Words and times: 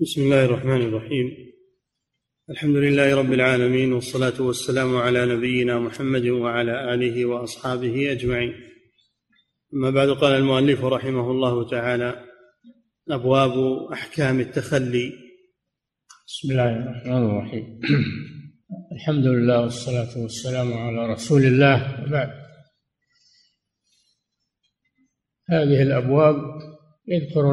بسم 0.00 0.20
الله 0.20 0.44
الرحمن 0.44 0.82
الرحيم. 0.82 1.26
الحمد 2.50 2.76
لله 2.76 3.16
رب 3.16 3.32
العالمين 3.32 3.92
والصلاة 3.92 4.42
والسلام 4.42 4.96
على 4.96 5.26
نبينا 5.26 5.78
محمد 5.78 6.26
وعلى 6.26 6.94
آله 6.94 7.24
وأصحابه 7.24 8.12
أجمعين. 8.12 8.54
أما 9.74 9.90
بعد 9.90 10.08
قال 10.08 10.32
المؤلف 10.32 10.84
رحمه 10.84 11.30
الله 11.30 11.68
تعالى 11.68 12.24
أبواب 13.10 13.52
أحكام 13.92 14.40
التخلي. 14.40 15.12
بسم 16.26 16.50
الله 16.50 16.76
الرحمن 16.76 17.30
الرحيم. 17.30 17.80
الحمد 18.92 19.26
لله 19.26 19.60
والصلاة 19.60 20.22
والسلام 20.22 20.72
على 20.72 21.12
رسول 21.12 21.42
الله. 21.42 22.04
وبعد. 22.04 22.30
هذه 25.50 25.82
الأبواب 25.82 26.36
يذكر 27.08 27.44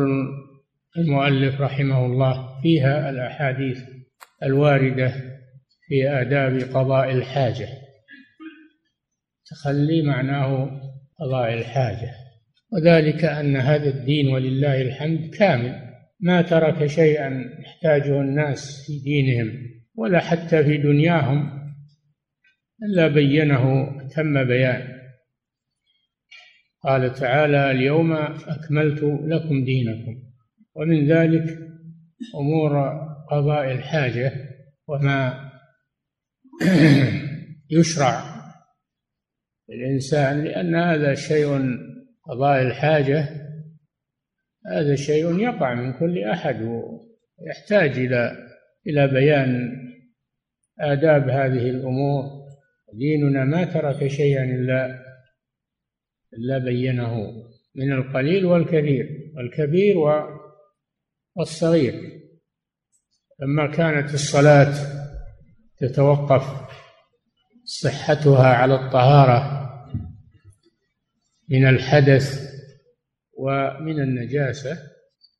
المؤلف 0.97 1.61
رحمه 1.61 2.05
الله 2.05 2.61
فيها 2.61 3.09
الأحاديث 3.09 3.79
الواردة 4.43 5.13
في 5.87 6.09
آداب 6.09 6.59
قضاء 6.59 7.11
الحاجة. 7.11 7.67
تخلي 9.45 10.01
معناه 10.01 10.81
قضاء 11.19 11.53
الحاجة. 11.53 12.11
وذلك 12.73 13.25
أن 13.25 13.55
هذا 13.55 13.89
الدين 13.89 14.27
ولله 14.27 14.81
الحمد 14.81 15.29
كامل. 15.35 15.93
ما 16.19 16.41
ترك 16.41 16.85
شيئا 16.85 17.49
يحتاجه 17.59 18.21
الناس 18.21 18.85
في 18.87 18.99
دينهم 18.99 19.51
ولا 19.95 20.19
حتى 20.19 20.63
في 20.63 20.77
دنياهم 20.77 21.73
إلا 22.83 23.07
بينه 23.07 23.91
تم 24.15 24.43
بيان. 24.43 24.99
قال 26.83 27.13
تعالى 27.13 27.71
اليوم 27.71 28.13
أكملت 28.13 29.03
لكم 29.03 29.65
دينكم. 29.65 30.32
ومن 30.75 31.07
ذلك 31.07 31.59
أمور 32.35 33.03
قضاء 33.31 33.71
الحاجة 33.71 34.31
وما 34.87 35.51
يشرع 37.79 38.23
للإنسان 39.69 40.43
لأن 40.43 40.75
هذا 40.75 41.13
شيء 41.13 41.47
قضاء 42.23 42.61
الحاجة 42.61 43.29
هذا 44.65 44.95
شيء 44.95 45.39
يقع 45.39 45.73
من 45.73 45.93
كل 45.93 46.23
أحد 46.23 46.61
ويحتاج 46.61 47.99
إلى 47.99 48.31
إلى 48.87 49.07
بيان 49.07 49.71
آداب 50.79 51.29
هذه 51.29 51.69
الأمور. 51.69 52.43
ديننا 52.93 53.45
ما 53.45 53.63
ترك 53.63 54.07
شيئا 54.07 54.43
إلا 54.43 55.03
إلا 56.33 56.57
بينه 56.57 57.43
من 57.75 57.91
القليل 57.93 58.45
والكثير 58.45 59.31
والكبير 59.35 59.97
والصغير. 61.35 62.23
لما 63.39 63.67
كانت 63.71 64.13
الصلاة 64.13 64.73
تتوقف 65.77 66.43
صحتها 67.65 68.47
على 68.47 68.75
الطهارة 68.75 69.69
من 71.49 71.67
الحدث 71.67 72.53
ومن 73.37 73.99
النجاسة 73.99 74.77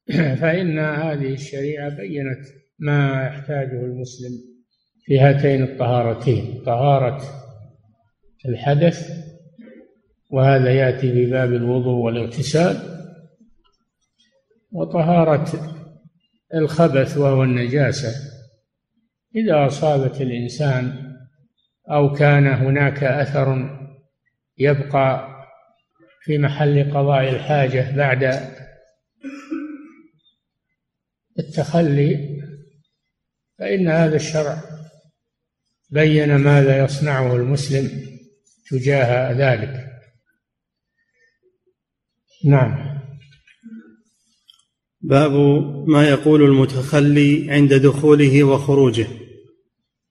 فإن 0.41 0.79
هذه 0.79 1.33
الشريعة 1.33 1.89
بينت 1.89 2.45
ما 2.79 3.27
يحتاجه 3.27 3.85
المسلم 3.85 4.31
في 5.05 5.19
هاتين 5.19 5.63
الطهارتين 5.63 6.63
طهارة 6.65 7.21
الحدث 8.45 9.09
وهذا 10.29 10.73
يأتي 10.73 11.13
في 11.13 11.25
باب 11.25 11.53
الوضوء 11.53 12.05
والاغتسال 12.05 12.77
وطهارة 14.71 15.73
الخبث 16.53 17.17
وهو 17.17 17.43
النجاسة. 17.43 18.33
إذا 19.35 19.67
أصابت 19.67 20.21
الإنسان 20.21 21.13
أو 21.91 22.13
كان 22.13 22.47
هناك 22.47 23.03
أثر 23.03 23.79
يبقى 24.57 25.33
في 26.21 26.37
محل 26.37 26.93
قضاء 26.93 27.29
الحاجة 27.29 27.95
بعد 27.97 28.49
التخلي 31.39 32.41
فإن 33.59 33.87
هذا 33.87 34.15
الشرع 34.15 34.63
بين 35.89 36.35
ماذا 36.35 36.83
يصنعه 36.83 37.35
المسلم 37.35 37.89
تجاه 38.71 39.31
ذلك. 39.31 39.89
نعم. 42.45 42.92
باب 45.03 45.31
ما 45.87 46.09
يقول 46.09 46.43
المتخلي 46.43 47.51
عند 47.51 47.73
دخوله 47.73 48.43
وخروجه. 48.43 49.07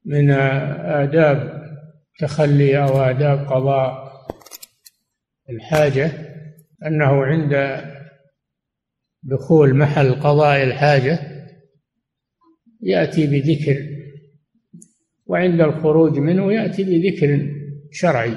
من 0.04 0.30
آداب 0.30 1.62
تخلي 2.18 2.78
أو 2.78 3.02
آداب 3.02 3.38
قضاء 3.38 4.12
الحاجة 5.50 6.12
أنه 6.86 7.24
عند 7.24 7.82
دخول 9.22 9.74
محل 9.74 10.14
قضاء 10.14 10.62
الحاجة 10.62 11.18
يأتي 12.82 13.26
بذكر 13.26 13.76
وعند 15.26 15.60
الخروج 15.60 16.18
منه 16.18 16.52
يأتي 16.52 16.84
بذكر 16.84 17.48
شرعي 17.92 18.34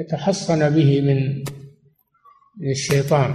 يتحصن 0.00 0.70
به 0.70 1.00
من 1.00 1.44
الشيطان. 2.70 3.34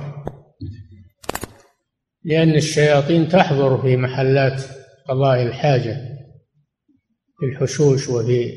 لأن 2.24 2.56
الشياطين 2.56 3.28
تحضر 3.28 3.82
في 3.82 3.98
محلات 3.98 4.62
قضاء 5.10 5.44
الحاجة 5.44 6.12
في 7.40 7.46
الحشوش 7.46 8.10
وفي 8.10 8.52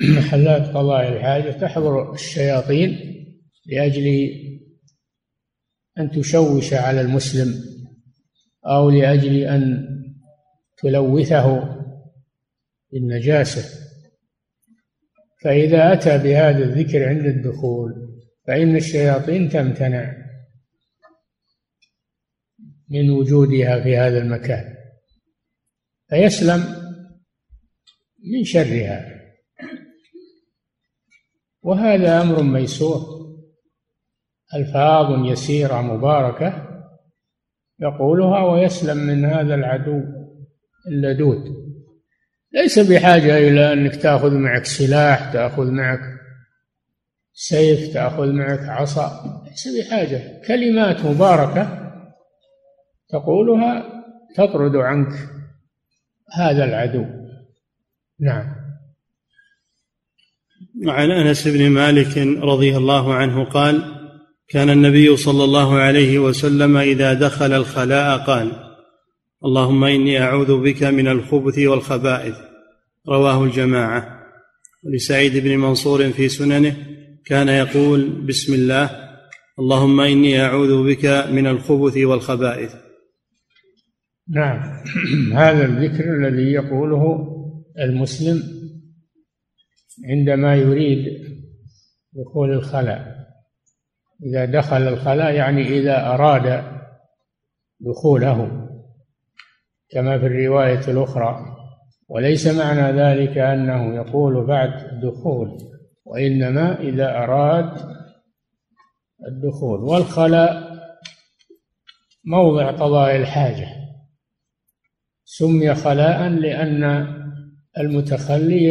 محلات 0.00 0.62
قضاء 0.76 1.08
الحاجة. 1.08 1.50
تحضر 1.50 2.14
الشياطين 2.14 2.98
لأجل 3.66 4.30
أن 5.98 6.10
تشوش 6.10 6.74
على 6.74 7.00
المسلم 7.00 7.54
أو 8.66 8.90
لأجل 8.90 9.36
أن 9.36 9.88
تلوثه 10.76 11.76
بالنجاسة. 12.92 13.86
فإذا 15.44 15.92
أتى 15.92 16.18
بهذا 16.18 16.64
الذكر 16.64 17.08
عند 17.08 17.26
الدخول 17.26 17.92
فإن 18.46 18.76
الشياطين 18.76 19.48
تمتنع. 19.48 20.25
من 22.88 23.10
وجودها 23.10 23.80
في 23.80 23.96
هذا 23.96 24.18
المكان. 24.18 24.74
فيسلم 26.08 26.60
من 28.24 28.44
شرها. 28.44 29.16
وهذا 31.62 32.22
أمر 32.22 32.42
ميسور. 32.42 33.16
ألفاظ 34.54 35.26
يسيرة 35.26 35.82
مباركة 35.82 36.66
يقولها 37.80 38.44
ويسلم 38.44 38.96
من 38.96 39.24
هذا 39.24 39.54
العدو 39.54 40.02
اللدود. 40.88 41.66
ليس 42.52 42.78
بحاجة 42.78 43.38
إلى 43.38 43.72
أنك 43.72 43.96
تأخذ 43.96 44.34
معك 44.34 44.64
سلاح 44.64 45.32
تأخذ 45.32 45.70
معك 45.70 46.00
سيف 47.32 47.94
تأخذ 47.94 48.32
معك 48.32 48.68
عصا. 48.68 49.42
ليس 49.50 49.68
بحاجة. 49.68 50.42
كلمات 50.48 51.04
مباركة 51.04 51.85
تقولها 53.08 54.04
تطرد 54.36 54.76
عنك 54.76 55.12
هذا 56.38 56.64
العدو. 56.64 57.04
نعم. 58.20 58.66
وعن 60.86 61.10
أنس 61.10 61.48
بن 61.48 61.70
مالك 61.70 62.18
رضي 62.42 62.76
الله 62.76 63.14
عنه 63.14 63.44
قال 63.44 63.82
كان 64.48 64.70
النبي 64.70 65.16
صلى 65.16 65.44
الله 65.44 65.78
عليه 65.78 66.18
وسلم 66.18 66.76
إذا 66.76 67.14
دخل 67.14 67.52
الخلاء 67.52 68.18
قال 68.18 68.52
اللهم 69.44 69.84
إني 69.84 70.22
أعوذ 70.22 70.62
بك 70.62 70.82
من 70.82 71.08
الخبث 71.08 71.58
والخبائث. 71.58 72.34
رواه 73.08 73.44
الجماعة. 73.44 74.22
ولسعيد 74.84 75.36
بن 75.36 75.56
منصور 75.56 76.10
في 76.10 76.28
سننه 76.28 76.76
كان 77.24 77.48
يقول 77.48 78.10
بسم 78.26 78.54
الله. 78.54 78.90
اللهم 79.58 80.00
إني 80.00 80.44
أعوذ 80.44 80.86
بك 80.86 81.04
من 81.30 81.46
الخبث 81.46 81.96
والخبائث. 81.96 82.85
نعم. 84.28 84.82
هذا 85.42 85.64
الذكر 85.64 86.14
الذي 86.14 86.52
يقوله 86.52 87.32
المسلم 87.78 88.42
عندما 90.04 90.54
يريد 90.54 91.26
دخول 92.12 92.52
الخلاء. 92.52 93.16
إذا 94.24 94.44
دخل 94.44 94.88
الخلاء 94.88 95.34
يعني 95.34 95.62
إذا 95.62 96.06
أراد 96.06 96.64
دخوله 97.80 98.68
كما 99.90 100.18
في 100.18 100.26
الرواية 100.26 100.88
الأخرى. 100.88 101.56
وليس 102.08 102.46
معنى 102.46 103.00
ذلك 103.00 103.38
أنه 103.38 103.94
يقول 103.94 104.46
بعد 104.46 104.84
الدخول 104.92 105.58
وإنما 106.04 106.80
إذا 106.80 107.18
أراد 107.18 107.96
الدخول. 109.28 109.80
والخلاء 109.80 110.76
موضع 112.24 112.70
قضاء 112.70 113.16
الحاجة. 113.16 113.85
سمي 115.28 115.74
خلاء 115.74 116.28
لأن 116.28 116.84
المتخلي 117.78 118.70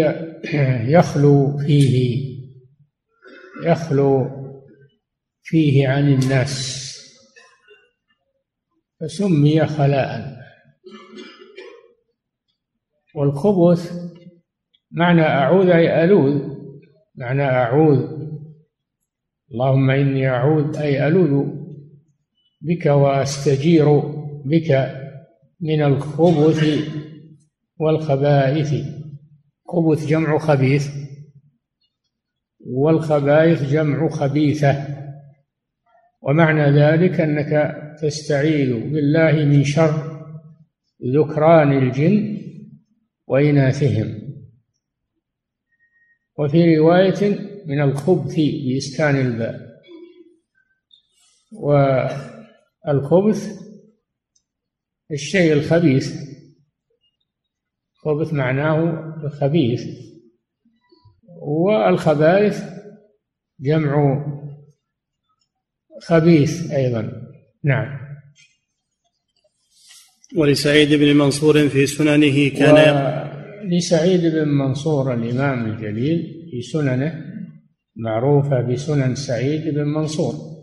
يخلو 0.88 1.58
فيه 1.58 2.26
يخلو 3.66 4.30
فيه 5.44 5.88
عن 5.88 6.14
الناس 6.14 6.86
فسمي 9.00 9.66
خلاء. 9.66 10.36
والخبث 13.16 13.92
معنى 14.92 15.22
أعوذ 15.22 15.70
أي 15.70 16.04
ألوذ 16.04 16.56
معنى 17.16 17.44
أعوذ. 17.44 18.16
اللهم 19.52 19.90
إني 19.90 20.30
أعوذ 20.30 20.78
أي 20.78 21.08
ألوذ 21.08 21.46
بك 22.62 22.86
وأستجير 22.86 24.00
بك 24.46 24.95
من 25.66 25.82
الخبث 25.82 26.64
والخبائث. 27.80 28.74
خبث 29.68 30.08
جمع 30.08 30.38
خبيث 30.38 30.88
والخبائث 32.60 33.64
جمع 33.72 34.10
خبيثة. 34.10 34.88
ومعنى 36.22 36.72
ذلك 36.82 37.22
أنك 37.22 37.76
تستعيذ 38.02 38.74
بالله 38.74 39.32
من 39.46 39.64
شر 39.64 40.22
ذكران 41.16 41.78
الجن 41.78 42.38
وإناثهم. 43.28 44.22
وفي 46.38 46.78
رواية 46.78 47.40
من 47.66 47.82
الخبث 47.82 48.36
بإسكان 48.36 49.16
الباء. 49.16 49.66
والخبث 52.86 53.65
الشيء 55.12 55.54
الخبيث 55.54 56.14
خبث 57.94 58.34
معناه 58.34 59.14
خبيث 59.42 59.84
والخبائث 61.42 62.64
جمع 63.60 64.26
خبيث 66.02 66.72
أيضا. 66.72 67.12
نعم. 67.64 68.06
ولسعيد 70.36 70.94
بن 70.94 71.16
منصور 71.16 71.70
في 71.70 71.88
سننه 71.88 72.50
كان 72.50 73.26
لسعيد 73.78 74.22
بن 74.22 74.48
منصور 74.48 75.14
الإمام 75.14 75.66
الجليل 75.66 76.48
في 76.52 76.62
سننه 76.62 77.26
معروفة 77.96 78.62
بسنن 78.62 79.16
سعيد 79.16 79.74
بن 79.74 79.84
منصور. 79.84 80.55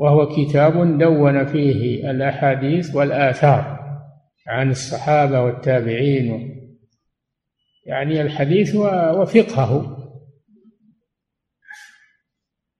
وهو 0.00 0.28
كتاب 0.28 0.98
دون 0.98 1.46
فيه 1.46 2.10
الأحاديث 2.10 2.94
والآثار 2.94 3.80
عن 4.46 4.70
الصحابة 4.70 5.40
والتابعين. 5.40 6.56
يعني 7.86 8.22
الحديث 8.22 8.74
وفقهه. 9.20 9.96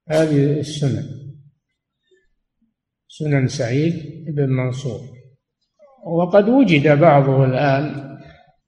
هذه 0.08 0.60
السنن. 0.60 1.04
سنن 3.08 3.48
سعيد 3.48 4.24
بن 4.34 4.48
منصور. 4.48 5.00
وقد 6.06 6.48
وجد 6.48 6.98
بعضه 6.98 7.44
الآن 7.44 8.16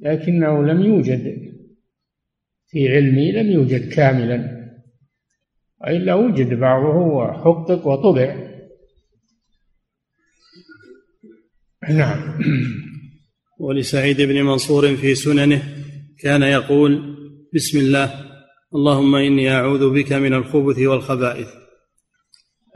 لكنه 0.00 0.62
لم 0.64 0.80
يوجد 0.82 1.52
في 2.66 2.88
علمي 2.88 3.32
لم 3.32 3.50
يوجد 3.50 3.92
كاملا. 3.92 4.61
وإلا 5.82 6.14
وجد 6.14 6.54
بعضه 6.54 6.96
وحقق 6.96 7.86
وطبع. 7.86 8.36
نعم. 11.90 12.38
ولسعيد 13.60 14.20
بن 14.20 14.42
منصور 14.42 14.96
في 14.96 15.14
سننه 15.14 15.62
كان 16.18 16.42
يقول 16.42 17.16
بسم 17.54 17.78
الله 17.78 18.14
اللهم 18.74 19.14
إني 19.14 19.50
أعوذ 19.50 19.90
بك 19.94 20.12
من 20.12 20.34
الخبث 20.34 20.78
والخبائث. 20.78 21.48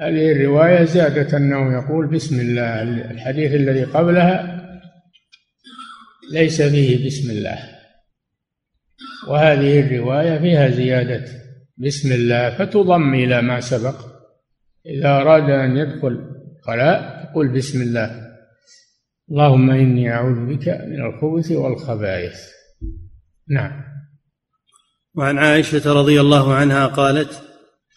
هذه 0.00 0.32
الرواية 0.32 0.84
زادت 0.84 1.34
أنه 1.34 1.72
يقول 1.72 2.06
بسم 2.06 2.40
الله. 2.40 2.82
الحديث 3.10 3.52
الذي 3.52 3.84
قبلها 3.84 4.62
ليس 6.32 6.62
فيه 6.62 7.06
بسم 7.06 7.30
الله. 7.30 7.58
وهذه 9.28 9.80
الرواية 9.80 10.38
فيها 10.38 10.68
زيادة 10.68 11.45
بسم 11.78 12.12
الله 12.12 12.58
فتضم 12.58 13.14
إلى 13.14 13.42
ما 13.42 13.60
سبق. 13.60 13.94
إذا 14.86 15.08
أراد 15.08 15.50
أن 15.50 15.76
يدخل 15.76 16.18
خلاء 16.66 17.28
يقول 17.30 17.48
بسم 17.48 17.82
الله. 17.82 18.26
اللهم 19.30 19.70
إني 19.70 20.12
أعوذ 20.12 20.46
بك 20.46 20.68
من 20.68 21.00
الخبث 21.06 21.52
والخبائث. 21.52 22.36
نعم. 23.50 23.82
وعن 25.14 25.38
عائشة 25.38 25.92
رضي 25.92 26.20
الله 26.20 26.54
عنها 26.54 26.86
قالت 26.86 27.42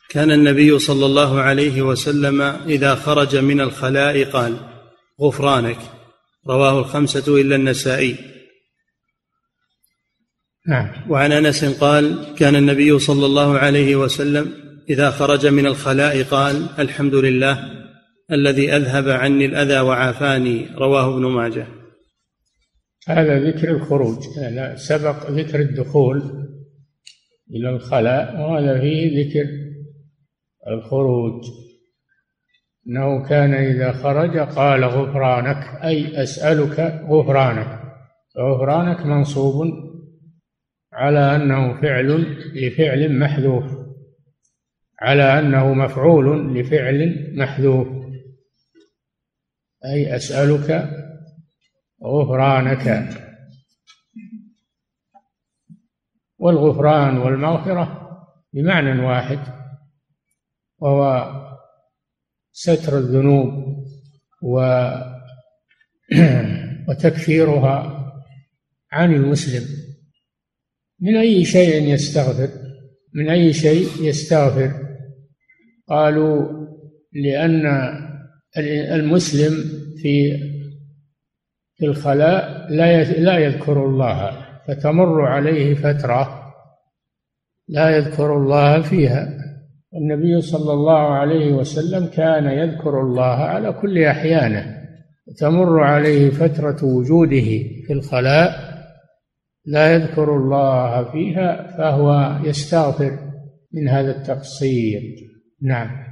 كان 0.10 0.32
النبي 0.32 0.80
صلى 0.80 1.06
الله 1.06 1.40
عليه 1.40 1.82
وسلم 1.82 2.42
إذا 2.42 2.96
خرج 2.96 3.36
من 3.36 3.62
الخلاء 3.62 4.24
قال 4.24 4.56
غفرانك. 5.22 5.80
رواه 6.50 6.80
الخمسة 6.80 7.42
إلا 7.42 7.56
النسائي. 7.56 8.16
نعم. 10.70 10.90
وعن 11.10 11.32
أنس 11.32 11.66
قال 11.66 12.36
كان 12.38 12.56
النبي 12.56 13.00
صلى 13.00 13.26
الله 13.26 13.58
عليه 13.58 13.96
وسلم 13.96 14.54
إذا 14.90 15.10
خرج 15.10 15.48
من 15.48 15.66
الخلاء 15.66 16.24
قال 16.24 16.66
الحمد 16.80 17.16
لله 17.16 17.60
الذي 18.32 18.76
أذهب 18.76 19.10
عني 19.10 19.46
الأذى 19.46 19.80
وعافاني 19.80 20.66
رواه 20.76 21.16
ابن 21.16 21.26
ماجه. 21.26 21.68
هذا 23.08 23.40
ذكر 23.40 23.72
الخروج 23.72 24.18
لا 24.38 24.76
سبق 24.76 25.32
ذكر 25.32 25.60
الدخول 25.60 26.18
إلى 27.52 27.70
الخلاء 27.70 28.42
وهذا 28.42 28.80
فيه 28.82 29.22
ذكر 29.22 29.50
الخروج. 30.68 31.44
إنه 32.88 33.30
كان 33.30 33.54
إذا 33.54 33.92
خرج 33.92 34.38
قال 34.38 34.84
غفرانك 34.84 35.84
أي 35.84 36.24
أسألك 36.24 37.04
غفرانك. 37.10 37.80
غفرانك 38.38 39.06
منصوب 39.06 39.89
على 41.00 41.36
أنه 41.36 41.82
فعل 41.82 42.38
لفعل 42.56 43.20
محذوف 43.20 43.80
على 45.02 45.40
أنه 45.40 45.74
مفعول 45.74 46.60
لفعل 46.60 47.32
محذوف. 47.38 47.88
أي 49.86 50.16
أسألك 50.16 50.90
غفرانك. 52.04 53.10
والغفران 56.38 57.18
والمغفرة 57.18 58.10
بمعنى 58.54 59.06
واحد 59.06 59.40
وهو 60.78 61.32
ستر 62.52 62.98
الذنوب 62.98 63.76
و 64.42 64.60
وتكفيرها 66.88 68.06
عن 68.92 69.14
المسلم. 69.14 69.89
من 71.02 71.18
أي 71.18 71.46
شيء 71.46 71.94
يستغفر؟ 71.94 72.50
من 73.16 73.30
أي 73.30 73.54
شيء 73.54 73.88
يستغفر؟ 74.02 74.72
قالوا 75.90 76.60
لأن 77.14 77.66
المسلم 78.92 79.54
في 80.02 80.38
في 81.76 81.86
الخلاء 81.86 82.68
لا 82.70 83.04
لا 83.04 83.38
يذكر 83.38 83.86
الله 83.86 84.46
فتمر 84.68 85.22
عليه 85.22 85.74
فترة 85.74 86.54
لا 87.68 87.98
يذكر 87.98 88.38
الله 88.38 88.82
فيها. 88.82 89.40
النبي 89.96 90.42
صلى 90.42 90.74
الله 90.74 91.00
عليه 91.00 91.54
وسلم 91.54 92.06
كان 92.06 92.46
يذكر 92.46 93.02
الله 93.02 93.36
على 93.36 93.74
كل 93.74 94.04
أحيانه 94.04 94.80
تمر 95.38 95.80
عليه 95.80 96.30
فترة 96.30 96.84
وجوده 96.84 97.50
في 97.88 97.94
الخلاء 97.94 98.69
لا 99.70 99.94
يذكر 99.94 100.36
الله 100.36 101.12
فيها 101.12 101.78
فهو 101.78 102.40
يستغفر 102.44 103.20
من 103.74 103.88
هذا 103.90 104.12
التقصير. 104.18 105.02
نعم. 105.62 106.10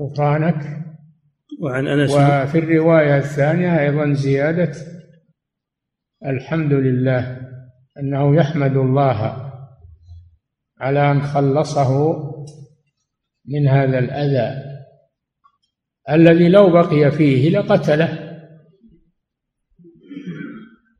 غفرانك 0.00 0.86
وعن 1.62 1.86
أنس 1.86 2.10
وفي 2.10 2.58
الرواية 2.58 3.16
الثانية 3.18 3.80
أيضا 3.80 4.12
زيادة 4.12 4.72
الحمد 6.26 6.72
لله 6.72 7.40
أنه 7.98 8.36
يحمد 8.36 8.76
الله 8.76 9.52
على 10.80 11.10
أن 11.10 11.22
خلصه 11.22 12.16
من 13.46 13.68
هذا 13.68 13.98
الأذى. 13.98 14.62
الذي 16.10 16.48
لو 16.48 16.70
بقي 16.70 17.10
فيه 17.10 17.50
لقتله. 17.50 18.25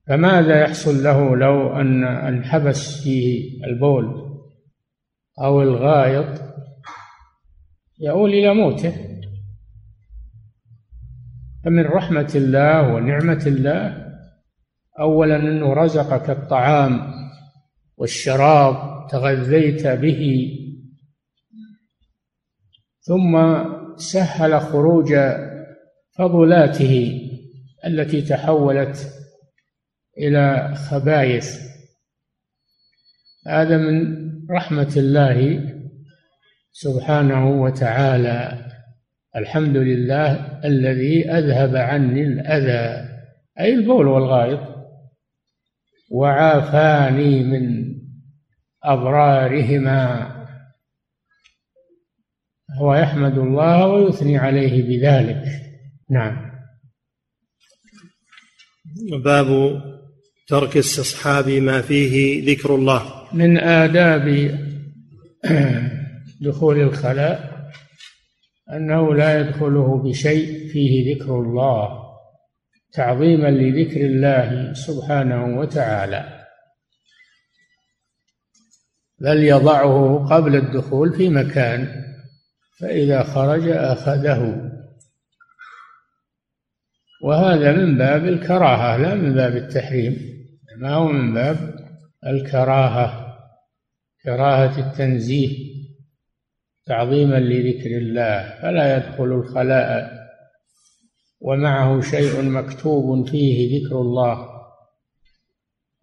فماذا 0.08 0.60
يحصل 0.60 1.02
له 1.02 1.36
لو 1.36 1.80
أن 1.80 2.04
انحبس 2.04 3.02
فيه 3.02 3.64
البول 3.64 4.26
أو 5.42 5.62
الغائط 5.62 6.42
يؤول 8.00 8.30
إلى 8.30 8.54
موته؟ 8.54 8.92
فمن 11.64 11.84
رحمة 11.84 12.32
الله 12.34 12.94
ونعمة 12.94 13.42
الله 13.46 14.06
أولا 15.00 15.36
أنه 15.36 15.72
رزقك 15.72 16.30
الطعام 16.30 17.12
والشراب 17.96 19.06
تغذيت 19.10 19.86
به 19.86 20.52
ثم 23.00 23.64
سهل 23.96 24.60
خروج 24.60 25.14
فضلاته 26.18 27.20
التي 27.86 28.22
تحولت 28.22 29.15
إلى 30.18 30.74
خبايث 30.74 31.66
هذا 33.46 33.76
من 33.76 34.16
رحمة 34.50 34.92
الله 34.96 35.60
سبحانه 36.72 37.50
وتعالى. 37.62 38.66
الحمد 39.36 39.76
لله 39.76 40.60
الذي 40.64 41.30
أذهب 41.30 41.76
عني 41.76 42.22
الأذى 42.22 43.08
أي 43.60 43.74
البول 43.74 44.06
والغائط 44.06 44.60
وعافاني 46.10 47.42
من 47.42 47.94
أضرارهما. 48.84 50.32
هو 52.80 52.94
يحمد 52.94 53.38
الله 53.38 53.86
ويثني 53.86 54.38
عليه 54.38 54.82
بذلك. 54.82 55.44
نعم. 56.10 56.52
باب 59.24 59.46
ترك 60.48 60.76
استصحاب 60.76 61.48
ما 61.48 61.82
فيه 61.82 62.44
ذكر 62.52 62.74
الله. 62.74 63.28
من 63.32 63.58
آداب 63.58 64.58
دخول 66.40 66.80
الخلاء 66.80 67.56
أنه 68.72 69.14
لا 69.14 69.40
يدخله 69.40 70.02
بشيء 70.02 70.68
فيه 70.68 71.14
ذكر 71.14 71.40
الله 71.40 72.06
تعظيما 72.92 73.50
لذكر 73.50 74.00
الله 74.00 74.72
سبحانه 74.72 75.58
وتعالى. 75.58 76.46
بل 79.18 79.44
يضعه 79.44 80.26
قبل 80.30 80.56
الدخول 80.56 81.12
في 81.12 81.28
مكان 81.28 82.04
فإذا 82.80 83.22
خرج 83.22 83.68
أخذه. 83.68 84.70
وهذا 87.22 87.72
من 87.72 87.98
باب 87.98 88.24
الكراهة 88.24 88.96
لا 88.96 89.14
من 89.14 89.34
باب 89.34 89.56
التحريم. 89.56 90.35
ما 90.78 90.94
هو 90.94 91.08
من 91.08 91.34
باب 91.34 91.74
الكراهة 92.26 93.36
كراهة 94.24 94.78
التنزيه 94.78 95.76
تعظيما 96.86 97.36
لذكر 97.40 97.90
الله 97.90 98.58
فلا 98.62 98.96
يدخل 98.96 99.24
الخلاء 99.24 100.26
ومعه 101.40 102.00
شيء 102.00 102.42
مكتوب 102.42 103.28
فيه 103.28 103.78
ذكر 103.78 104.00
الله 104.00 104.48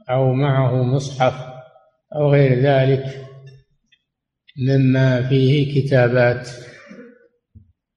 أو 0.10 0.34
معه 0.34 0.84
مصحف 0.84 1.54
أو 2.16 2.32
غير 2.32 2.60
ذلك 2.60 3.28
مما 4.68 5.30
فيه 5.30 5.82
كتابات 5.82 6.50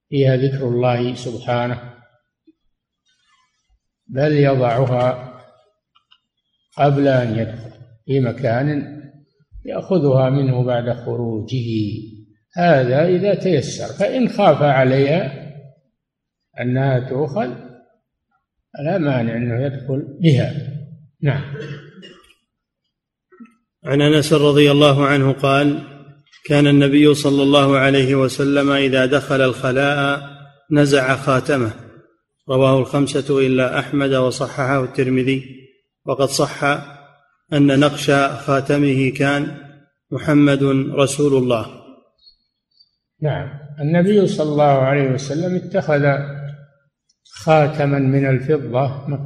فيها 0.09 0.37
ذكر 0.37 0.69
الله 0.69 1.15
سبحانه 1.15 1.95
بل 4.07 4.33
يضعها 4.33 5.36
قبل 6.79 7.09
أن 7.09 7.39
يدخل 7.39 7.71
في 8.07 8.21
مكان 8.21 8.97
يأخذها 9.65 10.31
منه 10.31 10.65
بعد 10.65 10.93
خروجه. 10.93 11.67
هذا 12.57 13.09
إذا 13.09 13.35
تيسر 13.35 13.87
فإن 13.99 14.29
خاف 14.29 14.63
عليها 14.63 15.47
أنها 16.61 17.11
تؤخذ 17.11 17.49
لا 18.85 18.99
مانع 18.99 19.37
أنه 19.37 19.67
يدخل 19.67 20.19
بها. 20.21 20.55
نعم. 21.23 21.43
عن 23.85 24.03
أنس 24.03 24.33
رضي 24.33 24.71
الله 24.71 25.07
عنه 25.07 25.33
قال 25.33 25.83
كان 26.45 26.67
النبي 26.67 27.15
صلى 27.15 27.43
الله 27.43 27.77
عليه 27.77 28.15
وسلم 28.15 28.71
إذا 28.71 29.07
دخل 29.07 29.41
الخلاء 29.41 30.21
نزع 30.71 31.17
خاتمه. 31.17 31.71
رواه 32.49 32.79
الخمسة 32.79 33.47
إلا 33.47 33.79
أحمد 33.79 34.15
وصححه 34.15 34.85
الترمذي. 34.85 35.66
وقد 36.07 36.29
صح 36.29 36.65
أن 37.53 37.81
نقش 37.81 38.11
خاتمه 38.47 39.11
كان 39.11 39.57
محمد 40.11 40.63
رسول 40.95 41.43
الله. 41.43 41.67
نعم. 43.23 43.49
النبي 43.81 44.27
صلى 44.27 44.53
الله 44.53 44.65
عليه 44.65 45.11
وسلم 45.11 45.57
اتخذ 45.57 46.05
خاتما 47.25 47.99
من 47.99 48.27
الفضة 48.27 49.19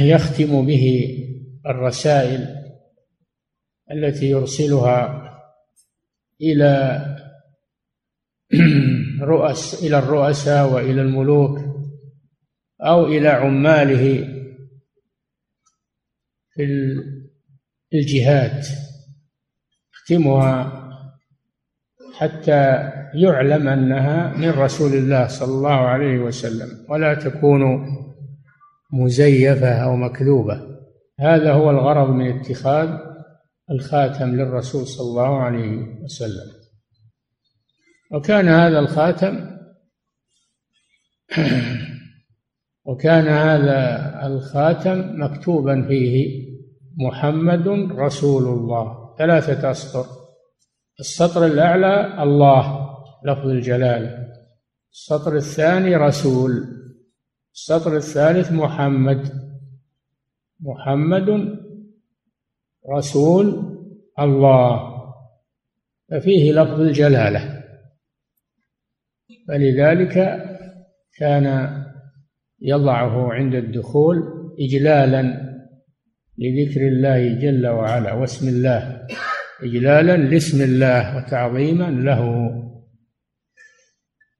يختم 0.00 0.66
به 0.66 1.08
الرسائل 1.66 2.48
التي 3.92 4.30
يرسلها 4.30 5.22
إلى 6.40 7.02
رؤس 9.22 9.84
إلى 9.84 9.98
الرؤساء 9.98 10.72
وإلى 10.72 11.00
الملوك 11.02 11.58
أو 12.80 13.06
إلى 13.06 13.28
عماله 13.28 14.31
في 16.54 16.64
الجهات 17.94 18.66
يختمها 19.94 20.82
حتى 22.14 22.90
يعلم 23.14 23.68
أنها 23.68 24.36
من 24.36 24.50
رسول 24.50 24.92
الله 24.92 25.26
صلى 25.26 25.54
الله 25.54 25.70
عليه 25.70 26.18
وسلم 26.18 26.86
ولا 26.88 27.14
تكون 27.14 27.86
مزيفة 28.92 29.74
أو 29.84 29.96
مكذوبة. 29.96 30.72
هذا 31.20 31.52
هو 31.52 31.70
الغرض 31.70 32.10
من 32.10 32.40
اتخاذ 32.40 32.98
الخاتم 33.70 34.34
للرسول 34.34 34.86
صلى 34.86 35.06
الله 35.06 35.38
عليه 35.38 36.02
وسلم. 36.02 36.52
وكان 38.10 38.48
هذا 38.48 38.78
الخاتم 38.78 39.52
وكان 42.86 43.28
هذا 43.28 44.26
الخاتم 44.26 45.22
مكتوبا 45.22 45.86
فيه 45.88 46.41
محمد 46.96 47.68
رسول 47.92 48.42
الله. 48.42 49.14
ثلاثة 49.18 49.70
أسطر. 49.70 50.06
السطر 51.00 51.46
الأعلى 51.46 52.22
الله 52.22 52.96
لفظ 53.24 53.48
الجلالة 53.48 54.32
السطر 54.92 55.36
الثاني 55.36 55.96
رسول. 55.96 56.50
السطر 57.54 57.96
الثالث 57.96 58.52
محمد. 58.52 59.32
محمد 60.60 61.58
رسول 62.96 63.46
الله. 64.18 64.92
ففيه 66.10 66.52
لفظ 66.52 66.80
الجلالة. 66.80 67.62
فلذلك 69.48 70.14
كان 71.18 71.78
يضعه 72.60 73.32
عند 73.32 73.54
الدخول 73.54 74.16
اجلالا 74.60 75.51
لذكر 76.38 76.80
الله 76.80 77.34
جل 77.40 77.66
وعلا 77.66 78.12
واسم 78.12 78.48
الله 78.48 79.06
اجلالا 79.62 80.16
لاسم 80.16 80.62
الله 80.62 81.16
وتعظيما 81.16 81.90
له. 81.90 82.50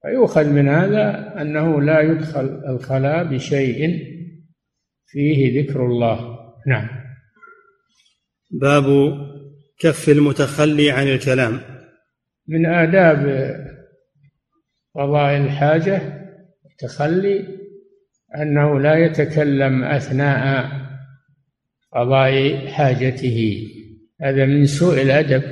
فيؤخذ 0.01 0.49
من 0.49 0.69
هذا 0.69 1.33
أنه 1.41 1.81
لا 1.81 2.01
يدخل 2.01 2.61
الخلاء 2.69 3.23
بشيء 3.23 3.99
فيه 5.05 5.61
ذكر 5.61 5.85
الله. 5.85 6.39
نعم. 6.67 6.89
باب 8.51 8.85
كف 9.79 10.09
المتخلي 10.09 10.91
عن 10.91 11.07
الكلام. 11.07 11.59
من 12.47 12.65
آداب 12.65 13.53
قضاء 14.95 15.37
الحاجة 15.37 16.01
التخلي 16.71 17.47
أنه 18.35 18.79
لا 18.79 18.95
يتكلم 18.95 19.83
أثناء 19.83 20.82
قضاء 21.95 22.67
حاجته. 22.67 23.67
هذا 24.21 24.45
من 24.45 24.65
سوء 24.65 25.01
الأدب. 25.01 25.43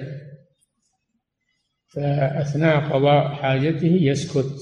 فأثناء 1.87 2.79
قضاء 2.79 3.35
حاجته 3.35 3.97
يسكت. 4.01 4.55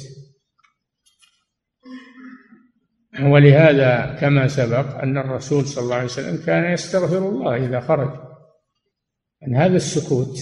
ولهذا 3.21 4.17
كما 4.19 4.47
سبق 4.47 4.97
أن 4.97 5.17
الرسول 5.17 5.65
صلى 5.65 5.83
الله 5.83 5.95
عليه 5.95 6.05
وسلم 6.05 6.45
كان 6.45 6.73
يستغفر 6.73 7.29
الله 7.29 7.55
إذا 7.55 7.79
خرج 7.79 8.19
أن 9.47 9.55
هذا 9.55 9.75
السكوت. 9.75 10.37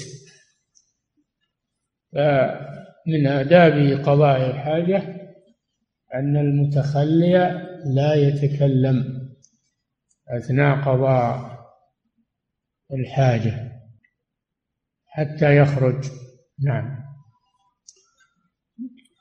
فمن 2.14 3.28
آداب 3.28 4.04
قضاء 4.06 4.50
الحاجة 4.50 4.98
أن 6.14 6.38
المتخلي 6.38 7.68
لا 7.96 8.14
يتكلم. 8.14 9.17
أثناء 10.32 10.82
قضاء 10.82 11.58
الحاجة 12.94 13.72
حتى 15.08 15.58
يخرج. 15.58 16.04
نعم. 16.66 16.98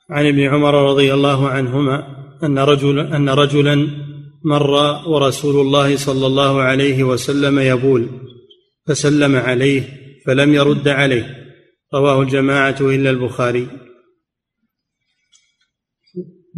عن 0.09 0.25
ابن 0.25 0.39
عمر 0.39 0.89
رضي 0.89 1.13
الله 1.13 1.49
عنهما 1.49 2.17
أن 2.43 2.59
رجل 2.59 2.99
أن 2.99 3.29
رجلا 3.29 3.87
مر 4.45 4.71
ورسول 5.09 5.61
الله 5.61 5.97
صلى 5.97 6.27
الله 6.27 6.61
عليه 6.61 7.03
وسلم 7.03 7.59
يبول 7.59 8.09
فسلم 8.87 9.35
عليه 9.35 9.83
فلم 10.25 10.53
يرد 10.53 10.87
عليه. 10.87 11.35
رواه 11.93 12.21
الجماعة 12.21 12.77
إلا 12.81 13.09
البخاري. 13.09 13.67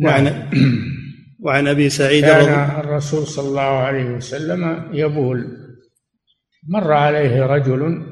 وعن, 0.06 0.50
وعن 1.40 1.68
أبي 1.68 1.90
سعيد 1.90 2.26
كان 2.26 2.40
رضي 2.40 2.80
الرسول 2.80 3.28
صلى 3.28 3.48
الله 3.48 3.62
عليه 3.62 4.06
وسلم 4.06 4.90
يبول. 4.94 5.58
مر 6.68 6.94
عليه 6.94 7.46
رجل 7.46 8.06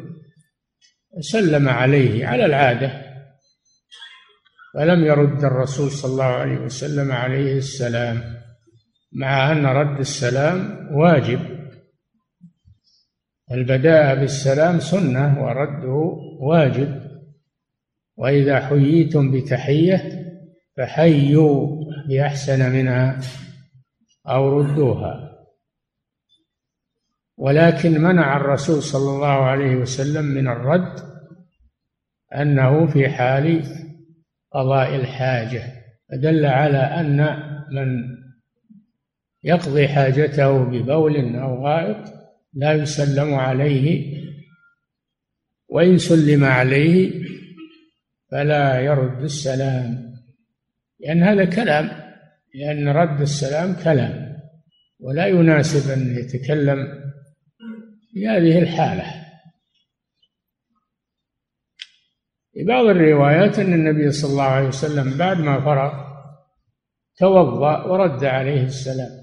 سلم 1.20 1.70
عليه 1.70 2.28
على 2.28 2.46
العادة 2.46 3.02
فلم 4.74 5.04
يرد 5.06 5.44
الرسول 5.44 5.92
صلى 5.92 6.12
الله 6.12 6.24
عليه 6.24 6.58
وسلم 6.58 7.12
عليه 7.12 7.58
السلام 7.58 8.24
مع 9.12 9.52
أن 9.52 9.66
رد 9.66 10.00
السلام 10.00 10.88
واجب. 10.92 11.40
البداء 13.52 14.16
بالسلام 14.20 14.80
سنة 14.80 15.44
ورده 15.44 15.94
واجب. 16.40 17.08
وإذا 18.18 18.60
حييتم 18.68 19.32
بتحية 19.32 20.17
فحيوا 20.78 21.84
بأحسن 22.08 22.72
منها 22.72 23.20
أو 24.28 24.60
ردوها. 24.60 25.38
ولكن 27.38 28.02
منع 28.02 28.38
الرسول 28.38 28.84
صلى 28.84 29.16
الله 29.16 29.28
عليه 29.28 29.76
وسلم 29.76 30.26
من 30.26 30.48
الرد 30.48 31.00
أنه 32.36 32.88
في 32.88 33.10
حال 33.10 33.64
قضاء 34.52 34.96
الحاجة 34.96 35.64
فدل 36.10 36.46
على 36.46 36.78
أن 36.78 37.18
من 37.72 38.18
يقضي 39.44 39.88
حاجته 39.88 40.64
ببول 40.64 41.36
أو 41.36 41.66
غائط 41.66 42.14
لا 42.54 42.74
يسلم 42.74 43.34
عليه 43.34 44.18
وإن 45.70 45.98
سلم 45.98 46.44
عليه 46.44 47.22
فلا 48.32 48.80
يرد 48.80 49.24
السلام. 49.24 50.07
لأن 51.00 51.24
هذا 51.24 51.46
كلام 51.46 51.90
لأن 52.56 52.88
رد 52.88 53.22
السلام 53.22 53.76
كلام 53.84 54.38
ولا 55.00 55.28
يناسب 55.28 55.92
أن 55.92 56.18
يتكلم 56.18 56.88
في 58.14 58.28
هذه 58.28 58.60
الحالة. 58.60 59.04
في 62.54 62.64
بعض 62.64 62.86
الروايات 62.86 63.60
أن 63.60 63.74
النبي 63.74 64.12
صلى 64.12 64.32
الله 64.32 64.44
عليه 64.44 64.68
وسلم 64.68 65.18
بعد 65.18 65.40
ما 65.40 65.60
فرغ 65.60 66.08
توضأ 67.18 67.84
ورد 67.84 68.24
عليه 68.24 68.64
السلام 68.64 69.22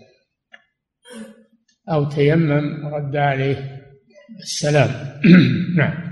أو 1.91 2.09
تيمم 2.09 2.85
ورد 2.85 3.17
عليه 3.17 3.83
السلام. 4.41 5.21
نعم. 5.79 6.05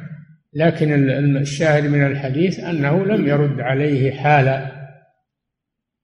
لكن 0.54 1.10
الشاهد 1.36 1.84
من 1.84 2.06
الحديث 2.06 2.60
أنه 2.60 3.04
لم 3.04 3.28
يرد 3.28 3.60
عليه 3.60 4.12
حال 4.12 4.71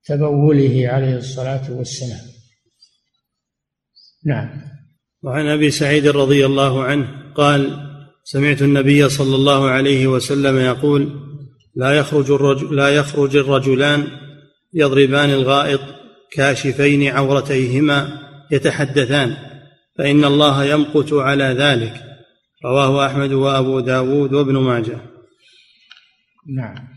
تبوله 0.08 0.88
عليه 0.88 1.16
الصلاة 1.16 1.72
والسلام. 1.72 2.26
نعم. 4.26 4.48
وعن 5.22 5.46
أبي 5.46 5.70
سعيد 5.70 6.06
رضي 6.06 6.46
الله 6.46 6.84
عنه 6.84 7.32
قال 7.34 7.88
سمعت 8.24 8.62
النبي 8.62 9.08
صلى 9.08 9.34
الله 9.34 9.70
عليه 9.70 10.06
وسلم 10.06 10.58
يقول 10.58 11.20
لا 11.74 11.92
يخرج 11.92 12.30
الرجل 12.30 12.76
لا 12.76 12.88
يخرج 12.88 13.36
الرجلان 13.36 14.06
يضربان 14.74 15.30
الغائط 15.30 15.80
كاشفين 16.32 17.08
عورتيهما 17.08 18.18
يتحدثان 18.50 19.36
فإن 19.98 20.24
الله 20.24 20.64
يمقت 20.64 21.12
على 21.12 21.44
ذلك. 21.44 21.94
رواه 22.64 23.06
أحمد 23.06 23.33
وأبو 23.33 23.80
داود 23.80 24.33
وابن 24.33 24.56
ماجه. 24.56 24.98
نعم. 26.56 26.88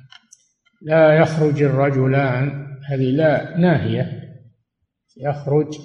لا 0.82 1.22
يخرج 1.22 1.64
الرجلان 1.64 2.71
هذه 2.92 3.12
لا 3.12 3.58
ناهية. 3.58 4.22
يخرج 5.18 5.80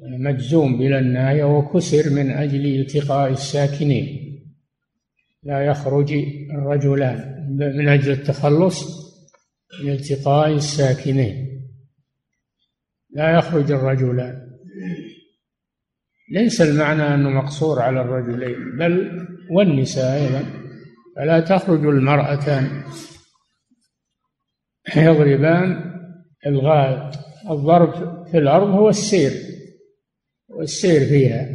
مجزوم 0.00 0.78
بلا 0.78 0.98
النهاية 0.98 1.44
وكسر 1.44 2.10
من 2.10 2.30
أجل 2.30 2.80
التقاء 2.80 3.30
الساكنين. 3.30 4.22
لا 5.42 5.60
يخرج 5.60 6.12
الرجلان 6.50 7.46
من 7.58 7.88
أجل 7.88 8.12
التخلص 8.12 8.84
من 9.84 9.90
التقاء 9.92 10.52
الساكنين. 10.52 11.62
لا 13.10 13.38
يخرج 13.38 13.72
الرجلان 13.72 14.46
ليس 16.32 16.60
المعنى 16.60 17.02
أنه 17.02 17.30
مقصور 17.30 17.82
على 17.82 18.00
الرجلين 18.00 18.78
بل 18.78 19.26
والنساء 19.50 20.22
أيضا. 20.22 20.66
فلا 21.16 21.40
تخرج 21.40 21.86
المرأتان 21.86 22.82
يضربان 24.96 25.92
الغائط 26.46 27.18
الضرب 27.50 28.24
في 28.26 28.38
الأرض 28.38 28.68
هو 28.68 28.88
السير 28.88 29.32
والسير 30.48 31.00
فيها 31.00 31.48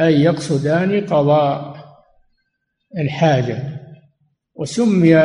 أي 0.00 0.22
يقصدان 0.22 1.06
قضاء 1.06 1.76
الحاجة 2.98 3.78
وسمي 4.54 5.18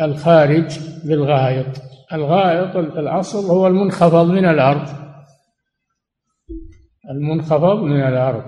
الخارج 0.00 0.78
بالغائط. 1.04 1.66
الغائط 2.12 2.76
الأصل 2.76 3.50
هو 3.50 3.66
المنخفض 3.66 4.26
من 4.26 4.44
الأرض 4.44 4.88
المنخفض 7.10 7.82
من 7.82 8.00
الأرض. 8.00 8.44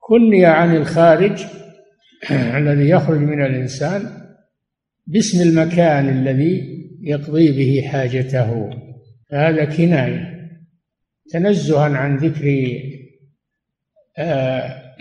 كني 0.00 0.46
عن 0.46 0.76
الخارج 0.76 1.46
الذي 2.30 2.88
يخرج 2.88 3.18
من 3.18 3.44
الإنسان 3.44 4.19
باسم 5.10 5.42
المكان 5.42 6.08
الذي 6.08 6.80
يقضي 7.00 7.52
به 7.52 7.88
حاجته 7.88 8.70
هذا 9.32 9.64
كناية. 9.64 10.30
تنزها 11.32 11.84
عن 11.84 12.16
ذكر 12.16 12.76
آه، 14.18 14.94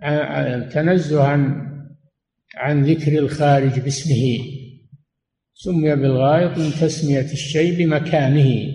تنزها 0.74 1.30
عن 2.56 2.84
ذكر 2.84 3.18
الخارج 3.18 3.80
باسمه. 3.80 4.38
سمي 5.54 5.96
بالغائط 5.96 6.58
من 6.58 6.70
تسمية 6.70 7.32
الشيء 7.32 7.78
بمكانه. 7.78 8.72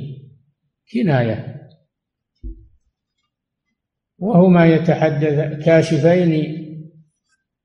كناية. 0.94 1.70
وهما 4.18 4.66
يتحدث 4.66 5.66
كاشفين 5.66 6.56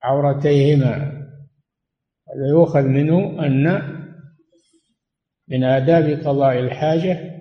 عورتيهما. 0.03 1.24
يؤخذ 2.37 2.83
منه 2.83 3.47
أن 3.47 3.83
من 5.49 5.65
آداب 5.65 6.21
قضاء 6.27 6.59
الحاجة 6.59 7.41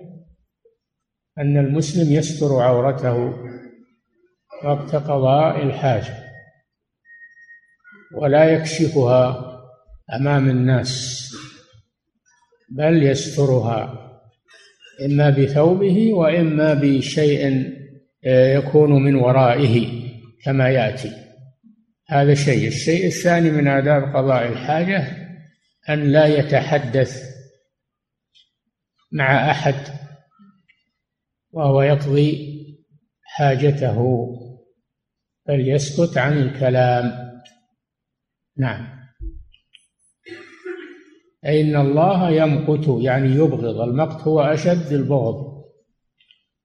أن 1.38 1.56
المسلم 1.56 2.12
يستر 2.12 2.62
عورته 2.62 3.34
وقت 4.64 4.94
قضاء 4.94 5.62
الحاجة 5.62 6.24
ولا 8.14 8.44
يكشفها 8.44 9.50
أمام 10.16 10.50
الناس 10.50 11.24
بل 12.70 13.02
يسترها 13.02 14.10
إما 15.04 15.30
بثوبه 15.30 16.14
وإما 16.14 16.74
بشيء 16.74 17.72
يكون 18.26 19.02
من 19.02 19.14
ورائه 19.14 20.04
كما 20.44 20.68
يأتي. 20.68 21.23
هذا 22.14 22.34
شيء 22.34 22.68
الشيء 22.68 23.06
الثاني 23.06 23.50
من 23.50 23.68
آداب 23.68 24.16
قضاء 24.16 24.48
الحاجة 24.48 25.24
أن 25.88 26.12
لا 26.12 26.26
يتحدث 26.26 27.22
مع 29.12 29.50
أحد 29.50 29.74
وهو 31.52 31.82
يقضي 31.82 32.54
حاجته 33.22 34.28
بل 35.48 35.68
يسكت 35.68 36.18
عن 36.18 36.32
الكلام. 36.32 37.12
نعم. 38.56 38.88
أي 41.46 41.60
إن 41.60 41.76
الله 41.76 42.30
يمقت 42.30 43.02
يعني 43.02 43.28
يبغض. 43.28 43.80
المقت 43.80 44.20
هو 44.20 44.40
أشد 44.40 44.92
البغض. 44.92 45.64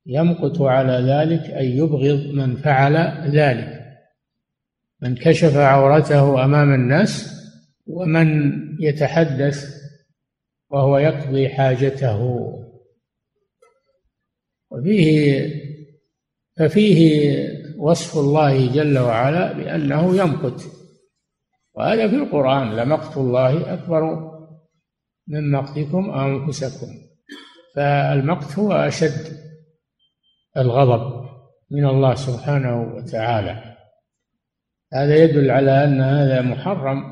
يمقت 0.05 0.61
على 0.61 0.93
ذلك 0.93 1.49
أي 1.49 1.77
يبغض 1.77 2.33
من 2.33 2.55
فعل 2.55 2.97
ذلك. 3.35 3.78
من 5.01 5.15
كشف 5.15 5.57
عورته 5.57 6.45
أمام 6.45 6.73
الناس 6.73 7.39
ومن 7.87 8.27
يتحدث 8.79 9.65
وهو 10.69 10.97
يقضي 10.97 11.49
حاجته. 11.49 12.19
وفيه 14.71 15.49
ففيه 16.57 16.99
وصف 17.77 18.17
الله 18.17 18.73
جل 18.73 18.99
وعلا 18.99 19.53
بأنه 19.53 20.15
يمقت. 20.15 20.63
وهذا 21.73 22.07
في 22.07 22.15
القرآن 22.15 22.75
لمقت 22.75 23.17
الله 23.17 23.73
أكبر 23.73 24.29
من 25.27 25.51
مقتكم 25.51 26.09
أنفسكم. 26.09 26.87
فالمقت 27.75 28.59
هو 28.59 28.71
أشد 28.73 29.37
الغضب 30.57 31.29
من 31.71 31.85
الله 31.85 32.15
سبحانه 32.15 32.95
وتعالى. 32.95 33.68
هذا 34.93 35.15
يدل 35.15 35.51
على 35.51 35.83
أن 35.83 36.01
هذا 36.01 36.41
محرم 36.41 37.03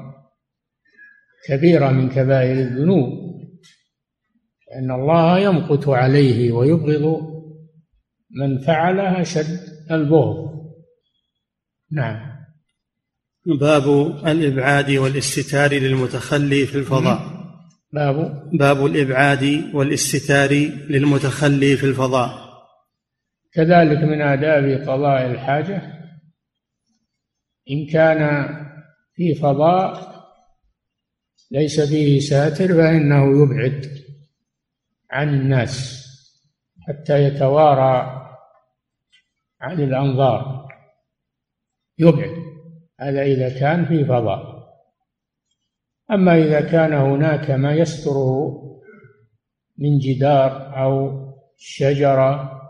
كبيرة 1.48 1.90
من 1.92 2.10
كبائر 2.10 2.52
الذنوب 2.52 3.28
أن 4.76 4.92
الله 4.92 5.40
يمقت 5.40 5.88
عليه 5.88 6.52
ويبغض 6.52 7.38
من 8.32 8.60
فعلها 8.60 9.24
شد 9.24 9.60
البغض. 9.92 10.48
نعم. 11.92 12.38
باب 13.60 13.88
الإبعاد 14.28 14.92
والاستتار 14.92 15.74
للمتخلي 15.74 16.66
في 16.66 16.78
الفضاء. 16.78 17.20
باب؟ 17.94 18.50
باب 18.54 18.86
الإبعاد 18.86 19.63
والاستتار 19.74 20.52
للمتخلي 20.90 21.78
في 21.78 21.86
الفضاء. 21.86 22.48
كذلك 23.54 23.98
من 23.98 24.22
آداب 24.22 24.88
قضاء 24.90 25.32
الحاجة 25.32 25.96
إن 27.71 27.86
كان 27.86 28.49
في 29.13 29.36
فضاء 29.36 30.17
ليس 31.51 31.82
فيه 31.82 32.19
ساتر 32.19 32.67
فإنه 32.67 33.43
يبعد 33.43 33.86
عن 35.12 35.34
الناس 35.34 36.03
حتى 36.88 37.23
يتوارى 37.23 38.23
عن 39.62 39.80
الأنظار. 39.80 40.67
يبعد. 41.97 42.47
هذا 42.99 43.21
إذا 43.21 43.60
كان 43.60 43.86
في 43.86 44.06
فضاء. 44.06 44.58
أما 46.12 46.38
إذا 46.38 46.62
كان 46.62 46.93
هناك 46.93 47.51
ما 47.51 47.73
يستره 47.73 48.63
من 49.77 49.99
جدار 49.99 50.84
أو 50.84 51.27
شجرة 51.58 52.62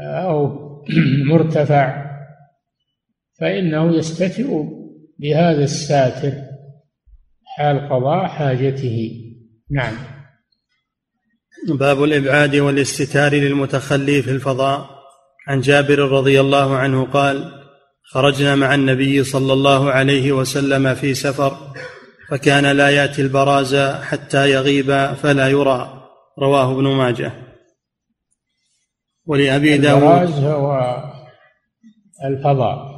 أو 0.00 0.66
مرتفع 1.30 2.05
فإنه 3.40 3.96
يستتر 3.96 4.64
بهذا 5.18 5.64
الساتر 5.64 6.32
حال 7.44 7.88
قضاء 7.88 8.26
حاجته. 8.26 9.10
نعم. 9.70 9.94
باب 11.68 12.04
الإبعاد 12.04 12.56
والاستتار 12.56 13.34
للمتخلي 13.34 14.22
في 14.22 14.30
الفضاء. 14.30 14.90
عن 15.48 15.60
جابر 15.60 15.98
رضي 15.98 16.40
الله 16.40 16.76
عنه 16.76 17.04
قال 17.04 17.52
خرجنا 18.02 18.54
مع 18.54 18.74
النبي 18.74 19.24
صلى 19.24 19.52
الله 19.52 19.90
عليه 19.90 20.32
وسلم 20.32 20.94
في 20.94 21.14
سفر 21.14 21.56
فكان 22.28 22.66
لا 22.76 22.90
يأتي 22.90 23.22
البراز 23.22 23.76
حتى 24.02 24.50
يغيب 24.50 25.14
فلا 25.14 25.48
يرى. 25.48 26.08
رواه 26.38 26.72
ابن 26.72 26.84
ماجه. 26.84 27.32
ولأبي 29.26 29.78
داود 29.78 30.02
البراز 30.02 30.44
هو 30.44 31.02
الفضاء. 32.24 32.95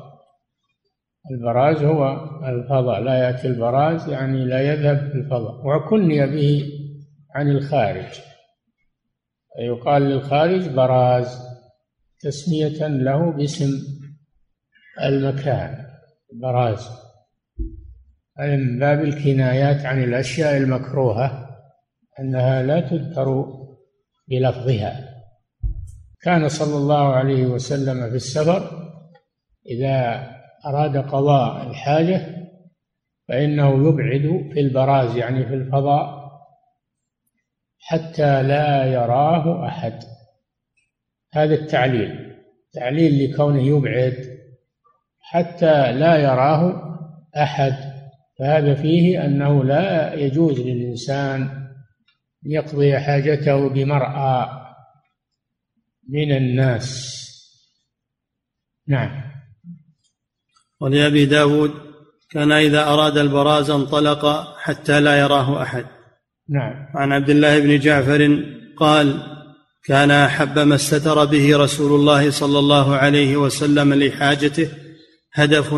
البراز 1.31 1.83
هو 1.83 2.29
الفضاء. 2.45 3.01
لا 3.01 3.15
يأتي 3.15 3.47
البراز 3.47 4.09
يعني 4.09 4.45
لا 4.45 4.61
يذهب 4.61 5.11
في 5.11 5.15
الفضاء. 5.15 5.67
وكني 5.67 6.27
به 6.27 6.65
عن 7.35 7.49
الخارج. 7.51 8.21
يقال 9.61 10.03
للخارج 10.03 10.69
براز 10.69 11.39
تسمية 12.21 12.87
له 12.87 13.33
باسم 13.33 13.71
المكان 15.03 15.87
براز. 16.43 16.89
من 18.39 18.79
باب 18.79 19.01
الكنايات 19.05 19.87
عن 19.87 20.03
الأشياء 20.05 20.57
المكروهة 20.57 21.49
أنها 22.21 22.63
لا 22.63 22.81
تذكر 22.81 23.47
بلفظها. 24.29 25.09
كان 26.23 26.49
صلى 26.49 26.77
الله 26.77 27.15
عليه 27.15 27.47
وسلم 27.47 28.11
في 28.11 28.17
السفر 28.17 28.91
إذا 29.67 30.38
أراد 30.69 30.97
قضاء 30.97 31.71
الحاجة 31.71 32.49
فإنه 33.29 33.89
يبعد 33.89 34.51
في 34.53 34.61
البراز 34.61 35.17
يعني 35.17 35.47
في 35.47 35.55
الفضاء 35.55 36.19
حتى 37.81 38.43
لا 38.43 38.85
يراه 38.85 39.67
أحد. 39.69 39.99
هذا 41.33 41.55
التعليل 41.55 42.35
تعليل 42.73 43.31
لكونه 43.31 43.63
يبعد 43.63 44.39
حتى 45.21 45.93
لا 45.93 46.17
يراه 46.17 46.85
أحد. 47.37 47.75
فهذا 48.39 48.75
فيه 48.75 49.25
أنه 49.25 49.65
لا 49.65 50.15
يجوز 50.15 50.61
للإنسان 50.61 51.69
يقضي 52.43 52.99
حاجته 52.99 53.69
بمرأى 53.69 54.49
من 56.09 56.33
الناس. 56.33 57.19
نعم. 58.87 59.28
ولأبي 60.81 61.25
داود 61.27 61.71
كان 62.31 62.53
إذا 62.53 62.89
أراد 62.89 63.19
البراز 63.19 63.71
انطلق 63.71 64.55
حتى 64.59 65.01
لا 65.01 65.19
يراه 65.19 65.63
أحد. 65.63 65.85
نعم. 66.49 66.87
عن 66.95 67.13
عبد 67.13 67.31
الله 67.31 67.61
بن 67.61 67.79
جعفر 67.79 68.45
قال 68.77 69.23
كان 69.85 70.11
أحب 70.11 70.59
ما 70.59 70.75
استتر 70.75 71.25
به 71.25 71.57
رسول 71.57 72.01
الله 72.01 72.31
صلى 72.31 72.59
الله 72.59 72.97
عليه 72.97 73.37
وسلم 73.37 73.95
لحاجته 73.95 74.69
هدف 75.35 75.75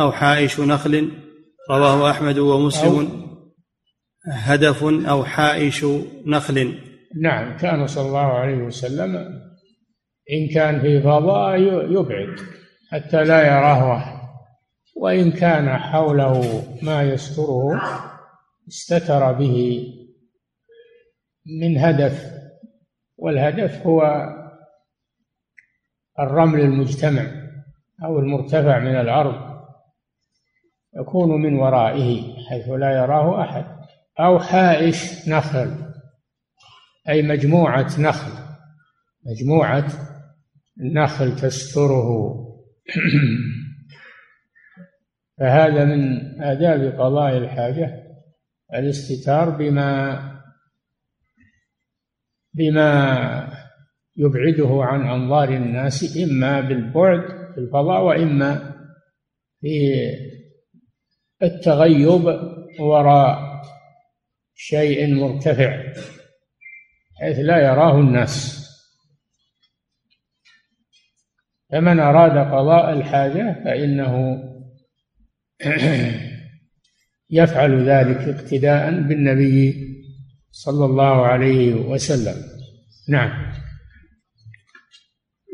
أو 0.00 0.12
حائش 0.12 0.60
نخل 0.60 1.10
رواه 1.70 2.10
أحمد 2.10 2.38
ومسلم. 2.38 3.26
هدف 4.32 4.84
أو 4.84 5.24
حائش 5.24 5.86
نخل. 6.26 6.78
نعم 7.22 7.56
كان 7.56 7.86
صلى 7.86 8.06
الله 8.06 8.32
عليه 8.32 8.56
وسلم 8.56 9.14
إن 10.32 10.54
كان 10.54 10.80
في 10.80 11.02
فضاء 11.02 11.58
يبعد 11.90 12.40
حتى 12.92 13.24
لا 13.24 13.46
يراه 13.46 13.96
أحد. 13.96 14.19
وإن 15.00 15.32
كان 15.32 15.78
حوله 15.78 16.64
ما 16.82 17.02
يستره 17.02 17.82
استتر 18.68 19.32
به 19.32 19.86
من 21.60 21.78
هدف 21.78 22.32
والهدف 23.16 23.86
هو 23.86 24.26
الرمل 26.18 26.60
المجتمع 26.60 27.22
أو 28.04 28.18
المرتفع 28.18 28.78
من 28.78 29.00
الأرض 29.00 29.64
يكون 30.96 31.42
من 31.42 31.54
ورائه 31.54 32.34
حيث 32.48 32.68
لا 32.68 32.90
يراه 32.90 33.42
أحد 33.42 33.64
أو 34.20 34.38
حائش 34.38 35.28
نخل 35.28 35.76
أي 37.08 37.22
مجموعة 37.22 38.00
نخل 38.00 38.32
مجموعة 39.26 39.92
نخل 40.78 41.36
تستره. 41.36 42.36
فهذا 45.40 45.84
من 45.84 46.20
آداب 46.42 47.00
قضاء 47.00 47.36
الحاجة 47.36 48.02
الاستتار 48.74 49.50
بما 49.50 50.20
بما 52.54 53.60
يبعده 54.16 54.84
عن 54.84 55.08
أنظار 55.08 55.48
الناس 55.48 56.16
إما 56.16 56.60
بالبعد 56.60 57.52
في 57.54 57.60
الفضاء 57.60 58.02
وإما 58.02 58.74
في 59.60 59.94
التغيب 61.42 62.24
وراء 62.80 63.62
شيء 64.54 65.14
مرتفع 65.14 65.82
حيث 67.20 67.38
لا 67.38 67.58
يراه 67.58 68.00
الناس. 68.00 68.60
فمن 71.72 72.00
أراد 72.00 72.52
قضاء 72.52 72.92
الحاجة 72.92 73.64
فإنه 73.64 74.42
يفعل 77.30 77.88
ذلك 77.88 78.16
اقتداء 78.16 78.90
بالنبي 78.90 79.74
صلى 80.52 80.84
الله 80.84 81.26
عليه 81.26 81.74
وسلم. 81.74 82.34
نعم. 83.08 83.52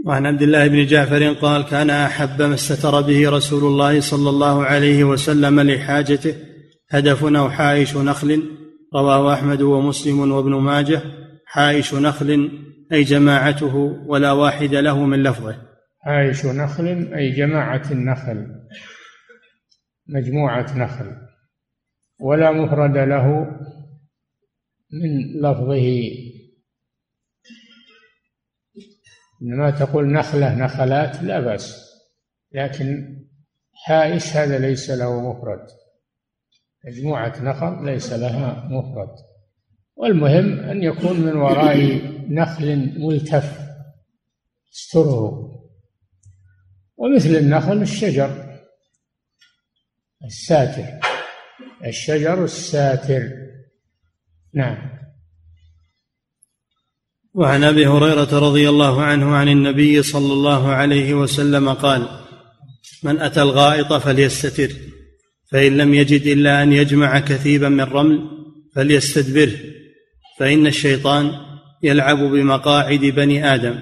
وعن 0.07 0.27
عبد 0.27 0.43
الله 0.43 0.67
بن 0.67 0.87
جعفر 0.87 1.33
قال 1.33 1.65
كان 1.65 1.91
أحب 1.91 2.43
ما 2.43 2.55
استتر 2.55 3.01
به 3.01 3.31
رسول 3.31 3.65
الله 3.65 4.01
صلى 4.01 4.31
الله 4.31 4.65
عليه 4.65 5.05
وسلم 5.05 5.61
لحاجته 5.61 6.35
هدف 6.91 7.25
أو 7.25 7.51
حائش 7.51 7.97
نخل 7.97 8.43
رواه 8.95 9.35
أحمد 9.35 9.63
ومسلم 9.63 10.33
وابن 10.33 10.55
ماجه. 10.55 11.03
حائش 11.47 11.95
نخل 11.95 12.51
أي 12.93 13.03
جماعته 13.03 13.77
ولا 14.07 14.33
واحد 14.33 14.75
له 14.75 15.05
من 15.05 15.23
لفظه. 15.23 15.57
حائش 16.01 16.47
نخل 16.47 17.13
أي 17.17 17.31
جماعة 17.31 17.83
النخل. 17.91 18.47
مجموعة 20.09 20.79
نخل 20.79 21.17
ولا 22.21 22.53
مفرد 22.53 22.97
له 22.97 23.27
من 24.93 25.41
لفظه. 25.43 26.11
إنما 29.43 29.71
تقول 29.71 30.13
نخلة 30.13 30.55
نخلات 30.55 31.23
لا 31.23 31.41
بأس 31.41 31.87
لكن 32.53 33.17
حائش 33.73 34.37
هذا 34.37 34.59
ليس 34.59 34.91
له 34.91 35.31
مفرد. 35.31 35.67
مجموعة 36.85 37.43
نخل 37.43 37.85
ليس 37.85 38.13
لها 38.13 38.69
مفرد. 38.71 39.15
والمهم 39.97 40.59
أن 40.59 40.83
يكون 40.83 41.21
من 41.21 41.37
وراء 41.37 42.01
نخل 42.29 43.01
ملتف 43.01 43.67
يستره 44.73 45.53
ومثل 46.97 47.29
النخل 47.29 47.83
الشجر. 47.83 48.46
الساتر. 50.25 50.85
الشجر 51.87 52.45
الساتر. 52.45 53.23
نعم. 54.55 54.97
وعن 57.35 57.65
أبي 57.65 57.87
هريرة 57.87 58.39
رضي 58.39 58.69
الله 58.69 59.03
عنه 59.03 59.37
عن 59.37 59.49
النبي 59.49 60.03
صلى 60.03 60.33
الله 60.33 60.69
عليه 60.69 61.15
وسلم 61.15 61.73
قال 61.73 62.09
من 63.03 63.21
أتى 63.21 63.43
الغائط 63.43 63.93
فليستتر 63.93 64.71
فإن 65.53 65.77
لم 65.77 65.95
يجد 65.95 66.27
إلا 66.27 66.63
أن 66.63 66.73
يجمع 66.73 67.21
كثيبا 67.21 67.69
من 67.69 67.81
رمل 67.81 68.31
فليستدبره 68.75 69.59
فإن 70.39 70.67
الشيطان 70.67 71.33
يلعب 71.83 72.19
بمقاعد 72.19 73.01
بني 73.01 73.55
آدم 73.55 73.81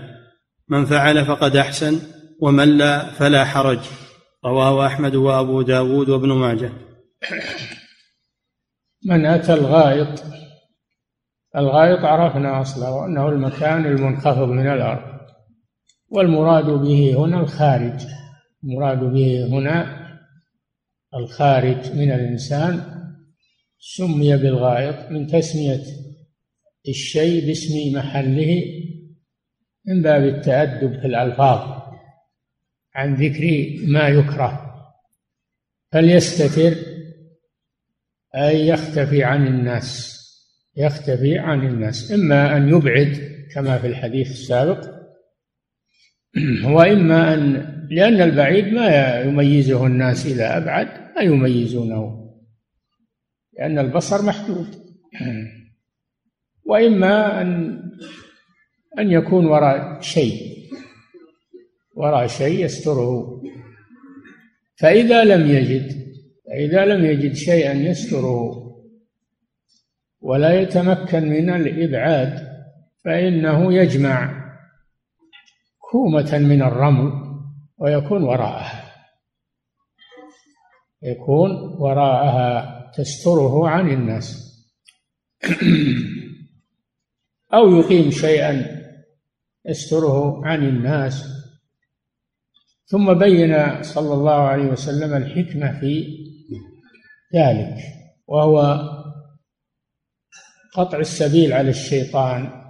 من 0.69 0.87
فعل 0.87 1.27
فقد 1.27 1.57
أحسن 1.57 2.01
ومن 2.41 2.79
لا 2.79 3.11
فلا 3.11 3.45
حرج. 3.45 3.79
رواه 4.45 4.87
أحمد 4.87 5.15
وأبو 5.15 5.63
داود 5.63 6.09
وابن 6.09 6.33
ماجه. 6.33 6.73
من 9.07 9.27
أتى 9.27 9.55
الغائط؟ 9.55 10.25
الغائط 11.57 12.05
عرفنا 12.05 12.61
أصله 12.61 13.07
انه 13.07 13.29
المكان 13.29 13.87
المنخفض 13.87 14.49
من 14.49 14.67
الأرض. 14.67 15.21
والمراد 16.09 16.65
به 16.65 17.15
هنا 17.19 17.41
الخارج. 17.41 18.07
المراد 18.65 18.99
به 18.99 19.47
هنا 19.47 20.05
الخارج 21.15 21.93
من 21.93 22.13
الإنسان. 22.13 22.95
سمي 23.79 24.37
بالغائط 24.37 25.11
من 25.11 25.27
تسمية 25.27 25.83
الشيء 26.89 27.47
باسم 27.47 27.99
محله 27.99 28.63
من 29.87 30.03
باب 30.03 30.23
التأدب 30.23 31.01
في 31.01 31.07
الألفاظ. 31.07 31.84
عن 32.95 33.15
ذكر 33.15 33.77
ما 33.87 34.09
يكره. 34.09 34.71
فليستتر 35.93 36.77
أي 38.37 38.69
يختفي 38.69 39.25
عن 39.25 39.47
الناس 39.47 40.21
يختفي 40.77 41.39
عن 41.39 41.67
الناس. 41.67 42.13
إما 42.13 42.57
أن 42.57 42.69
يبعد 42.69 43.35
كما 43.55 43.79
في 43.79 43.87
الحديث 43.87 44.31
السابق 44.31 44.95
وإما 46.65 47.35
أن 47.35 47.75
لأن 47.91 48.21
البعيد 48.21 48.65
ما 48.65 49.21
يميزه 49.21 49.87
الناس 49.87 50.27
إلى 50.27 50.43
أبعد 50.43 50.89
لا 51.17 51.23
يميزونه 51.23 52.35
لأن 53.59 53.79
البصر 53.79 54.23
محدود. 54.23 54.67
وإما 56.65 57.41
أن 57.41 57.81
أن 58.99 59.11
يكون 59.11 59.47
وراء 59.47 60.01
شيء. 60.01 60.54
وراء 61.95 62.27
شيء 62.27 62.65
يستره. 62.65 63.43
فإذا 64.81 65.25
لم 65.25 65.51
يجد 65.51 66.05
فإذا 66.47 66.85
لم 66.85 67.05
يجد 67.05 67.33
شيئا 67.33 67.73
يستره. 67.73 68.65
ولا 70.21 70.61
يتمكن 70.61 71.29
من 71.29 71.51
الإبعاد 71.51 72.55
فإنه 73.05 73.75
يجمع 73.75 74.45
كومة 75.79 76.39
من 76.39 76.63
الرمل 76.63 77.13
ويكون 77.79 78.23
وراءها. 78.23 78.93
يكون 81.03 81.51
وراءها 81.79 82.91
تستره 82.97 83.69
عن 83.69 83.91
الناس. 83.91 84.55
أو 87.55 87.77
يقيم 87.77 88.11
شيئا 88.11 88.81
يستره 89.67 90.47
عن 90.47 90.69
الناس. 90.69 91.34
ثم 92.87 93.15
بين 93.15 93.83
صلى 93.83 94.15
الله 94.15 94.35
عليه 94.35 94.65
وسلم 94.65 95.15
الحكمة 95.15 95.81
في 95.81 96.19
ذلك 97.35 97.77
وهو 98.27 98.81
قطع 100.75 100.99
السبيل 100.99 101.53
على 101.53 101.71
الشيطان 101.71 102.65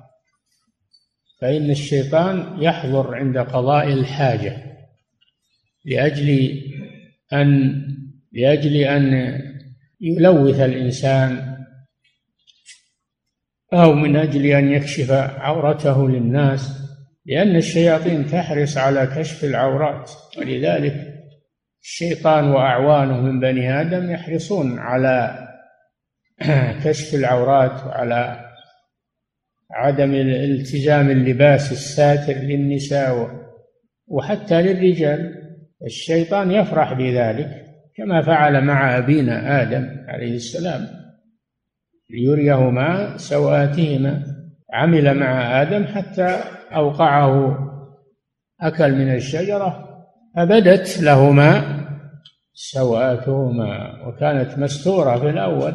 فإن 1.40 1.70
الشيطان 1.70 2.62
يحضر 2.62 3.14
عند 3.14 3.38
قضاء 3.38 3.92
الحاجة 3.92 4.74
لأجل 5.84 6.60
أن 7.32 7.80
لأجل 8.32 8.76
أن 8.76 9.40
يلوث 10.00 10.60
الإنسان 10.60 11.56
أو 13.72 13.92
من 13.92 14.16
أجل 14.16 14.46
أن 14.46 14.72
يكشف 14.72 15.10
عورته 15.10 16.08
للناس. 16.08 16.83
لأن 17.26 17.56
الشياطين 17.56 18.26
تحرص 18.26 18.76
على 18.76 19.06
كشف 19.06 19.44
العورات 19.44 20.10
ولذلك 20.38 21.14
الشيطان 21.82 22.44
وأعوانه 22.44 23.20
من 23.20 23.40
بني 23.40 23.80
آدم 23.80 24.10
يحرصون 24.10 24.78
على 24.78 25.48
كشف 26.84 27.14
العورات 27.14 27.86
وعلى 27.86 28.50
عدم 29.70 30.14
التزام 30.14 31.10
اللباس 31.10 31.72
الساتر 31.72 32.32
للنساء 32.32 33.30
وحتى 34.06 34.62
للرجال. 34.62 35.44
الشيطان 35.84 36.50
يفرح 36.50 36.92
بذلك 36.92 37.64
كما 37.96 38.22
فعل 38.22 38.64
مع 38.64 38.98
أبينا 38.98 39.62
آدم 39.62 40.04
عليه 40.08 40.34
السلام. 40.34 40.86
ليريهما 42.10 43.16
سوآتهما. 43.16 44.22
عمل 44.72 45.14
مع 45.18 45.62
آدم 45.62 45.84
حتى 45.84 46.40
أوقعه 46.76 47.58
أكل 48.60 48.92
من 48.92 49.14
الشجرة 49.14 49.88
فبدت 50.36 50.98
لهما 51.02 51.84
سوآتهما 52.52 54.06
وكانت 54.06 54.58
مستورة 54.58 55.16
في 55.16 55.30
الأول. 55.30 55.74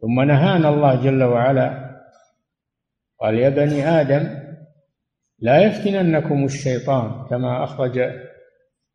ثم 0.00 0.20
نهانا 0.20 0.68
الله 0.68 1.02
جل 1.02 1.22
وعلا 1.22 1.84
قال 3.20 3.34
يا 3.34 3.48
بني 3.48 3.88
آدم 3.88 4.44
لا 5.38 5.58
يفتننكم 5.58 6.44
الشيطان 6.44 7.26
كما 7.30 7.64
أخرج 7.64 8.00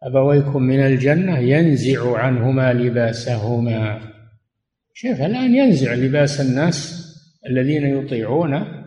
أبويكم 0.03 0.63
من 0.63 0.85
الجنة 0.85 1.39
ينزع 1.39 2.17
عنهما 2.17 2.73
لباسهما. 2.73 4.01
شوف 4.93 5.21
الآن 5.21 5.55
ينزع 5.55 5.93
لباس 5.93 6.41
الناس 6.41 7.05
الذين 7.49 7.99
يطيعونه 7.99 8.78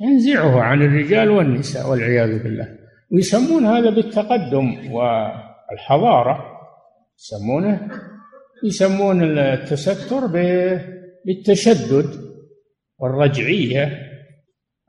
ينزعه 0.00 0.60
عن 0.60 0.82
الرجال 0.82 1.30
والنساء 1.30 1.90
والعياذ 1.90 2.42
بالله. 2.42 2.68
ويسمون 3.12 3.66
هذا 3.66 3.90
بالتقدم 3.90 4.92
والحضارة 4.92 6.44
يسمونه 7.18 7.88
يسمون 8.64 9.38
التستر 9.38 10.26
بالتشدد 11.26 12.10
والرجعية 12.98 13.98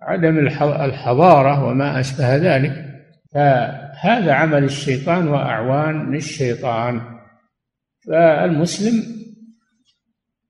عدم 0.01 0.37
الحضارة 0.85 1.65
وما 1.65 1.99
أشبه 1.99 2.35
ذلك. 2.35 2.85
فهذا 3.33 4.33
عمل 4.33 4.63
الشيطان 4.63 5.27
وأعوان 5.27 6.11
للشيطان. 6.11 7.01
فالمسلم 8.07 9.03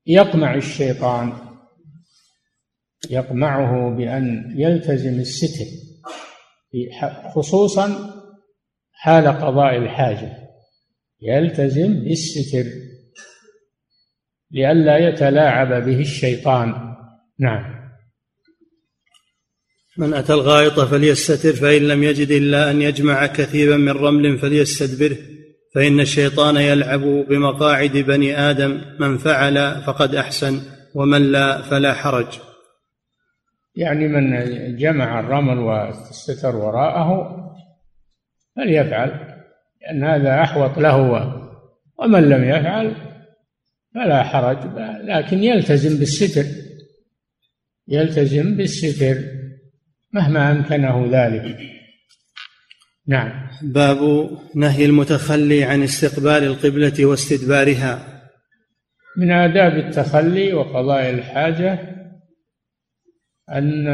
يقمع 0.08 0.56
الشيطان 0.56 1.34
يقمعه 3.10 3.96
بأن 3.98 4.54
يلتزم 4.58 5.20
الستر 5.20 5.66
خصوصا 7.36 8.14
حال 8.92 9.28
قضاء 9.28 9.78
الحاجة. 9.78 10.48
يلتزم 11.22 12.04
بالستر 12.04 12.70
لئلا 14.52 14.98
يتلاعب 14.98 15.86
به 15.86 16.00
الشيطان. 16.00 16.96
نعم. 17.40 17.78
من 19.98 20.14
أتى 20.14 20.34
الغائط 20.34 20.80
فليستتر 20.80 21.54
فإن 21.54 21.88
لم 21.88 22.04
يجد 22.04 22.32
إلا 22.32 22.72
أن 22.72 22.82
يجمع 22.82 23.26
كثيبا 23.26 23.78
من 23.78 23.92
رمل 23.92 24.40
فليستدبره 24.40 25.18
فإن 25.76 26.00
الشيطان 26.00 26.58
يلعب 26.58 27.02
بمقاعد 27.02 27.98
بني 27.98 28.40
آدم 28.40 28.82
من 29.00 29.18
فعل 29.18 29.82
فقد 29.82 30.16
أحسن 30.16 30.62
ومن 30.96 31.32
لا 31.32 31.62
فلا 31.62 31.94
حرج. 31.94 32.28
يعني 33.78 34.08
من 34.08 34.76
جمع 34.76 35.20
الرمل 35.20 35.58
واستتر 35.58 36.56
وراءه 36.56 37.38
فليفعل 38.56 39.38
لأن 39.82 40.04
هذا 40.04 40.42
أحوط 40.44 40.78
له 40.78 40.98
ومن 42.00 42.30
لم 42.30 42.44
يفعل 42.44 42.96
فلا 43.96 44.24
حرج 44.24 44.58
لكن 45.04 45.44
يلتزم 45.44 46.00
بالستر 46.00 46.46
يلتزم 47.88 48.58
بالستر 48.58 49.18
مهما 50.14 50.52
أمكنه 50.52 51.10
ذلك. 51.12 51.58
نعم. 53.08 53.48
باب 53.62 54.30
نهي 54.56 54.86
المتخلي 54.86 55.64
عن 55.64 55.84
استقبال 55.84 56.44
القبلة 56.44 57.06
واستدبارها. 57.06 58.00
من 59.18 59.32
آداب 59.32 59.78
التخلي 59.78 60.54
وقضاء 60.54 61.10
الحاجة 61.10 61.97
أن 63.50 63.88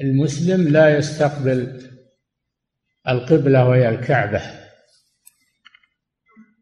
المسلم 0.00 0.68
لا 0.68 0.96
يستقبل 0.98 1.90
القبلة 3.08 3.68
وهي 3.68 3.88
الكعبة 3.88 4.42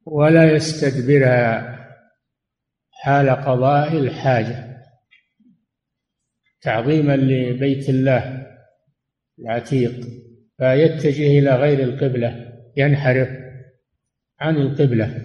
ولا 0.05 0.53
يستدبرها 0.53 1.79
حال 2.90 3.31
قضاء 3.31 3.98
الحاجة. 3.98 4.68
تعظيما 6.61 7.16
لبيت 7.16 7.88
الله 7.88 8.46
العتيق 9.38 10.07
فيتجه 10.59 11.38
إلى 11.38 11.57
غير 11.57 11.83
القبلة 11.83 12.53
ينحرف 12.77 13.29
عن 14.40 14.57
القبلة. 14.57 15.22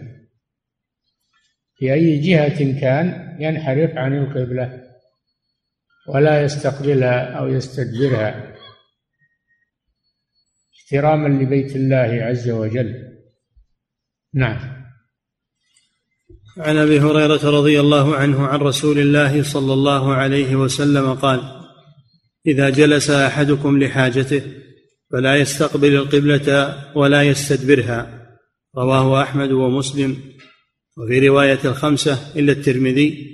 في 1.76 1.94
أي 1.94 2.20
جهة 2.20 2.82
كان 2.82 3.38
ينحرف 3.40 3.98
عن 3.98 4.18
القبلة؟ 4.18 4.83
ولا 6.08 6.44
يستقبلها 6.44 7.38
أو 7.40 7.48
يستدبرها. 7.48 8.56
احتراما 10.76 11.44
لبيت 11.44 11.76
الله 11.76 12.24
عز 12.24 12.50
وجل. 12.50 13.14
نعم. 14.34 14.84
عن 16.58 16.78
أبي 16.78 17.00
هريرة 17.00 17.50
رضي 17.50 17.80
الله 17.80 18.16
عنه 18.16 18.48
عن 18.48 18.60
رسول 18.60 19.00
الله 19.00 19.44
صلى 19.44 19.74
الله 19.74 20.14
عليه 20.14 20.56
وسلم 20.56 21.14
قال 21.14 21.64
إذا 22.48 22.70
جلس 22.70 23.10
أحدكم 23.10 23.84
لحاجته 23.84 24.42
فلا 25.12 25.36
يستقبل 25.36 25.96
القبلة 25.96 26.78
ولا 26.98 27.24
يستدبرها. 27.24 28.30
رواه 28.78 29.24
أحمد 29.24 29.52
ومسلم. 29.52 30.18
وفي 30.98 31.28
رواية 31.28 31.60
الخمسة 31.66 32.40
إلا 32.40 32.52
الترمذي 32.52 33.34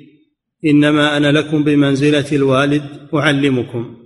إنما 0.66 1.18
أنا 1.18 1.32
لكم 1.32 1.64
بمنزلة 1.64 2.26
الوالد 2.32 2.84
أعلمكم. 3.14 3.98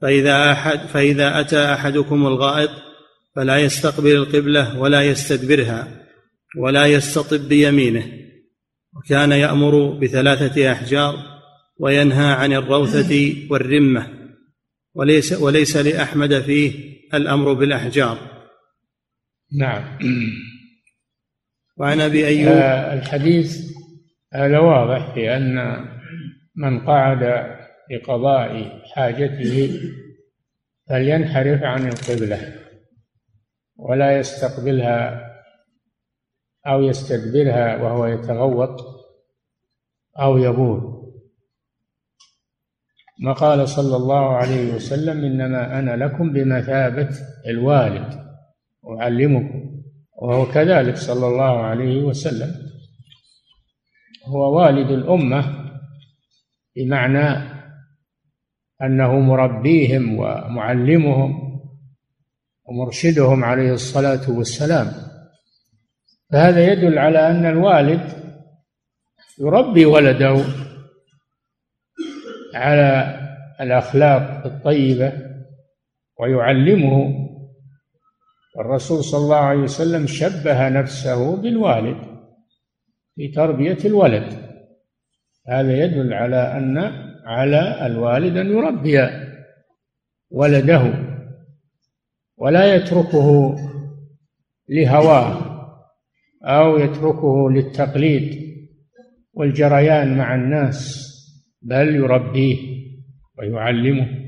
فإذا 0.00 0.52
أحد 0.52 0.78
فإذا 0.78 1.40
أتى 1.40 1.72
أحدكم 1.72 2.26
الغائط 2.26 2.70
فلا 3.36 3.58
يستقبل 3.58 4.16
القبلة 4.16 4.80
ولا 4.80 5.02
يستدبرها 5.02 6.06
ولا 6.58 6.86
يستطب 6.86 7.48
بيمينه. 7.48 8.12
وكان 8.96 9.32
يأمر 9.32 9.98
بثلاثة 9.98 10.72
أحجار 10.72 11.14
وينهى 11.78 12.32
عن 12.32 12.52
الروثة 12.52 13.34
والرمة. 13.50 14.08
وليس 14.94 15.32
وليس 15.32 15.76
لأحمد 15.76 16.40
فيه 16.40 16.72
الأمر 17.14 17.52
بالأحجار. 17.52 18.18
نعم. 19.58 19.98
وعن 21.76 22.00
أبي 22.00 22.26
أيوب 22.26 22.52
آه، 22.52 22.94
الحديث 22.94 23.72
هذا 24.34 24.58
واضح 24.58 25.14
في 25.14 25.36
أن 25.36 25.84
من 26.56 26.86
قعد 26.86 27.46
لقضاء 27.90 28.80
حاجته 28.94 29.70
فلينحرف 30.88 31.62
عن 31.62 31.88
القبلة 31.88 32.38
ولا 33.76 34.18
يستقبلها 34.18 35.32
أو 36.66 36.82
يستدبرها 36.82 37.82
وهو 37.82 38.06
يتغوط 38.06 38.80
أو 40.20 40.38
يبول. 40.38 40.92
ما 43.20 43.32
قال 43.32 43.68
صلى 43.68 43.96
الله 43.96 44.36
عليه 44.36 44.74
وسلم 44.74 45.24
إنما 45.24 45.78
أنا 45.78 46.04
لكم 46.04 46.32
بمثابة 46.32 47.08
الوالد 47.46 48.22
أعلمكم 49.00 49.82
وهو 50.12 50.46
كذلك 50.46 50.96
صلى 50.96 51.26
الله 51.26 51.60
عليه 51.62 52.02
وسلم. 52.02 52.61
هو 54.26 54.58
والد 54.58 54.90
الأمة 54.90 55.68
بمعنى 56.76 57.52
أنه 58.82 59.18
مربيهم 59.18 60.18
ومعلمهم 60.18 61.60
ومرشدهم 62.64 63.44
عليه 63.44 63.72
الصلاة 63.72 64.30
والسلام. 64.30 64.92
فهذا 66.32 66.72
يدل 66.72 66.98
على 66.98 67.30
أن 67.30 67.46
الوالد 67.46 68.22
يربي 69.38 69.86
ولده 69.86 70.44
على 72.54 73.18
الأخلاق 73.60 74.46
الطيبة 74.46 75.12
ويعلمه. 76.20 77.18
الرسول 78.58 79.04
صلى 79.04 79.20
الله 79.24 79.36
عليه 79.36 79.60
وسلم 79.60 80.06
شبه 80.06 80.68
نفسه 80.68 81.36
بالوالد. 81.36 82.11
في 83.16 83.28
تربية 83.28 83.78
الولد. 83.84 84.52
هذا 85.48 85.84
يدل 85.84 86.12
على 86.12 86.36
أن 86.36 86.78
على 87.24 87.86
الوالد 87.86 88.36
أن 88.36 88.46
يربي 88.46 88.98
ولده 90.30 90.94
ولا 92.36 92.74
يتركه 92.74 93.56
لهواه 94.68 95.52
أو 96.44 96.78
يتركه 96.78 97.50
للتقليد 97.50 98.42
والجريان 99.32 100.18
مع 100.18 100.34
الناس 100.34 101.08
بل 101.62 101.94
يربيه 101.94 102.56
ويعلمه. 103.38 104.22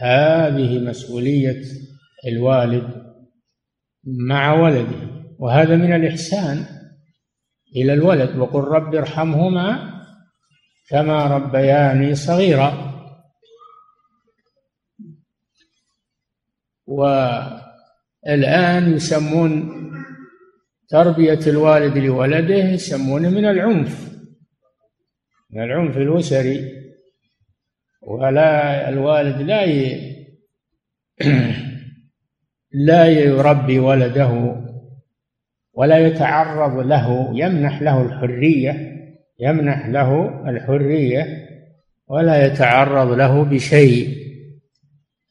هذه 0.00 0.78
مسؤولية 0.78 1.62
الوالد 2.28 3.06
مع 4.28 4.54
ولده 4.54 5.16
وهذا 5.38 5.76
من 5.76 5.92
الإحسان 5.92 6.75
إلى 7.76 7.92
الولد 7.92 8.36
وقل 8.36 8.60
رب 8.60 8.94
ارحمهما 8.94 9.96
كما 10.88 11.26
ربياني 11.26 12.14
صغيرا. 12.14 12.96
والآن 16.86 18.94
يسمون 18.94 19.76
تربية 20.88 21.40
الوالد 21.46 21.98
لولده 21.98 22.54
يسمونه 22.54 23.30
من 23.30 23.44
العنف 23.44 24.16
من 25.50 25.62
العنف 25.62 25.96
الأسري. 25.96 26.76
ولا 28.02 28.88
الوالد 28.88 29.42
لا 29.42 29.64
لا 32.88 33.06
يربي 33.06 33.78
ولده 33.78 34.65
ولا 35.76 35.98
يتعرض 35.98 36.86
له 36.86 37.30
يمنح 37.34 37.82
له 37.82 38.02
الحرية 38.02 38.96
يمنح 39.40 39.86
له 39.86 40.40
الحرية 40.50 41.26
ولا 42.08 42.46
يتعرض 42.46 43.12
له 43.12 43.44
بشيء. 43.44 44.08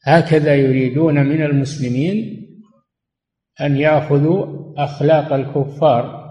هكذا 0.04 0.54
يريدون 0.54 1.26
من 1.26 1.42
المسلمين 1.42 2.46
أن 3.60 3.76
يأخذوا 3.76 4.46
أخلاق 4.78 5.32
الكفار 5.32 6.26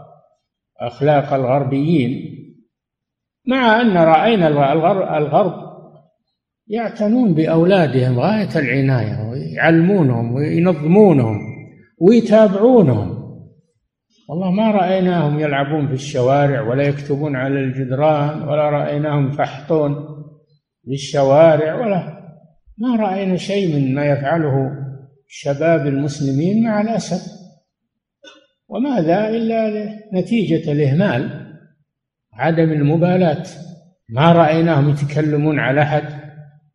أخلاق 0.81 1.33
الغربيين 1.33 2.35
مع 3.47 3.81
أن 3.81 3.97
رأينا 3.97 4.47
الغرب 5.17 5.65
يعتنون 6.67 7.33
بأولادهم 7.33 8.19
غاية 8.19 8.49
العناية 8.55 9.29
ويعلمونهم 9.29 10.33
وينظمونهم 10.33 11.39
ويتابعونهم. 12.01 13.14
والله 14.29 14.51
ما 14.51 14.71
رأيناهم 14.71 15.39
يلعبون 15.39 15.87
في 15.87 15.93
الشوارع 15.93 16.61
ولا 16.61 16.83
يكتبون 16.83 17.35
على 17.35 17.59
الجدران 17.59 18.41
ولا 18.41 18.69
رأيناهم 18.69 19.27
يفحطون 19.27 19.95
بالشوارع 20.83 21.75
ولا 21.75 22.15
ما 22.77 22.95
رأينا 22.95 23.37
شيء 23.37 23.75
من 23.75 23.95
ما 23.95 24.05
يفعله 24.05 24.71
شباب 25.27 25.87
المسلمين 25.87 26.63
مع 26.63 26.81
الأسف. 26.81 27.35
وماذا 28.67 29.29
إلا 29.29 29.89
نتيجة 30.13 30.71
الإهمال 30.71 31.45
عدم 32.33 32.71
المبالاة. 32.71 33.43
ما 34.09 34.31
رأيناهم 34.31 34.89
يتكلمون 34.89 35.59
على 35.59 35.81
أحد 35.81 36.03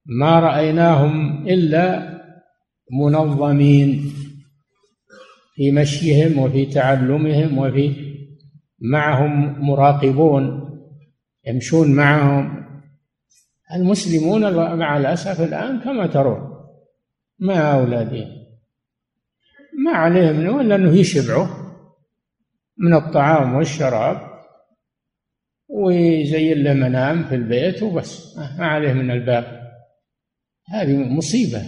ما 0.07 0.41
رأيناهم 0.41 1.47
إلا 1.49 2.11
منظمين. 2.93 4.13
في 5.55 5.73
مشيهم 5.73 6.39
وفي 6.39 6.67
تعلمهم 6.67 7.59
وفي 7.59 8.11
معهم 8.81 9.65
مراقبون 9.69 10.71
يمشون 11.47 11.93
معهم. 11.93 12.67
المسلمون 13.75 14.55
مع 14.79 14.97
الأسف 14.97 15.41
الآن 15.41 15.81
كما 15.81 16.07
ترون 16.07 16.51
مع 17.39 17.75
أولادهم. 17.75 18.29
ما 19.85 19.93
عليهم 19.93 20.61
إلا 20.61 20.75
أنه 20.75 20.97
يشبعوا 20.97 21.47
من 22.79 22.95
الطعام 22.95 23.55
والشراب 23.55 24.31
ويزين 25.69 26.63
له 26.63 26.73
منام 26.73 27.25
في 27.25 27.35
البيت 27.35 27.83
وبس. 27.83 28.37
ما 28.59 28.67
عليه 28.67 28.93
من 28.93 29.11
الباقي. 29.11 29.61
هذه 30.69 30.97
مصيبة 30.97 31.63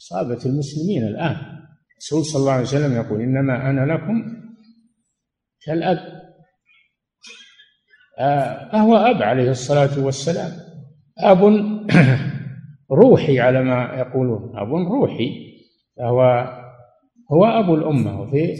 أصابت 0.00 0.46
المسلمين 0.46 1.06
الآن. 1.06 1.55
الرسول 1.96 2.24
صلى 2.24 2.40
الله 2.40 2.52
عليه 2.52 2.62
وسلم 2.62 2.96
يقول 2.96 3.20
إنما 3.20 3.70
أنا 3.70 3.92
لكم 3.92 4.24
كالأب. 5.66 5.98
فهو 8.18 8.96
آه، 8.96 9.10
أب 9.10 9.22
عليه 9.22 9.50
الصلاة 9.50 10.04
والسلام. 10.04 10.50
أب 11.18 11.40
روحي 13.02 13.40
على 13.40 13.62
ما 13.62 13.94
يقولون. 13.98 14.58
أب 14.58 14.68
روحي. 14.68 15.30
فهو 15.96 16.20
هو 17.32 17.44
أبو 17.44 17.74
الأمة. 17.74 18.20
وفي 18.20 18.54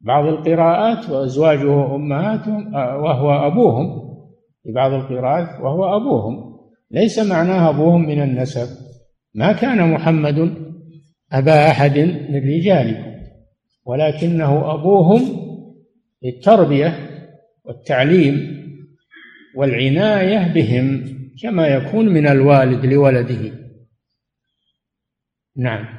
بعض 0.00 0.24
القراءات 0.24 1.10
وأزواجه 1.10 1.94
أمهاتهم 1.94 2.74
وهو 2.74 3.46
أبوهم. 3.46 4.08
في 4.62 4.72
بعض 4.72 4.92
القراءات 4.92 5.60
وهو 5.60 5.96
أبوهم. 5.96 6.58
ليس 6.90 7.18
معناه 7.18 7.70
أبوهم 7.70 8.06
من 8.06 8.22
النسب. 8.22 8.68
ما 9.34 9.52
كان 9.52 9.92
محمد 9.92 10.67
أبا 11.32 11.70
أحد 11.70 11.98
من 12.30 12.56
رجالكم 12.56 13.18
ولكنه 13.84 14.74
أبوهم 14.74 15.48
للتربية 16.22 17.08
والتعليم 17.64 18.58
والعناية 19.56 20.52
بهم 20.52 21.18
كما 21.42 21.66
يكون 21.66 22.08
من 22.08 22.26
الوالد 22.26 22.86
لولده. 22.86 23.52
نعم. 25.56 25.98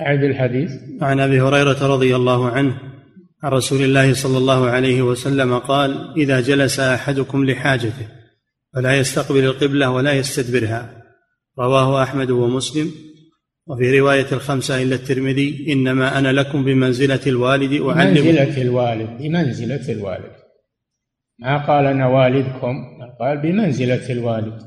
أعد 0.00 0.24
الحديث. 0.24 0.70
عن 1.00 1.20
أبي 1.20 1.40
هريرة 1.40 1.86
رضي 1.86 2.16
الله 2.16 2.50
عنه 2.50 2.80
عن 3.42 3.52
رسول 3.52 3.82
الله 3.82 4.14
صلى 4.14 4.38
الله 4.38 4.66
عليه 4.66 5.02
وسلم 5.02 5.58
قال 5.58 6.14
إذا 6.16 6.40
جلس 6.40 6.80
أحدكم 6.80 7.44
لحاجته 7.44 8.08
فلا 8.74 8.96
يستقبل 8.96 9.44
القبلة 9.44 9.90
ولا 9.90 10.12
يستدبرها. 10.12 11.01
رواه 11.58 12.02
أحمد 12.02 12.30
ومسلم. 12.30 12.90
وفي 13.66 14.00
رواية 14.00 14.32
الخمسة 14.32 14.82
إلا 14.82 14.94
الترمذي 14.94 15.72
إنما 15.72 16.18
أنا 16.18 16.32
لكم 16.32 16.64
بمنزلة 16.64 17.20
الوالد 17.26 17.82
أعلم 17.82 18.14
بمنزلة 18.14 18.62
الوالد 18.62 19.22
بمنزلة 19.22 19.92
الوالد. 19.92 20.32
ما 21.38 21.66
قال 21.66 21.86
أنا 21.86 22.06
والدكم؟ 22.06 22.74
قال 23.20 23.38
بمنزلة 23.42 24.12
الوالد. 24.12 24.58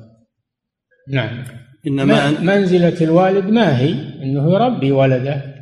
نعم. 1.09 1.43
إنما 1.87 2.29
أن... 2.29 2.45
منزلة 2.45 3.01
الوالد 3.01 3.45
ما 3.45 3.79
هي؟ 3.79 3.91
أنه 4.23 4.53
يربي 4.53 4.91
ولده 4.91 5.55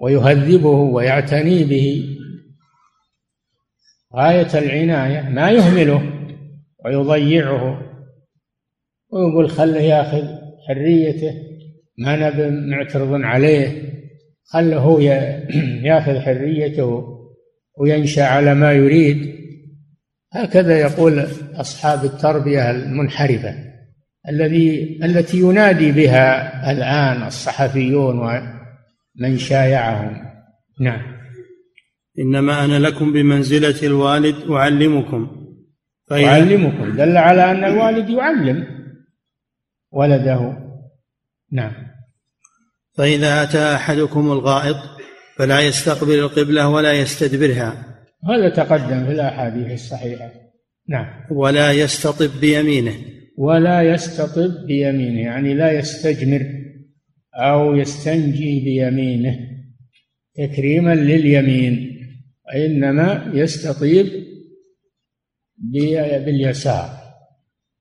ويهذبه 0.00 0.68
ويعتني 0.68 1.64
به. 1.64 2.16
غاية 4.16 4.58
العناية 4.58 5.28
ما 5.28 5.50
يهمله 5.50 6.12
ويضيعه. 6.84 7.89
ويقول 9.12 9.50
خله 9.50 9.80
ياخذ 9.80 10.24
حريته 10.68 11.34
ما 11.98 12.16
نبي 12.16 12.50
معترض 12.50 13.08
عليه. 13.12 13.90
خله 14.44 14.78
هو 14.78 15.00
ياخذ 15.90 16.18
حريته 16.20 17.04
وينشأ 17.78 18.22
على 18.22 18.54
ما 18.54 18.72
يريد. 18.72 19.40
هكذا 20.32 20.80
يقول 20.80 21.26
أصحاب 21.54 22.04
التربية 22.04 22.70
المنحرفة 22.70 23.54
الذي 24.28 24.98
التي 25.04 25.38
ينادي 25.38 25.92
بها 25.92 26.72
الآن 26.72 27.26
الصحفيون 27.26 28.18
ومن 28.18 29.38
شايعهم. 29.38 30.16
نعم. 30.80 31.02
إنما 32.18 32.64
أنا 32.64 32.78
لكم 32.78 33.12
بمنزلة 33.12 33.86
الوالد 33.86 34.50
أعلمكم. 34.50 35.30
أعلمكم. 36.12 36.96
دل 36.96 37.16
على 37.16 37.50
أن 37.50 37.64
الوالد 37.64 38.10
يعلم. 38.10 38.79
ولده. 39.90 40.56
نعم. 41.52 41.72
فإذا 42.94 43.42
أتى 43.42 43.74
أحدكم 43.74 44.32
الغائط 44.32 44.76
فلا 45.36 45.60
يستقبل 45.60 46.18
القبلة 46.18 46.68
ولا 46.68 46.92
يستدبرها. 46.92 47.86
هذا 48.28 48.48
تقدم 48.48 49.06
في 49.06 49.12
الأحاديث 49.12 49.72
الصحيحة. 49.72 50.30
نعم. 50.88 51.06
ولا 51.30 51.72
يستطب 51.72 52.40
بيمينه. 52.40 52.94
ولا 53.38 53.82
يستطب 53.82 54.66
بيمينه 54.66 55.20
يعني 55.20 55.54
لا 55.54 55.72
يستجمر 55.72 56.46
أو 57.34 57.76
يستنجي 57.76 58.60
بيمينه 58.60 59.38
تكريما 60.34 60.94
لليمين 60.94 61.90
وإنما 62.46 63.30
يستطيب 63.34 64.06
باليسار. 65.58 66.99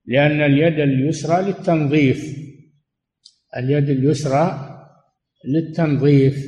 لأن 0.09 0.41
اليد 0.41 0.79
اليسرى 0.79 1.41
للتنظيف. 1.41 2.37
اليد 3.57 3.89
اليسرى 3.89 4.75
للتنظيف 5.45 6.45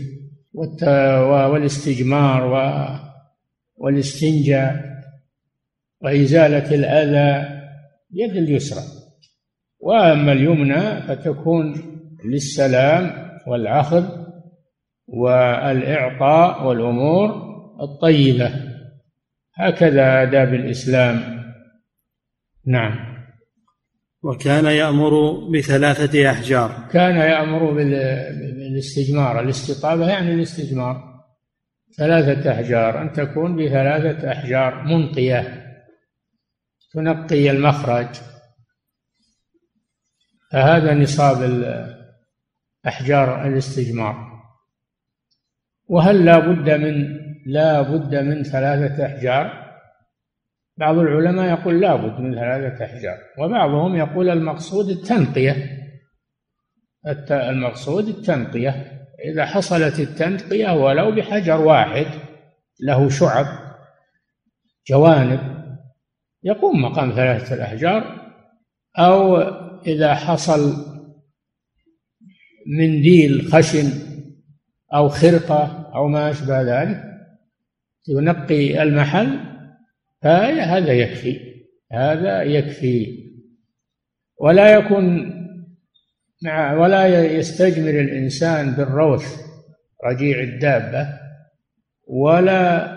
والاستجمار 1.52 2.42
والاستنجاء 3.76 5.02
وإزالة 6.02 6.76
الأذى 6.76 7.62
يد 8.14 8.38
اليسرى. 8.38 8.84
وأما 9.80 10.32
اليمنى 10.32 11.02
فتكون 11.02 11.74
للسلام 12.26 13.32
والعخذ 13.48 14.06
والإعطاء 15.08 16.68
والأمور 16.68 17.30
الطيبة. 17.82 18.52
هكذا 19.56 20.24
آداب 20.24 20.54
الإسلام. 20.54 21.42
نعم. 22.66 23.11
وكان 24.24 24.66
يأمر 24.66 25.34
بثلاثة 25.50 26.32
أحجار. 26.32 26.88
كان 26.92 27.16
يأمر 27.16 27.74
بالاستجمار. 27.74 29.40
الاستطابة 29.40 30.10
يعني 30.10 30.34
الاستجمار. 30.34 31.24
ثلاثة 31.98 32.52
أحجار. 32.52 33.02
أن 33.02 33.14
تكون 33.14 33.56
بثلاثة 33.56 34.32
أحجار 34.32 34.84
منقية. 34.84 35.66
تنقي 36.94 37.52
المخرج. 37.52 38.08
فهذا 40.52 40.94
نصاب 40.94 41.64
أحجار 42.88 43.48
الاستجمار. 43.48 44.32
وهل 45.88 46.26
لا 46.26 46.40
بد 46.40 46.70
من 46.70 47.22
لا 47.46 47.82
بد 47.82 48.16
من 48.16 48.44
ثلاثة 48.44 49.06
أحجار؟ 49.06 49.61
بعض 50.78 50.98
العلماء 50.98 51.60
يقول 51.60 51.82
لابد 51.82 52.20
من 52.20 52.36
ثلاثة 52.36 52.86
أحجار 52.86 53.18
وبعضهم 53.40 53.96
يقول 53.96 54.30
المقصود 54.30 54.90
التنقية. 54.90 55.82
المقصود 57.32 58.08
التنقية. 58.08 59.02
إذا 59.26 59.46
حصلت 59.46 60.00
التنقية 60.00 60.74
ولو 60.74 61.12
بحجر 61.12 61.62
واحد 61.62 62.06
له 62.80 63.10
شعب 63.10 63.46
جوانب 64.90 65.40
يقوم 66.44 66.82
مقام 66.82 67.12
ثلاثة 67.12 67.56
الأحجار 67.56 68.32
أو 69.00 69.38
إذا 69.88 70.16
حصل 70.16 70.76
منديل 72.68 73.52
خشن 73.52 73.92
أو 74.94 75.10
خرقة 75.10 75.92
أو 75.96 76.08
ما 76.08 76.30
أشبه 76.30 76.62
ذلك 76.62 77.04
ينقي 78.10 78.84
المحل 78.84 79.51
فهذا 80.22 80.94
يكفي 80.94 81.52
هذا 81.92 82.44
يكفي. 82.44 83.22
ولا 84.40 84.74
يكون 84.74 85.32
مع 86.44 86.74
ولا 86.74 87.26
يستجمر 87.26 87.90
الإنسان 87.90 88.72
بالروث 88.72 89.42
رجيع 90.06 90.40
الدابة 90.40 91.08
ولا 92.08 92.92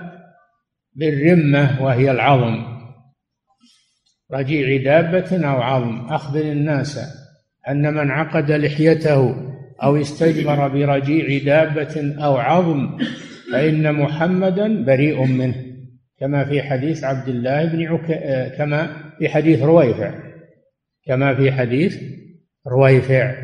بالرمة 0.95 1.83
وهي 1.83 2.11
العظم. 2.11 2.75
رجيع 4.33 4.83
دابة 4.83 5.49
أو 5.49 5.63
عظم. 5.63 6.07
أخبر 6.07 6.41
الناس 6.41 7.01
أن 7.69 7.95
من 7.95 8.11
عقد 8.11 8.53
لحيته 8.53 9.37
أو 9.83 9.97
استجمر 9.97 10.69
برجيع 10.69 11.45
دابة 11.45 12.25
أو 12.25 12.37
عظم 12.37 12.99
فإن 13.53 13.93
محمدا 13.93 14.85
بريء 14.85 15.25
منه. 15.25 15.74
كما 16.21 16.45
في 16.45 16.63
حديث 16.63 17.05
عبد 17.05 17.29
الله 17.29 17.65
بن 17.65 17.87
عك... 17.87 18.09
كما 18.59 18.97
في 19.19 19.29
حديث 19.29 19.63
رويفع. 19.63 20.15
كما 21.07 21.35
في 21.35 21.53
حديث 21.53 22.03
رويفع. 22.67 23.35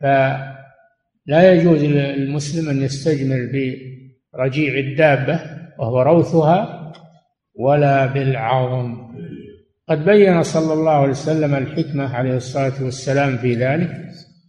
فلا 0.00 1.52
يجوز 1.52 1.84
للمسلم 1.84 2.70
أن 2.70 2.82
يستجمر 2.82 3.48
برجيع 4.34 4.74
الدابة 4.74 5.40
وهو 5.78 6.02
روثها 6.02 6.92
ولا 7.54 8.06
بالعظم. 8.06 9.10
قد 9.88 10.04
بين 10.04 10.42
صلى 10.42 10.72
الله 10.72 10.92
عليه 10.92 11.10
وسلم 11.10 11.54
الحكمة 11.54 12.16
عليه 12.16 12.36
الصلاة 12.36 12.84
والسلام 12.84 13.36
في 13.36 13.54
ذلك. 13.54 13.90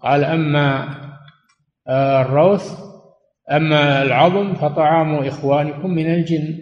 قال 0.01 0.23
أما 0.23 0.87
الروث 1.89 2.71
أما 3.51 4.03
العظم 4.03 4.53
فطعام 4.53 5.15
إخوانكم 5.15 5.89
من 5.89 6.13
الجن. 6.13 6.61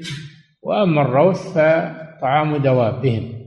وأما 0.62 1.02
الروث 1.02 1.48
فطعام 1.48 2.58
دوابهم 2.58 3.40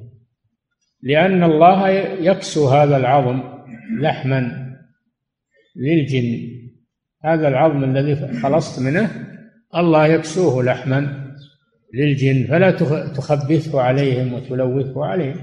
لأن 1.03 1.43
الله 1.43 1.89
يكسو 2.29 2.69
هذا 2.69 2.97
العظم 2.97 3.43
لحما 4.01 4.73
للجن. 5.77 6.53
هذا 7.25 7.49
العظم 7.49 7.85
الذي 7.85 8.41
خلصت 8.43 8.83
منه 8.83 9.11
الله 9.77 10.07
يكسوه 10.07 10.63
لحما 10.63 11.33
للجن 11.95 12.47
فلا 12.47 12.71
تخبثه 13.17 13.81
عليهم 13.81 14.33
وتلوثه 14.33 15.05
عليهم. 15.05 15.37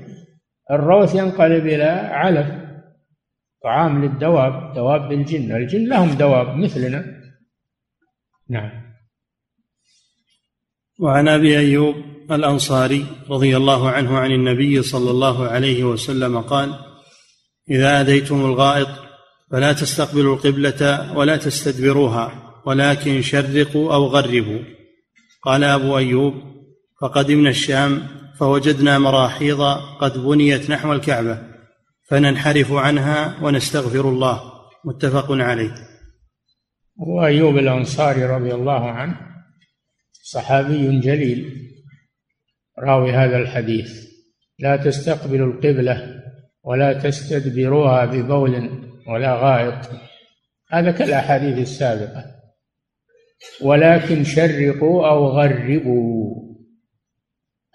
الروث 0.72 1.15
ينقلب 1.15 1.65
إلى 1.65 1.84
علف 2.13 2.47
طعام 3.63 4.05
للدواب 4.05 4.74
دواب 4.74 5.11
الجن 5.11 5.55
الجن 5.55 5.88
لهم 5.88 6.17
دواب 6.17 6.55
مثلنا. 6.55 7.05
نعم. 8.49 8.89
وعن 11.00 11.28
أبي 11.28 11.60
أيوب 11.60 11.95
الأنصاري 12.32 13.06
رضي 13.30 13.58
الله 13.58 13.89
عنه 13.89 14.18
عن 14.18 14.32
النبي 14.32 14.82
صلى 14.82 15.12
الله 15.12 15.47
عليه 15.47 15.84
وسلم 15.84 16.41
قال 16.41 16.76
إذا 17.70 18.02
اتيتم 18.02 18.45
الغائط 18.45 18.88
فلا 19.52 19.74
تستقبلوا 19.74 20.36
القبلة 20.36 21.14
ولا 21.18 21.38
تستدبروها 21.38 22.32
ولكن 22.66 23.22
شرقوا 23.22 23.93
أو 23.93 24.06
غربوا. 24.06 24.60
قال 25.43 25.64
أبو 25.64 25.97
أيوب 25.97 26.34
فقدمنا 27.02 27.50
الشام 27.50 28.08
فوجدنا 28.39 29.00
مراحيض 29.00 29.62
قد 30.00 30.18
بنيت 30.18 30.70
نحو 30.70 30.93
الكعبة 30.93 31.41
فننحرف 32.10 32.72
عنها 32.72 33.36
ونستغفر 33.41 34.10
الله. 34.10 34.41
متفق 34.86 35.32
عليه. 35.32 35.76
وأيوب 36.97 37.58
الأنصاري 37.58 38.26
رضي 38.26 38.54
الله 38.54 38.91
عنه 38.91 39.28
صحابي 40.32 40.99
جليل 40.99 41.69
راوي 42.80 43.11
هذا 43.11 43.38
الحديث. 43.38 44.09
لا 44.59 44.75
تستقبلوا 44.75 45.53
القبلة 45.53 46.23
ولا 46.63 46.93
تستدبروها 46.93 48.05
ببول 48.05 48.69
ولا 49.07 49.36
غائط. 49.36 49.89
هذا 50.71 50.91
كالأحاديث 50.91 51.57
السابقة. 51.57 52.25
ولكن 53.61 54.23
شرقوا 54.23 55.09
أو 55.09 55.27
غربوا. 55.27 56.36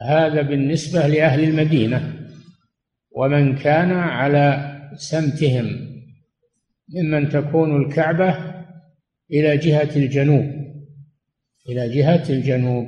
هذا 0.00 0.42
بالنسبة 0.42 1.06
لأهل 1.06 1.44
المدينة. 1.44 2.28
ومن 3.16 3.56
كان 3.56 3.92
على 3.92 4.74
سمتهم 4.96 5.66
ممن 6.94 7.28
تكون 7.28 7.82
الكعبة 7.82 8.54
إلى 9.30 9.56
جهة 9.56 9.96
الجنوب. 9.96 10.63
إلى 11.68 11.88
جهة 11.88 12.24
الجنوب 12.30 12.86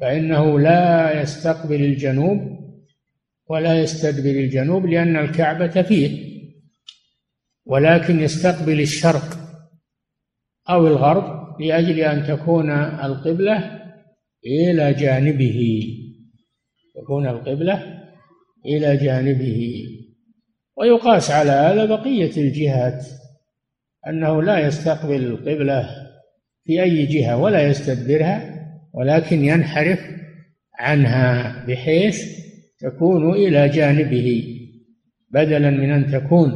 فإنه 0.00 0.60
لا 0.60 1.20
يستقبل 1.22 1.84
الجنوب 1.84 2.58
ولا 3.48 3.80
يستدبر 3.80 4.30
الجنوب 4.30 4.86
لأن 4.86 5.16
الكعبة 5.16 5.82
فيه 5.82 6.28
ولكن 7.66 8.20
يستقبل 8.20 8.80
الشرق 8.80 9.38
أو 10.70 10.86
الغرب 10.86 11.60
لأجل 11.60 12.00
أن 12.00 12.26
تكون 12.26 12.70
القبلة 12.70 13.80
إلى 14.46 14.94
جانبه 14.94 15.82
تكون 17.02 17.28
القبلة 17.28 18.04
إلى 18.66 18.96
جانبه. 18.96 19.84
ويقاس 20.76 21.30
على 21.30 21.50
هذا 21.50 21.84
بقية 21.84 22.36
الجهات 22.36 23.06
أنه 24.08 24.42
لا 24.42 24.66
يستقبل 24.66 25.24
القبلة 25.24 25.97
في 26.68 26.82
أي 26.82 27.06
جهة 27.06 27.36
ولا 27.36 27.68
يستدبرها 27.68 28.54
ولكن 28.92 29.44
ينحرف 29.44 30.00
عنها 30.78 31.64
بحيث 31.66 32.38
تكون 32.78 33.30
إلى 33.30 33.68
جانبه 33.68 34.58
بدلا 35.30 35.70
من 35.70 35.90
أن 35.90 36.06
تكون 36.06 36.52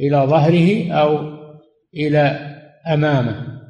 إلى 0.00 0.16
ظهره 0.16 0.92
أو 0.92 1.18
إلى 1.94 2.20
أمامه. 2.86 3.62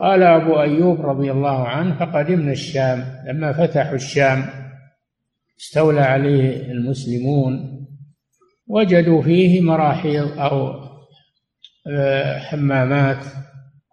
قال 0.00 0.22
أبو 0.22 0.60
أيوب 0.60 1.00
رضي 1.00 1.30
الله 1.30 1.68
عنه 1.68 1.98
فقدمنا 1.98 2.52
الشام 2.52 3.04
لما 3.28 3.52
فتحوا 3.52 3.94
الشام 3.94 4.44
استولى 5.60 6.00
عليه 6.00 6.72
المسلمون 6.72 7.86
وجدوا 8.66 9.22
فيه 9.22 9.60
مراحيض 9.60 10.38
أو 10.38 10.83
حمامات 12.38 13.24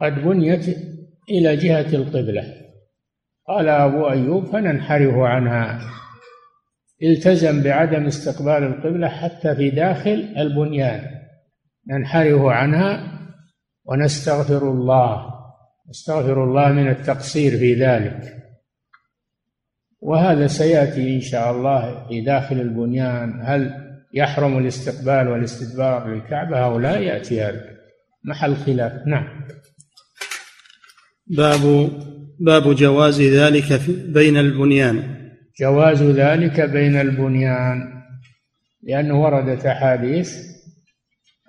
قد 0.02 0.16
بنيت 0.16 0.78
إلى 1.30 1.56
جهة 1.56 1.96
القبلة. 1.96 2.44
قال 3.48 3.70
أبو 3.70 4.10
أيوب 4.10 4.46
فننحرف 4.46 5.16
عنها. 5.16 5.82
التزم 7.04 7.64
بعدم 7.64 8.06
استقبال 8.06 8.64
القبلة 8.64 9.08
حتى 9.08 9.56
في 9.56 9.70
داخل 9.70 10.34
البنيان. 10.38 11.06
ننحرف 11.88 12.42
عنها 12.42 13.20
ونستغفر 13.86 14.72
الله. 14.72 15.32
نستغفر 15.90 16.44
الله 16.44 16.72
من 16.72 16.88
التقصير 16.88 17.58
في 17.58 17.74
ذلك. 17.74 18.38
وهذا 20.02 20.48
سيأتي 20.48 21.16
إن 21.16 21.22
شاء 21.22 21.52
الله 21.52 22.08
في 22.08 22.22
داخل 22.22 22.56
البنيان. 22.56 23.42
هل 23.44 23.92
يحرم 24.14 24.58
الاستقبال 24.58 25.28
والاستدبار 25.28 26.08
للكعبة 26.08 26.58
أو 26.58 26.80
لا؟ 26.80 26.98
يأتي 26.98 27.42
هذا. 27.42 27.71
محل 28.24 28.56
خلاف 28.56 29.08
نعم. 29.08 29.28
باب 31.28 31.90
باب 32.40 32.76
جواز 32.76 33.22
ذلك 33.22 33.82
بين 33.90 34.38
البنيان. 34.38 35.22
جواز 35.60 36.04
ذلك 36.04 36.62
بين 36.62 36.96
البنيان. 36.96 38.04
لأنه 38.84 39.22
وردت 39.22 39.66
أحاديث 39.66 40.36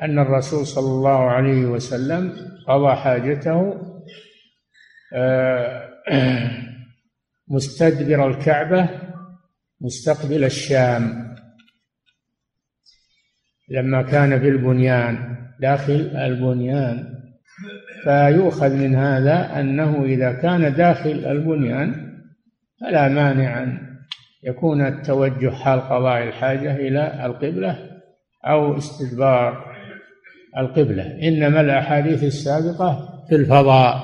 أن 0.03 0.19
الرسول 0.19 0.67
صلى 0.67 0.91
الله 0.91 1.31
عليه 1.31 1.65
وسلم 1.65 2.33
قضى 2.69 2.97
حاجته 2.97 3.75
آه، 5.15 5.89
مستدبر 7.49 8.31
الكعبة 8.31 8.89
مستقبل 9.81 10.45
الشام. 10.45 11.35
لما 13.69 14.03
كان 14.03 14.41
في 14.41 14.49
البنيان. 14.49 15.32
داخل 15.63 16.11
البنيان. 16.17 17.23
فيؤخذ 18.05 18.75
من 18.75 18.95
هذا 18.95 19.61
أنه 19.61 20.05
إذا 20.05 20.33
كان 20.33 20.75
داخل 20.75 21.11
البنيان 21.11 22.13
فلا 22.81 23.09
مانع 23.09 23.63
أن 23.63 23.79
يكون 24.45 24.87
التوجه 24.87 25.51
حال 25.51 25.81
قضاء 25.81 26.23
الحاجة 26.23 26.77
إلى 26.77 27.27
القبلة 27.27 27.79
أو 28.47 28.77
استدبار 28.77 29.65
القبلة. 30.59 31.19
إنما 31.29 31.61
الأحاديث 31.61 32.25
السابقة 32.25 33.09
في 33.29 33.35
الفضاء 33.35 34.03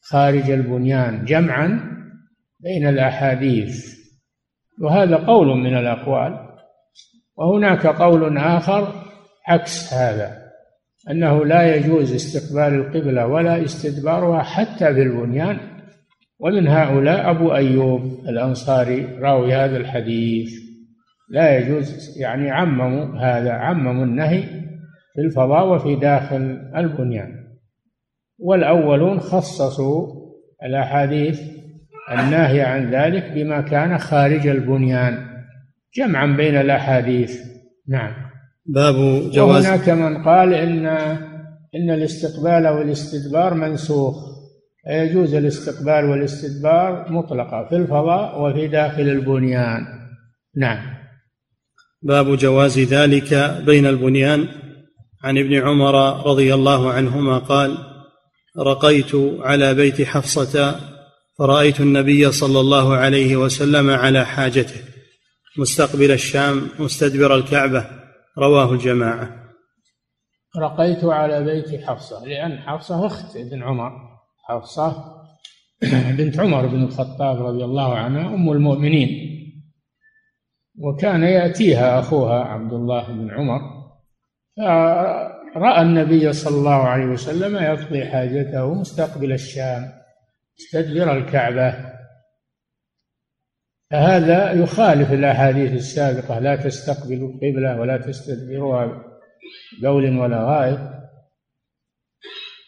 خارج 0.00 0.50
البنيان 0.50 1.24
جمعا 1.24 1.80
بين 2.60 2.88
الأحاديث. 2.88 3.94
وهذا 4.80 5.16
قول 5.16 5.46
من 5.46 5.76
الأقوال. 5.76 6.38
وهناك 7.36 7.86
قول 7.86 8.38
آخر 8.38 8.92
عكس 9.48 9.94
هذا. 9.94 10.43
أنه 11.10 11.44
لا 11.44 11.76
يجوز 11.76 12.14
استقبال 12.14 12.74
القبلة 12.74 13.26
ولا 13.26 13.64
استدبارها 13.64 14.42
حتى 14.42 14.94
في 14.94 15.02
البنيان. 15.02 15.58
ومن 16.38 16.68
هؤلاء 16.68 17.30
أبو 17.30 17.54
أيوب 17.54 18.02
الأنصاري 18.28 19.04
راوي 19.04 19.54
هذا 19.54 19.76
الحديث. 19.76 20.50
لا 21.30 21.58
يجوز 21.58 22.18
يعني 22.18 22.50
عمموا 22.50 23.18
هذا 23.18 23.52
عمموا 23.52 24.04
النهي 24.04 24.42
في 25.14 25.20
الفضاء 25.20 25.68
وفي 25.68 25.96
داخل 25.96 26.70
البنيان. 26.76 27.44
والأولون 28.38 29.20
خصصوا 29.20 30.24
الأحاديث 30.64 31.40
الناهية 32.12 32.62
عن 32.62 32.90
ذلك 32.90 33.32
بما 33.34 33.60
كان 33.60 33.98
خارج 33.98 34.46
البنيان 34.46 35.26
جمعا 35.96 36.26
بين 36.26 36.56
الأحاديث. 36.56 37.40
نعم. 37.88 38.23
باب 38.66 38.94
جواز 39.30 39.66
وهناك 39.66 39.88
من 39.88 40.24
قال 40.24 40.54
إن 40.54 40.86
إن 41.74 41.90
الاستقبال 41.90 42.66
والاستدبار 42.66 43.54
منسوخ. 43.54 44.14
يجوز 44.90 45.34
الاستقبال 45.34 46.04
والاستدبار 46.04 47.12
مطلقة 47.12 47.66
في 47.68 47.76
الفضاء 47.76 48.42
وفي 48.42 48.66
داخل 48.66 49.02
البنيان. 49.02 49.86
نعم. 50.56 50.94
باب 52.02 52.36
جواز 52.36 52.78
ذلك 52.78 53.34
بين 53.66 53.86
البنيان. 53.86 54.48
عن 55.24 55.38
ابن 55.38 55.54
عمر 55.54 56.26
رضي 56.26 56.54
الله 56.54 56.92
عنهما 56.92 57.38
قال 57.38 57.78
رقيت 58.58 59.14
على 59.40 59.74
بيت 59.74 60.02
حفصة 60.02 60.80
فرأيت 61.38 61.80
النبي 61.80 62.32
صلى 62.32 62.60
الله 62.60 62.94
عليه 62.94 63.36
وسلم 63.36 63.90
على 63.90 64.26
حاجته. 64.26 64.80
مستقبل 65.58 66.10
الشام 66.10 66.68
مستدبر 66.78 67.34
الكعبة. 67.34 68.03
رواه 68.38 68.72
الجماعة. 68.72 69.44
رقيت 70.58 71.04
على 71.04 71.44
بيت 71.44 71.84
حفصة 71.84 72.24
لأن 72.24 72.58
حفصة 72.58 73.06
أخت 73.06 73.36
ابن 73.36 73.62
عمر. 73.62 73.92
حفصة 74.48 75.14
بنت 76.18 76.40
عمر 76.40 76.66
بن 76.66 76.82
الخطاب 76.82 77.46
رضي 77.46 77.64
الله 77.64 77.94
عنها 77.94 78.34
أم 78.34 78.52
المؤمنين. 78.52 79.34
وكان 80.78 81.22
يأتيها 81.22 81.98
أخوها 81.98 82.44
عبد 82.44 82.72
الله 82.72 83.08
بن 83.08 83.30
عمر 83.30 83.60
راى 85.56 85.82
النبي 85.82 86.32
صلى 86.32 86.56
الله 86.56 86.82
عليه 86.82 87.06
وسلم 87.06 87.56
يقضي 87.56 88.04
حاجته 88.04 88.74
مستقبل 88.74 89.32
الشام 89.32 89.92
يستدبر 90.58 91.16
الكعبة. 91.16 91.94
فهذا 93.90 94.52
يخالف 94.52 95.12
الأحاديث 95.12 95.72
السابقة 95.72 96.38
لا 96.38 96.56
تستقبلوا 96.56 97.32
القبلة 97.32 97.80
ولا 97.80 97.96
تستدبروها 97.96 99.02
بول 99.82 100.18
ولا 100.18 100.44
غائط 100.44 100.94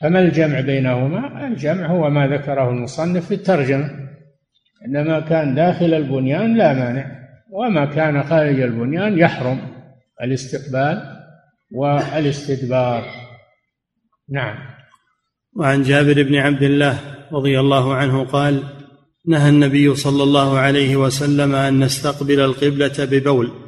فما 0.01 0.21
الجمع 0.21 0.61
بينهما؟ 0.61 1.47
الجمع 1.47 1.87
هو 1.87 2.11
ما 2.11 2.27
ذكره 2.27 2.71
المصنف 2.71 3.27
في 3.27 3.35
الترجمة. 3.35 3.91
إنما 4.87 5.21
كان 5.21 5.55
داخل 5.55 5.95
البنيان 5.95 6.57
لا 6.57 6.73
مانع 6.73 7.27
وما 7.51 7.85
كان 7.85 8.23
خارج 8.23 8.61
البنيان 8.61 9.19
يحرم 9.19 9.61
الاستقبال 10.23 11.03
والاستدبار. 11.73 13.05
نعم. 14.29 14.57
وعن 15.57 15.83
جابر 15.83 16.23
بن 16.23 16.35
عبد 16.35 16.63
الله 16.63 16.99
رضي 17.33 17.61
الله 17.61 17.95
عنه 17.95 18.25
قال 18.25 18.63
نهى 19.29 19.49
النبي 19.49 19.95
صلى 19.95 20.23
الله 20.23 20.59
عليه 20.59 20.97
وسلم 20.97 21.55
أن 21.55 21.81
نستقبل 21.85 22.41
القبلة 22.41 22.95
ببول 22.99 23.67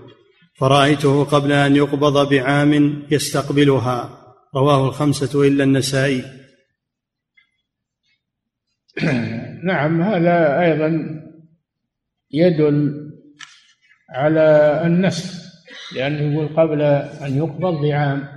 فرأيته 0.59 1.25
قبل 1.25 1.53
أن 1.53 1.77
يقبض 1.77 2.29
بعام 2.29 3.03
يستقبلها. 3.11 4.25
رواه 4.55 4.89
الخمسة 4.89 5.43
إلا 5.43 5.65
النسائي. 5.65 6.25
نعم 9.69 10.03
هذا 10.03 10.61
أيضا 10.61 11.21
يدل 12.31 13.11
على 14.11 14.81
النسخ 14.87 15.49
لأنه 15.95 16.33
يقول 16.33 16.49
قبل 16.57 16.83
أن 17.27 17.39
يقبض 17.39 17.83
بعام 17.83 18.29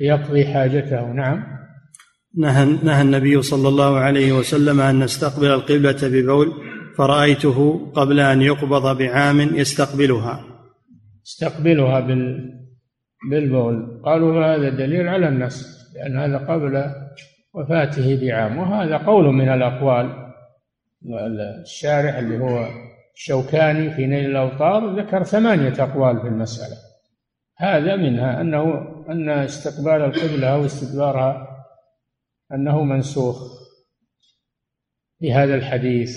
يقضي 0.00 0.46
حاجته. 0.46 1.12
نعم. 1.12 1.60
نهى, 2.38 2.64
نهى 2.82 3.02
النبي 3.02 3.42
صلى 3.42 3.68
الله 3.68 3.98
عليه 3.98 4.32
وسلم 4.32 4.80
أن 4.80 4.98
نستقبل 4.98 5.46
القبلة 5.46 5.98
ببول 6.02 6.52
فرأيته 6.96 7.90
قبل 7.94 8.20
أن 8.20 8.42
يقبض 8.42 8.98
بعام 8.98 9.40
يستقبلها. 9.40 10.44
يستقبلها 11.24 12.00
بال 12.00 12.50
بالبول. 13.30 14.02
قالوا 14.04 14.44
هذا 14.44 14.68
دليل 14.68 15.08
على 15.08 15.28
النص 15.28 15.66
لأن 15.94 16.18
هذا 16.18 16.38
قبل 16.38 16.84
وفاته 17.54 18.20
بعام. 18.20 18.58
وهذا 18.58 18.96
قول 18.96 19.24
من 19.24 19.48
الأقوال 19.48 20.30
الشارح 21.62 22.14
اللي 22.14 22.38
هو 22.38 22.68
الشوكاني 23.14 23.90
في 23.90 24.06
نيل 24.06 24.30
الأوطار 24.30 25.00
ذكر 25.00 25.22
ثمانية 25.22 25.74
أقوال 25.78 26.20
في 26.20 26.28
المسألة. 26.28 26.76
هذا 27.58 27.96
منها 27.96 28.40
أنه 28.40 28.64
أن 29.08 29.28
استقبال 29.28 30.02
القبلة 30.02 30.48
أو 30.48 30.64
استدبارها 30.64 31.49
أنه 32.54 32.84
منسوخ 32.84 33.60
بهذا 35.20 35.54
الحديث. 35.54 36.16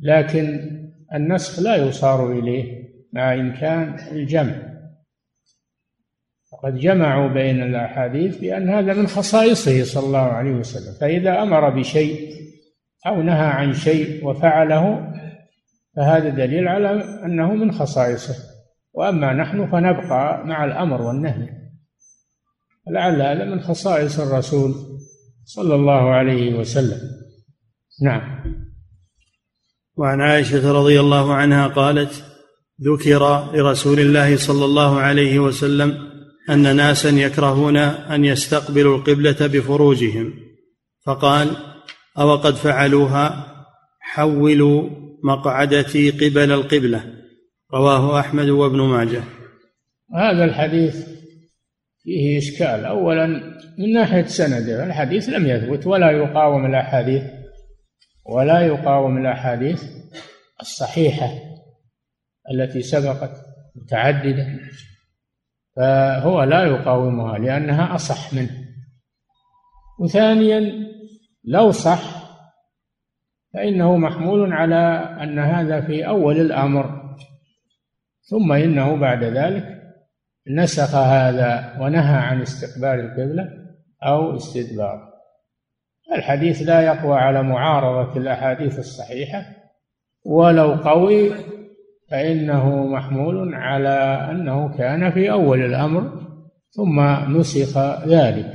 لكن 0.00 0.60
النسخ 1.14 1.60
لا 1.60 1.76
يصار 1.76 2.32
إليه 2.32 2.88
مع 3.12 3.34
إمكان 3.34 3.96
الجمع. 4.12 4.68
وقد 6.52 6.78
جمعوا 6.78 7.28
بين 7.28 7.62
الأحاديث 7.62 8.38
بأن 8.38 8.68
هذا 8.68 8.94
من 8.94 9.06
خصائصه 9.06 9.84
صلى 9.84 10.06
الله 10.06 10.18
عليه 10.18 10.52
وسلم. 10.52 10.94
فإذا 11.00 11.42
أمر 11.42 11.70
بشيء 11.70 12.34
أو 13.06 13.22
نهى 13.22 13.46
عن 13.46 13.72
شيء 13.72 14.26
وفعله 14.26 15.12
فهذا 15.96 16.28
دليل 16.28 16.68
على 16.68 16.90
أنه 17.24 17.54
من 17.54 17.72
خصائصه. 17.72 18.34
وأما 18.92 19.32
نحن 19.32 19.66
فنبقى 19.66 20.46
مع 20.46 20.64
الأمر 20.64 21.02
والنهي. 21.02 21.57
لعل 22.90 23.22
هذا 23.22 23.44
من 23.44 23.60
خصائص 23.60 24.20
الرسول 24.20 24.74
صلى 25.44 25.74
الله 25.74 26.10
عليه 26.10 26.54
وسلم. 26.54 27.00
نعم. 28.02 28.44
وعن 29.96 30.20
عائشة 30.20 30.72
رضي 30.72 31.00
الله 31.00 31.34
عنها 31.34 31.66
قالت 31.66 32.24
ذكر 32.82 33.52
لرسول 33.54 34.00
الله 34.00 34.36
صلى 34.36 34.64
الله 34.64 34.98
عليه 35.00 35.38
وسلم 35.38 36.08
أن 36.50 36.76
ناسا 36.76 37.08
يكرهون 37.08 37.76
أن 37.76 38.24
يستقبلوا 38.24 38.96
القبلة 38.98 39.46
بفروجهم 39.46 40.34
فقال 41.06 41.56
أو 42.18 42.36
قد 42.36 42.54
فعلوها 42.54 43.54
حولوا 44.00 44.90
مقعدتي 45.24 46.10
قبل 46.10 46.52
القبلة. 46.52 47.04
رواه 47.74 48.20
أحمد 48.20 48.48
وابن 48.48 48.80
ماجه. 48.80 49.22
هذا 50.14 50.44
الحديث 50.44 51.17
فيه 52.08 52.38
إشكال. 52.38 52.84
أولا 52.84 53.26
من 53.78 53.92
ناحية 53.92 54.24
سنده 54.24 54.84
الحديث 54.84 55.28
لم 55.28 55.46
يثبت 55.46 55.86
ولا 55.86 56.10
يقاوم 56.10 56.66
الأحاديث 56.66 57.22
ولا 58.26 58.60
يقاوم 58.60 59.18
الأحاديث 59.18 59.84
الصحيحة 60.60 61.28
التي 62.52 62.82
سبقت 62.82 63.30
متعددة. 63.76 64.46
فهو 65.76 66.42
لا 66.42 66.64
يقاومها 66.64 67.38
لأنها 67.38 67.94
أصح 67.94 68.34
منه. 68.34 68.68
وثانيا 70.00 70.88
لو 71.44 71.70
صح 71.70 72.18
فإنه 73.54 73.96
محمول 73.96 74.52
على 74.52 74.76
أن 75.22 75.38
هذا 75.38 75.80
في 75.80 76.06
أول 76.06 76.40
الأمر 76.40 77.16
ثم 78.30 78.52
إنه 78.52 78.96
بعد 78.96 79.24
ذلك 79.24 79.77
نسخ 80.50 80.94
هذا 80.94 81.76
ونهى 81.80 82.16
عن 82.16 82.40
استقبال 82.40 83.00
القبلة 83.00 83.48
أو 84.02 84.36
استدبار. 84.36 85.08
الحديث 86.12 86.62
لا 86.62 86.80
يقوى 86.80 87.16
على 87.18 87.42
معارضة 87.42 88.16
الأحاديث 88.16 88.78
الصحيحة 88.78 89.42
ولو 90.24 90.74
قوي 90.74 91.30
فإنه 92.10 92.86
محمول 92.86 93.54
على 93.54 94.28
أنه 94.30 94.76
كان 94.78 95.10
في 95.10 95.30
أول 95.30 95.60
الأمر 95.64 96.28
ثم 96.70 97.00
نسخ 97.36 97.78
ذلك. 98.06 98.52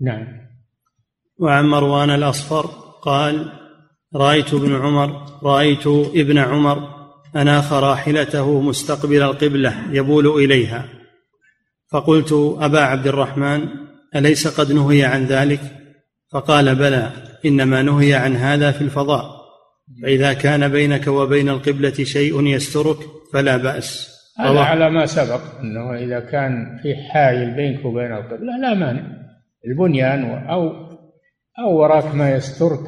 نعم. 0.00 0.26
وعن 1.38 1.64
مروان 1.64 2.10
الأصفر 2.10 2.66
قال 3.02 3.52
رأيت 4.14 4.54
ابن 4.54 4.74
عمر 4.74 5.22
رأيت 5.42 5.86
ابن 6.14 6.38
عمر 6.38 6.91
أناخ 7.36 7.72
راحلته 7.72 8.60
مستقبل 8.60 9.22
القبلة 9.22 9.74
يبول 9.90 10.26
إليها. 10.26 10.84
فقلت 11.92 12.32
أبا 12.60 12.80
عبد 12.80 13.06
الرحمن 13.06 13.68
أليس 14.16 14.60
قد 14.60 14.72
نهي 14.72 15.04
عن 15.04 15.24
ذلك؟ 15.24 15.60
فقال 16.32 16.74
بلى 16.74 17.10
إنما 17.46 17.82
نهي 17.82 18.14
عن 18.14 18.36
هذا 18.36 18.72
في 18.72 18.82
الفضاء. 18.82 19.42
فإذا 20.02 20.32
كان 20.32 20.68
بينك 20.68 21.06
وبين 21.06 21.48
القبلة 21.48 21.94
شيء 22.04 22.46
يسترك 22.46 22.96
فلا 23.32 23.56
بأس. 23.56 24.12
هذا 24.38 24.60
على 24.60 24.90
ما 24.90 25.06
سبق 25.06 25.40
أنه 25.60 25.94
إذا 25.94 26.20
كان 26.20 26.78
في 26.82 26.94
حائل 26.96 27.50
بينك 27.50 27.84
وبين 27.84 28.12
القبلة 28.12 28.56
لا 28.62 28.74
مانع. 28.74 29.02
البنيان 29.66 30.48
أو 30.48 30.92
أو 31.58 31.76
وراك 31.80 32.14
ما 32.14 32.34
يسترك 32.34 32.80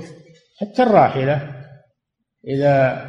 حتى 0.60 0.82
الراحلة. 0.82 1.50
إذا 2.48 3.04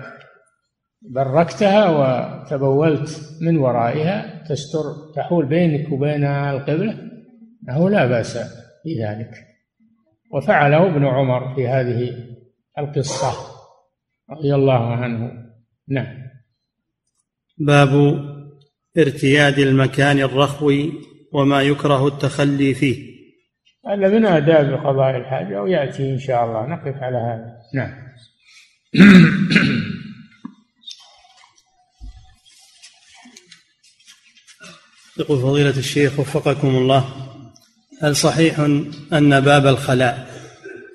بركتها 1.09 1.89
وتبولت 1.89 3.37
من 3.41 3.57
ورائها 3.57 4.43
تستر 4.43 5.13
تحول 5.15 5.45
بينك 5.45 5.91
وبين 5.91 6.23
القبلة. 6.23 6.97
أنه 7.63 7.89
لا 7.89 8.05
بأس 8.05 8.37
في 8.83 9.03
ذلك 9.03 9.31
وفعله 10.31 10.87
ابن 10.87 11.05
عمر 11.05 11.55
في 11.55 11.67
هذه 11.67 12.13
القصة 12.77 13.33
رضي 14.29 14.55
الله 14.55 14.95
عنه. 14.95 15.31
نعم. 15.87 16.17
باب 17.57 17.89
ارتياد 18.97 19.59
المكان 19.59 20.19
الرخو 20.19 20.73
وما 21.33 21.61
يكره 21.61 22.07
التخلي 22.07 22.73
فيه. 22.73 23.15
هذا 23.87 24.07
من 24.07 24.25
آداب 24.25 24.73
قضاء 24.73 25.17
الحاجة 25.17 25.61
ويأتي 25.61 26.13
إن 26.13 26.19
شاء 26.19 26.45
الله. 26.45 26.65
نقف 26.67 27.03
على 27.03 27.17
هذا. 27.17 27.57
نعم. 27.73 28.05
يقول 35.19 35.39
فضيلة 35.39 35.77
الشيخ 35.77 36.19
وفقكم 36.19 36.67
الله 36.67 37.05
هل 38.01 38.15
صحيح 38.15 38.59
أن 39.13 39.39
باب 39.39 39.67
الخلاء 39.67 40.27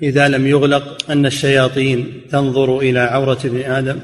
إذا 0.03 0.29
لم 0.29 0.47
يغلق 0.47 1.11
أن 1.11 1.27
الشياطين 1.27 2.23
تنظر 2.31 2.79
إلى 2.79 3.01
عورة 3.01 3.39
ابن 3.45 3.61
آدم؟ 3.71 4.01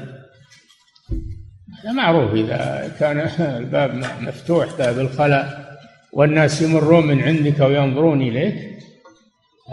معروف 1.85 2.33
إذا 2.33 2.91
كان 2.99 3.19
الباب 3.39 3.95
مفتوح 4.21 4.77
باب 4.77 4.99
الخلاء 4.99 5.77
والناس 6.13 6.61
يمرون 6.61 7.07
من 7.07 7.21
عندك 7.23 7.59
وينظرون 7.59 8.21
إليك 8.21 8.55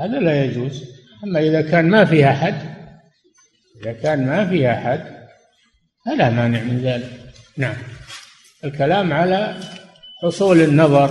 هذا 0.01 0.19
لا 0.21 0.45
يجوز. 0.45 0.85
أما 1.25 1.41
إذا 1.41 1.61
كان 1.61 1.91
ما 1.91 2.05
فيها 2.05 2.33
حد 2.33 2.75
إذا 3.83 3.93
كان 3.93 4.27
ما 4.27 4.49
فيها 4.49 4.75
حد 4.75 5.05
فلا 6.07 6.31
مانع 6.31 6.63
من 6.63 6.81
ذلك. 6.85 7.11
نعم. 7.57 7.77
الكلام 8.65 9.13
على 9.13 9.57
حصول 10.25 10.61
النظر 10.61 11.11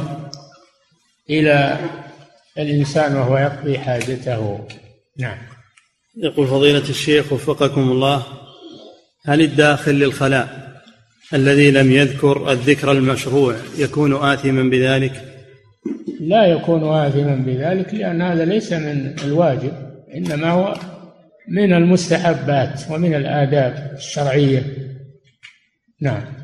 إلى 1.29 1.77
الإنسان 2.57 3.15
وهو 3.15 3.37
يقضي 3.37 3.79
حاجته. 3.79 4.67
نعم. 5.19 5.37
يقول 6.17 6.47
فضيلة 6.47 6.89
الشيخ 6.89 7.33
وفقكم 7.33 7.81
الله 7.81 8.23
هل 9.25 9.41
الداخل 9.41 9.91
للخلاء 9.91 10.73
الذي 11.33 11.71
لم 11.71 11.91
يذكر 11.91 12.51
الذكر 12.51 12.91
المشروع 12.91 13.55
يكون 13.77 14.13
آثما 14.13 14.63
بذلك؟ 14.63 15.23
لا 16.19 16.45
يكون 16.45 16.83
آثما 16.83 17.35
بذلك 17.35 17.93
لأن 17.93 18.21
هذا 18.21 18.45
ليس 18.45 18.73
من 18.73 19.15
الواجب 19.23 19.73
إنما 20.15 20.49
هو 20.49 20.75
من 21.49 21.73
المستحبات 21.73 22.81
ومن 22.89 23.15
الآداب 23.15 23.93
الشرعية. 23.97 24.63
نعم. 26.01 26.42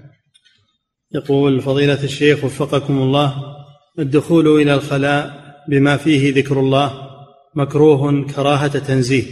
يقول 1.15 1.61
فضيلة 1.61 2.03
الشيخ 2.03 2.43
وفقكم 2.43 2.97
الله 2.97 3.55
الدخول 3.99 4.61
إلى 4.61 4.73
الخلاء 4.73 5.39
بما 5.69 5.97
فيه 5.97 6.33
ذكر 6.33 6.59
الله 6.59 7.09
مكروه 7.55 8.25
كراهة 8.25 8.79
تنزيه 8.79 9.23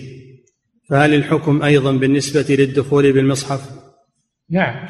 فهل 0.89 1.13
الحكم 1.13 1.63
أيضا 1.63 1.91
بالنسبة 1.91 2.55
للدخول 2.55 3.13
بالمصحف؟ 3.13 3.69
نعم 4.49 4.87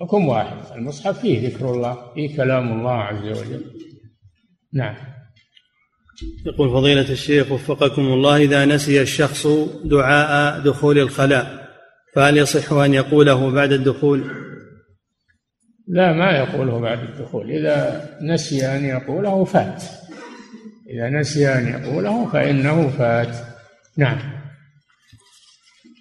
حكم 0.00 0.28
واحد 0.28 0.56
المصحف 0.76 1.20
فيه 1.20 1.48
ذكر 1.48 1.74
الله 1.74 2.14
فيه 2.14 2.36
كلام 2.36 2.78
الله 2.78 2.92
عز 2.92 3.24
وجل. 3.24 3.64
نعم. 4.72 4.94
يقول 6.46 6.70
فضيلة 6.70 7.10
الشيخ 7.10 7.52
وفقكم 7.52 8.02
الله 8.02 8.36
إذا 8.36 8.64
نسي 8.64 9.02
الشخص 9.02 9.46
دعاء 9.84 10.60
دخول 10.60 10.98
الخلاء 10.98 11.70
فهل 12.14 12.38
يصح 12.38 12.72
أن 12.72 12.94
يقوله 12.94 13.50
بعد 13.50 13.72
الدخول؟ 13.72 14.49
لا 15.92 16.12
ما 16.12 16.30
يقوله 16.30 16.80
بعد 16.80 16.98
الدخول. 16.98 17.50
إذا 17.50 18.08
نسي 18.22 18.66
أن 18.66 18.84
يقوله 18.84 19.44
فات. 19.44 19.82
إذا 20.90 21.08
نسي 21.08 21.48
أن 21.48 21.68
يقوله 21.68 22.30
فإنه 22.32 22.88
فات. 22.88 23.36
نعم. 23.96 24.18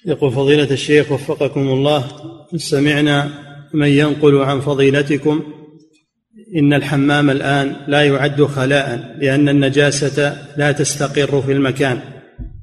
يقول 0.05 0.31
فضيلة 0.31 0.71
الشيخ 0.71 1.11
وفقكم 1.11 1.61
الله 1.61 2.05
سمعنا 2.55 3.29
من 3.73 3.87
ينقل 3.87 4.37
عن 4.37 4.59
فضيلتكم 4.59 5.43
إن 6.55 6.73
الحمام 6.73 7.29
الآن 7.29 7.75
لا 7.87 8.05
يعد 8.05 8.43
خلاء 8.43 9.15
لأن 9.19 9.49
النجاسة 9.49 10.37
لا 10.57 10.71
تستقر 10.71 11.41
في 11.41 11.51
المكان 11.51 11.99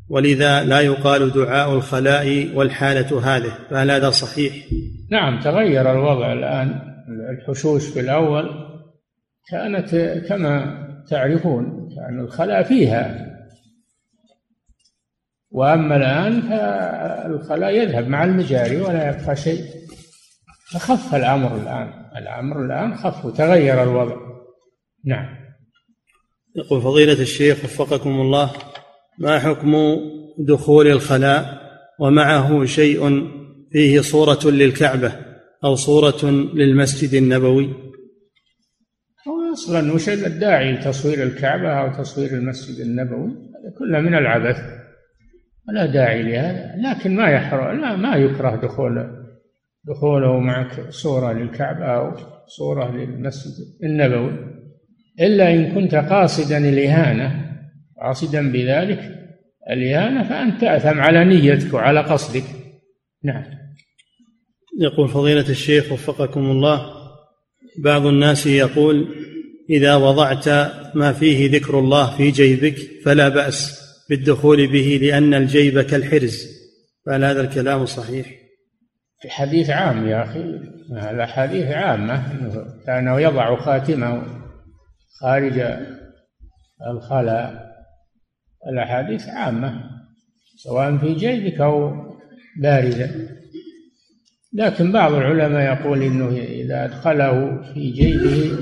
ولذا 0.08 0.64
لا 0.64 0.80
يقال 0.80 1.32
دعاء 1.32 1.74
الخلاء 1.74 2.50
والحالة 2.54 3.36
هذه 3.36 3.52
فهل 3.70 3.90
هذا 3.90 4.10
صحيح؟ 4.10 4.52
نعم 5.10 5.40
تغير 5.40 5.92
الوضع 5.92 6.32
الآن. 6.32 6.95
الحشوش 7.08 7.86
في 7.88 8.00
الأول 8.00 8.50
كانت 9.50 9.96
كما 10.28 10.86
تعرفون 11.10 11.88
كان 11.96 12.20
الخلاء 12.20 12.62
فيها. 12.62 13.26
وأما 15.50 15.96
الآن 15.96 16.42
فالخلاء 16.42 17.70
يذهب 17.70 18.08
مع 18.08 18.24
المجاري 18.24 18.80
ولا 18.80 19.08
يبقى 19.08 19.36
شيء. 19.36 19.64
فخف 20.72 21.14
الأمر 21.14 21.56
الآن. 21.56 21.88
الأمر 22.16 22.64
الآن 22.64 22.94
خف 22.94 23.24
وتغير 23.24 23.82
الوضع. 23.82 24.16
نعم. 25.04 25.36
يقول 26.56 26.82
فضيلة 26.82 27.22
الشيخ 27.22 27.64
وفقكم 27.64 28.10
الله 28.10 28.52
ما 29.18 29.38
حكم 29.38 29.96
دخول 30.38 30.86
الخلاء 30.86 31.66
ومعه 32.00 32.64
شيء 32.64 33.30
فيه 33.72 34.00
صورة 34.00 34.38
للكعبة؟ 34.44 35.35
أو 35.64 35.74
صورة 35.74 36.30
للمسجد 36.54 37.14
النبوي؟ 37.14 37.66
هو 39.28 39.52
أصلا 39.52 39.92
وش 39.92 40.08
الداعي 40.08 40.72
لتصوير 40.72 41.22
الكعبة 41.22 41.72
أو 41.72 42.02
تصوير 42.02 42.30
المسجد 42.30 42.80
النبوي 42.80 43.30
هذا 43.30 43.74
كله 43.78 44.00
من 44.00 44.14
العبث. 44.14 44.56
ولا 45.68 45.86
داعي 45.86 46.22
لهذا 46.22 46.74
لكن 46.76 47.16
ما 47.16 47.30
يحرم 47.30 47.80
لا 47.80 47.96
ما 47.96 48.16
يكره 48.16 48.56
دخول 48.56 49.26
دخوله 49.84 50.40
معك 50.40 50.90
صورة 50.90 51.32
للكعبة 51.32 51.84
أو 51.84 52.16
صورة 52.46 52.96
للمسجد 52.96 53.52
النبوي. 53.84 54.32
إلا 55.20 55.54
إن 55.54 55.74
كنت 55.74 55.94
قاصدا 55.94 56.58
الإهانة 56.58 57.46
قاصدا 58.02 58.52
بذلك 58.52 59.00
الإهانة 59.70 60.28
فأنت 60.28 60.60
تأثم 60.60 61.00
على 61.00 61.24
نيتك 61.24 61.74
وعلى 61.74 62.00
قصدك. 62.00 62.44
نعم. 63.24 63.65
يقول 64.80 65.08
فضيلة 65.08 65.48
الشيخ 65.48 65.92
وفقكم 65.92 66.40
الله 66.40 66.92
بعض 67.78 68.06
الناس 68.06 68.46
يقول 68.46 69.08
إذا 69.70 69.96
وضعت 69.96 70.48
ما 70.94 71.12
فيه 71.12 71.50
ذكر 71.50 71.78
الله 71.78 72.16
في 72.16 72.30
جيبك 72.30 72.76
فلا 73.04 73.28
بأس 73.28 73.80
بالدخول 74.10 74.66
به 74.66 74.98
لأن 75.02 75.34
الجيب 75.34 75.80
كالحرز. 75.80 76.46
فهل 77.06 77.24
هذا 77.24 77.40
الكلام 77.40 77.86
صحيح؟ 77.86 78.26
في 79.20 79.30
حديث 79.30 79.70
عام 79.70 80.08
يا 80.08 80.24
أخي 80.24 80.60
هذا 80.96 81.26
حديث 81.26 81.66
عامة 81.66 82.32
أنه 82.32 82.64
كان 82.86 83.18
يضع 83.18 83.56
خاتمه 83.56 84.22
خارج 85.20 85.58
الخلاء. 86.90 87.66
الأحاديث 88.72 89.28
عامة 89.28 89.80
سواء 90.56 90.96
في 90.96 91.14
جيبك 91.14 91.60
أو 91.60 91.92
باردة 92.62 93.10
لكن 94.56 94.92
بعض 94.92 95.12
العلماء 95.12 95.80
يقول 95.80 96.02
إنه 96.02 96.28
إذا 96.38 96.84
أدخله 96.84 97.62
في 97.74 97.90
جيبه 97.90 98.58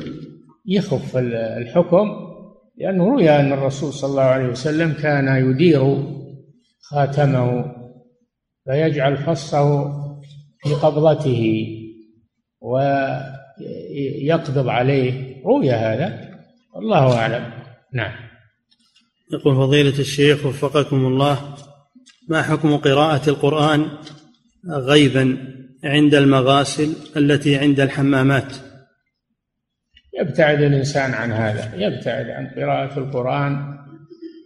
يخف 0.66 1.16
الحكم 1.16 2.34
لأنه 2.78 3.04
روي 3.04 3.30
أن 3.30 3.52
الرسول 3.52 3.92
صلى 3.92 4.10
الله 4.10 4.22
عليه 4.22 4.48
وسلم 4.48 4.92
كان 4.92 5.50
يدير 5.50 5.96
خاتمه 6.80 7.74
فيجعل 8.64 9.16
فصه 9.16 9.92
في 10.62 10.74
قبضته 10.74 11.66
ويقبض 12.60 13.38
عليه 14.68 15.42
روي 15.44 15.70
هذا. 15.70 16.34
الله 16.76 17.18
أعلم. 17.18 17.50
نعم. 17.92 18.12
يقول 19.32 19.56
فضيلة 19.56 19.98
الشيخ 19.98 20.46
وفقكم 20.46 20.96
الله 20.96 21.54
ما 22.28 22.42
حكم 22.42 22.76
قراءة 22.76 23.30
القرآن 23.30 23.88
غيبا؟ 24.70 25.54
عند 25.84 26.14
المغاسل 26.14 26.92
التي 27.16 27.56
عند 27.56 27.80
الحمامات. 27.80 28.56
يبتعد 30.20 30.62
الإنسان 30.62 31.14
عن 31.14 31.32
هذا 31.32 31.74
يبتعد 31.74 32.26
عن 32.26 32.46
قراءة 32.46 32.98
القرآن 32.98 33.78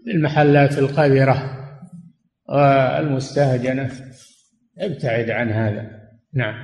في 0.04 0.10
المحلات 0.10 0.78
القذرة 0.78 1.58
والمستهجنة 2.48 3.90
ابتعد 4.78 5.30
عن 5.30 5.50
هذا. 5.50 5.90
نعم. 6.34 6.54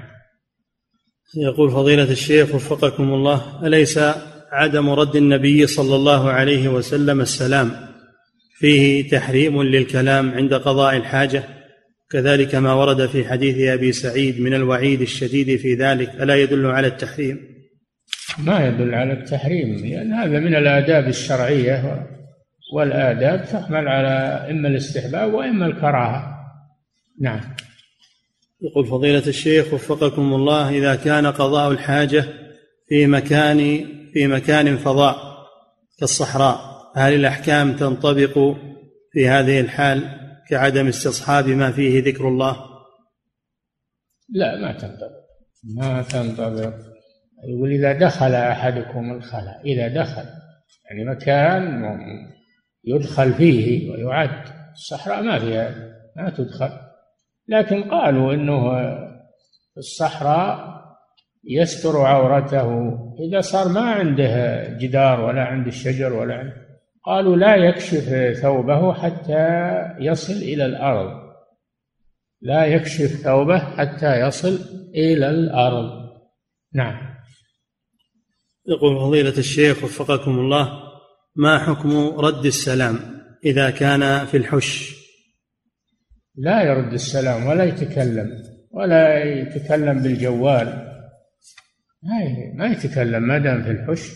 يقول 1.36 1.70
فضيلة 1.70 2.10
الشيخ 2.10 2.54
وفقكم 2.54 3.02
الله 3.02 3.66
أليس 3.66 4.00
عدم 4.52 4.90
رد 4.90 5.16
النبي 5.16 5.66
صلى 5.66 5.96
الله 5.96 6.30
عليه 6.30 6.68
وسلم 6.68 7.20
السلام 7.20 7.70
فيه 8.58 9.08
تحريم 9.08 9.62
للكلام 9.62 10.30
عند 10.30 10.54
قضاء 10.54 10.96
الحاجة؟ 10.96 11.44
كذلك 12.14 12.54
ما 12.54 12.72
ورد 12.72 13.06
في 13.06 13.28
حديث 13.28 13.68
أبي 13.68 13.92
سعيد 13.92 14.40
من 14.40 14.54
الوعيد 14.54 15.00
الشديد 15.00 15.56
في 15.56 15.74
ذلك 15.74 16.14
ألا 16.22 16.34
يدل 16.36 16.66
على 16.66 16.86
التحريم؟ 16.86 17.40
ما 18.38 18.66
يدل 18.66 18.94
على 18.94 19.12
التحريم 19.12 19.86
لأن 19.86 20.12
هذا 20.12 20.38
من 20.38 20.54
الآداب 20.54 21.08
الشرعية 21.08 22.06
والآداب 22.74 23.44
تحمل 23.44 23.88
على 23.88 24.46
إما 24.50 24.68
الاستحباب 24.68 25.34
وإما 25.34 25.66
الكراهة. 25.66 26.34
نعم. 27.20 27.40
يقول 28.62 28.86
فضيلة 28.86 29.26
الشيخ 29.26 29.74
وفقكم 29.74 30.34
الله 30.34 30.70
إذا 30.70 30.94
كان 30.94 31.26
قضاء 31.26 31.70
الحاجة 31.70 32.24
في 32.88 33.06
مكان 33.06 33.86
في 34.12 34.26
مكان 34.26 34.76
فضاء 34.76 35.16
كالصحراء 36.00 36.58
هل 36.96 37.14
الأحكام 37.14 37.72
تنطبق 37.72 38.56
في 39.12 39.28
هذه 39.28 39.60
الحال؟ 39.60 40.23
كعدم 40.48 40.88
استصحاب 40.88 41.48
ما 41.48 41.70
فيه 41.70 42.02
ذكر 42.02 42.28
الله؟ 42.28 42.56
لا 44.28 44.56
ما 44.56 44.72
تنطبق. 44.72 45.24
ما 45.76 46.02
تنطبق. 46.02 46.74
يقول 47.48 47.70
إذا 47.70 47.92
دخل 47.92 48.34
أحدكم 48.34 49.12
الخلاء 49.12 49.60
إذا 49.64 49.88
دخل 49.88 50.24
يعني 50.84 51.04
مكان 51.04 51.84
يدخل 52.84 53.34
فيه 53.34 53.90
ويعد 53.90 54.44
الصحراء 54.72 55.22
ما 55.22 55.38
فيها 55.38 55.74
ما 56.16 56.30
تدخل. 56.30 56.70
لكن 57.48 57.82
قالوا 57.82 58.34
إنه 58.34 58.70
في 59.74 59.78
الصحراء 59.78 60.74
يستر 61.44 62.00
عورته. 62.00 62.98
إذا 63.28 63.40
صار 63.40 63.68
ما 63.68 63.80
عنده 63.80 64.64
جدار 64.78 65.20
ولا 65.20 65.42
عنده 65.42 65.68
الشجر 65.68 66.12
ولا 66.12 66.34
عنده 66.34 66.63
قالوا 67.06 67.36
لا 67.36 67.56
يكشف 67.56 68.38
ثوبه 68.42 68.94
حتى 68.94 69.46
يصل 70.00 70.32
إلى 70.32 70.66
الأرض. 70.66 71.24
لا 72.40 72.66
يكشف 72.66 73.06
ثوبه 73.06 73.58
حتى 73.58 74.20
يصل 74.20 74.58
إلى 74.94 75.30
الأرض. 75.30 75.90
نعم. 76.74 77.14
يقول 78.66 78.96
فضيلة 78.96 79.38
الشيخ 79.38 79.84
وفقكم 79.84 80.30
الله 80.30 80.68
ما 81.36 81.58
حكم 81.58 81.90
رد 82.18 82.46
السلام 82.46 82.98
إذا 83.44 83.70
كان 83.70 84.26
في 84.26 84.36
الحش؟ 84.36 84.94
لا 86.36 86.62
يرد 86.62 86.92
السلام 86.92 87.46
ولا 87.46 87.64
يتكلم 87.64 88.42
ولا 88.70 89.24
يتكلم 89.24 90.02
بالجوال. 90.02 90.66
ما 92.02 92.18
ما 92.54 92.66
يتكلم 92.66 93.22
ما 93.22 93.38
دام 93.38 93.62
في 93.62 93.70
الحش. 93.70 94.10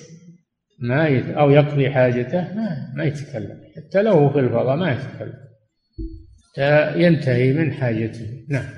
ما 0.79 1.09
يت... 1.09 1.26
أو 1.26 1.51
يقضي 1.51 1.91
حاجته 1.91 2.55
ما 2.55 2.93
ما 2.97 3.05
يتكلم. 3.05 3.61
حتى 3.76 4.03
لو 4.03 4.31
في 4.31 4.39
الفضاء 4.39 4.76
ما 4.76 4.93
يتكلم. 4.93 5.35
حتى 6.53 7.01
ينتهي 7.03 7.53
من 7.53 7.72
حاجته. 7.72 8.26
نعم. 8.49 8.68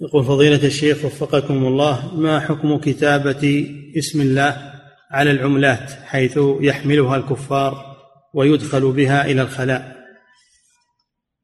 يقول 0.00 0.24
فضيلة 0.24 0.66
الشيخ 0.66 1.04
وفقكم 1.04 1.54
الله 1.54 2.16
ما 2.16 2.40
حكم 2.40 2.78
كتابة 2.78 3.70
اسم 3.98 4.20
الله 4.20 4.72
على 5.10 5.30
العملات 5.30 5.92
حيث 5.92 6.38
يحملها 6.60 7.16
الكفار 7.16 7.96
ويدخل 8.34 8.92
بها 8.92 9.24
إلى 9.26 9.42
الخلاء؟ 9.42 9.96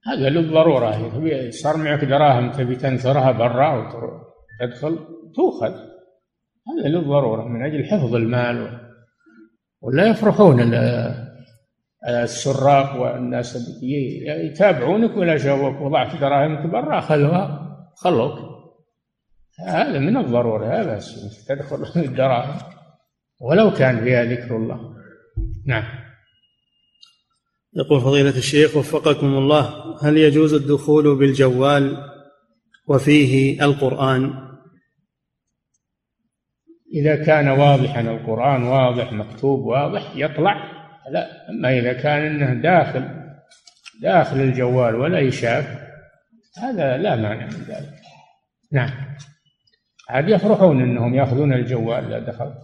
هذا 0.07 0.29
للضرورة. 0.29 1.51
صار 1.51 1.77
معك 1.77 2.05
دراهم 2.05 2.53
تبي 2.53 2.77
تنثرها 2.77 3.33
برا 3.33 3.79
وتدخل 3.79 4.99
تؤخذ. 5.35 5.75
هذا 6.69 6.89
للضرورة 6.89 7.49
من 7.49 7.65
أجل 7.65 7.85
حفظ 7.85 8.15
المال 8.15 8.82
ولا 9.83 10.07
يفرحون 10.07 10.75
السراق 12.09 13.01
والناس 13.01 13.59
يتابعونك 14.23 15.17
ولا 15.17 15.39
شافوك 15.39 15.81
وضعت 15.81 16.21
دراهمك 16.21 16.67
برا 16.71 16.99
أخذوها 16.99 17.63
خلوك. 17.97 18.53
هذا 19.67 19.99
من 19.99 20.17
الضرورة 20.17 20.69
لا 20.69 20.83
بأس 20.83 21.21
تدخل 21.49 22.01
الدراهم. 22.01 22.59
ولو 23.41 23.71
كان 23.71 24.05
فيها 24.05 24.25
ذكر 24.25 24.57
الله. 24.57 24.95
نعم. 25.67 25.85
يقول 27.77 28.01
فضيلة 28.01 28.37
الشيخ 28.37 28.77
وفقكم 28.77 29.27
الله 29.27 29.71
هل 30.03 30.17
يجوز 30.17 30.55
الدخول 30.55 31.17
بالجوال 31.17 31.97
وفيه 32.87 33.65
القرآن؟ 33.65 34.52
إذا 36.95 37.25
كان 37.25 37.49
واضحا 37.49 38.01
القرآن 38.01 38.63
واضح 38.63 39.13
مكتوب 39.13 39.61
واضح 39.61 40.13
يطلع. 40.17 40.55
لا 41.11 41.51
أما 41.51 41.79
إذا 41.79 41.93
كان 41.93 42.27
إنه 42.27 42.63
داخل 42.63 43.09
داخل 44.03 44.41
الجوال 44.41 44.95
ولا 44.95 45.19
يشاف 45.19 45.83
هذا 46.59 46.97
لا 46.97 47.17
مانع 47.17 47.47
من 47.47 47.65
ذلك. 47.69 47.95
نعم. 48.73 48.91
عاد 50.09 50.29
يفرحون 50.29 50.83
إنهم 50.83 51.15
يأخذون 51.15 51.53
الجوال 51.53 52.05
إذا 52.05 52.19
دخلت 52.19 52.59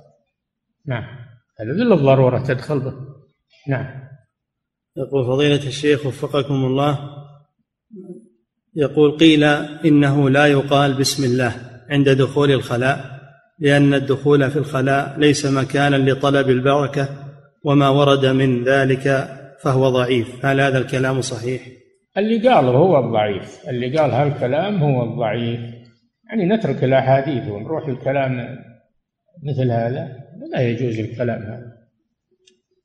نعم. 0.87 1.05
هذا 1.61 1.73
للضروره 1.73 2.39
تدخل 2.39 2.81
به. 2.81 2.95
نعم. 3.69 4.09
يقول 4.97 5.27
فضيلة 5.27 5.67
الشيخ 5.67 6.07
وفقكم 6.07 6.55
الله 6.55 6.99
يقول 8.77 9.19
قيل 9.19 9.45
إنه 9.85 10.31
لا 10.31 10.47
يقال 10.47 10.99
بسم 10.99 11.25
الله 11.25 11.53
عند 11.91 12.09
دخول 12.09 12.51
الخلاء. 12.51 13.18
لأن 13.61 13.95
الدخول 13.95 14.51
في 14.51 14.57
الخلاء 14.57 15.19
ليس 15.19 15.47
مكانا 15.47 15.97
لطلب 15.97 16.51
البركة 16.51 17.09
وما 17.65 17.89
ورد 17.89 18.27
من 18.27 18.65
ذلك 18.65 19.29
فهو 19.63 19.89
ضعيف. 19.89 20.47
هل 20.47 20.61
هذا 20.61 20.79
الكلام 20.79 21.21
صحيح؟ 21.21 21.63
اللي 22.17 22.49
قاله 22.49 22.71
هو 22.71 22.99
الضعيف. 22.99 23.69
اللي 23.69 23.99
قال 23.99 24.11
هالكلام 24.11 24.83
هو 24.83 25.03
الضعيف. 25.03 25.61
يعني 26.31 26.45
نترك 26.45 26.85
الأحاديث 26.85 27.49
ونروح 27.49 27.89
الكلام 27.89 28.59
مثل 29.43 29.71
هذا. 29.71 30.09
لا 30.53 30.61
يجوز 30.61 30.99
الكلام 30.99 31.43
هذا. 31.43 31.79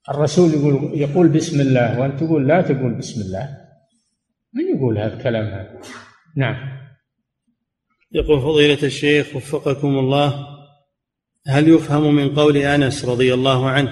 الرسول 0.10 0.54
يقول 0.54 0.92
يقول 0.94 1.28
بسم 1.28 1.62
الله 1.62 2.00
وأنت 2.00 2.24
تقول 2.24 2.48
لا 2.48 2.62
تقول 2.62 2.98
بسم 2.98 3.22
الله. 3.22 3.58
من 4.54 4.78
يقول 4.78 4.98
هذا 4.98 5.14
الكلام 5.14 5.46
هذا؟ 5.46 5.80
نعم. 6.38 6.56
يقول 8.12 8.42
فضيلة 8.42 8.84
الشيخ 8.84 9.36
وفقكم 9.36 9.88
الله 9.88 10.53
هل 11.48 11.68
يفهم 11.68 12.16
من 12.16 12.36
قول 12.36 12.58
أنس 12.58 13.06
رضي 13.06 13.34
الله 13.34 13.70
عنه 13.70 13.90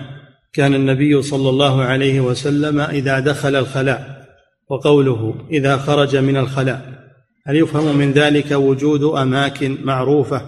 كان 0.54 0.74
النبي 0.74 1.22
صلى 1.22 1.50
الله 1.50 1.84
عليه 1.84 2.20
وسلم 2.20 2.80
إذا 2.80 3.20
دخل 3.20 3.56
الخلاء 3.56 4.28
وقوله 4.70 5.48
إذا 5.52 5.78
خرج 5.78 6.16
من 6.16 6.38
الخلاء؟ 6.38 7.02
هل 7.48 7.56
يفهم 7.56 7.98
من 7.98 8.12
ذلك 8.12 8.52
وجود 8.52 9.04
أماكن 9.04 9.78
معروفة 9.84 10.42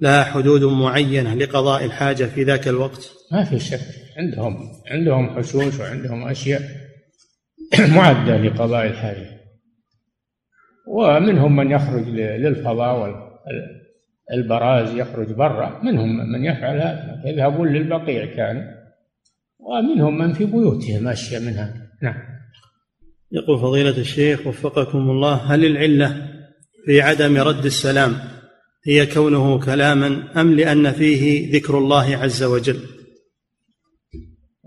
لها 0.00 0.24
حدود 0.24 0.64
معينة 0.64 1.34
لقضاء 1.34 1.84
الحاجة 1.84 2.24
في 2.24 2.42
ذاك 2.42 2.68
الوقت؟ 2.68 3.10
ما 3.32 3.44
في 3.44 3.58
شك. 3.58 3.80
عندهم 4.16 4.56
عندهم 4.90 5.36
حشوش 5.36 5.80
وعندهم 5.80 6.28
أشياء 6.28 6.62
معدة 7.96 8.36
لقضاء 8.36 8.86
الحاجة. 8.86 9.30
ومنهم 10.86 11.56
من 11.56 11.70
يخرج 11.70 12.08
للفضاء 12.08 13.08
والبراز 14.30 14.94
يخرج 14.94 15.32
برا 15.32 15.80
منهم 15.82 16.32
من 16.32 16.44
يفعل 16.44 16.76
هذا. 16.76 17.22
يذهبون 17.24 17.68
للبقيع 17.68 18.26
كان 18.36 18.74
ومنهم 19.58 20.18
من 20.18 20.32
في 20.32 20.44
بيوتهم 20.44 21.08
أشياء 21.08 21.42
منها 21.42 21.74
نعم. 22.02 22.14
يقول 23.32 23.58
فضيلة 23.58 23.98
الشيخ 23.98 24.46
وفقكم 24.46 24.98
الله 24.98 25.34
هل 25.34 25.64
العلة 25.64 26.28
في 26.86 27.00
عدم 27.00 27.36
رد 27.36 27.64
السلام 27.64 28.14
هي 28.86 29.06
كونه 29.06 29.60
كلاما 29.60 30.40
أم 30.40 30.54
لأن 30.54 30.92
فيه 30.92 31.52
ذكر 31.56 31.78
الله 31.78 32.16
عز 32.16 32.42
وجل؟ 32.42 32.80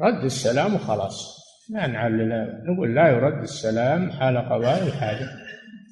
رد 0.01 0.23
السلام 0.23 0.75
وخلاص 0.75 1.37
ما 1.69 1.87
نعلل 1.87 2.61
نقول 2.67 2.95
لا 2.95 3.09
يرد 3.09 3.41
السلام 3.41 4.11
حال 4.11 4.37
قضاء 4.37 4.87
الحاجة. 4.87 5.46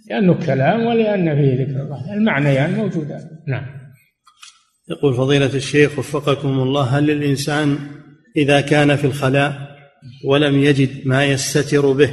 لأنه 0.09 0.45
كلام 0.45 0.85
ولأن 0.85 1.35
فيه 1.35 1.63
ذكر 1.63 1.81
الله. 1.81 2.13
المعنيان 2.13 2.55
يعني 2.55 2.75
موجودان 2.75 3.21
نعم. 3.47 3.65
يقول 4.89 5.13
فضيلة 5.13 5.55
الشيخ 5.55 5.99
وفقكم 5.99 6.49
الله 6.49 6.83
هل 6.83 7.07
للإنسان 7.07 7.77
إذا 8.37 8.61
كان 8.61 8.95
في 8.95 9.05
الخلاء 9.05 9.75
ولم 10.25 10.59
يجد 10.63 11.07
ما 11.07 11.25
يستتر 11.25 11.91
به 11.91 12.11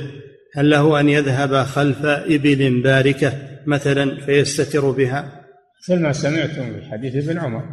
هل 0.55 0.70
له 0.70 1.01
أن 1.01 1.09
يذهب 1.09 1.55
خلف 1.55 2.05
إبل 2.05 2.82
باركة 2.82 3.32
مثلا 3.66 4.20
فيستتر 4.20 4.90
بها؟ 4.90 5.43
مثل 5.82 6.03
ما 6.03 6.12
سمعتم 6.12 6.72
في 6.72 6.90
حديث 6.90 7.28
ابن 7.28 7.38
عمر 7.38 7.64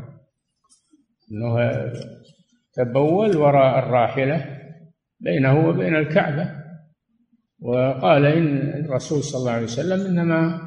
إنه 1.32 1.82
تبول 2.74 3.38
وراء 3.38 3.80
الراحلة 3.80 4.46
بينه 5.20 5.68
وبين 5.68 5.96
الكعبة. 5.96 6.59
وقال 7.62 8.26
إن 8.26 8.86
الرسول 8.86 9.24
صلى 9.24 9.40
الله 9.40 9.52
عليه 9.52 9.64
وسلم 9.64 10.06
إنما 10.06 10.62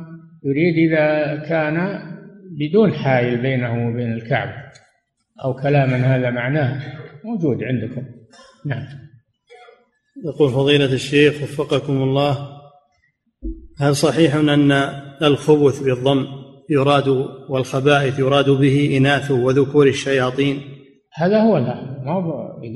يريد 0.44 0.92
إذا 0.92 1.36
كان 1.48 1.98
بدون 2.58 2.92
حائل 2.92 3.42
بينه 3.42 3.88
وبين 3.88 4.12
الكعبة 4.12 4.52
أو 5.44 5.54
كلاما 5.54 5.96
هذا 5.96 6.30
معناه 6.30 6.82
موجود 7.24 7.64
عندكم. 7.64 8.02
نعم. 8.66 8.86
يقول 10.24 10.50
فضيلة 10.50 10.92
الشيخ 10.92 11.42
وفقكم 11.42 12.02
الله 12.02 12.48
هل 13.80 13.96
صحيح 13.96 14.34
أن 14.34 14.70
الخبث 15.22 15.82
بالضم 15.82 16.26
يراد 16.70 17.08
والخبائث 17.48 18.18
يراد 18.18 18.50
به 18.50 18.96
إناث 18.96 19.30
وذكور 19.30 19.86
الشياطين؟ 19.86 20.60
هذا 21.14 21.40
هو 21.40 21.58
لا 21.58 21.74
ما 22.04 22.14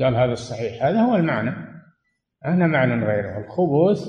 قال 0.04 0.14
هذا 0.14 0.32
الصحيح 0.32 0.84
هذا 0.84 1.00
هو 1.00 1.16
المعنى. 1.16 1.75
أنا 2.44 2.66
معنى 2.66 3.04
غيره. 3.04 3.38
الخبث 3.38 4.04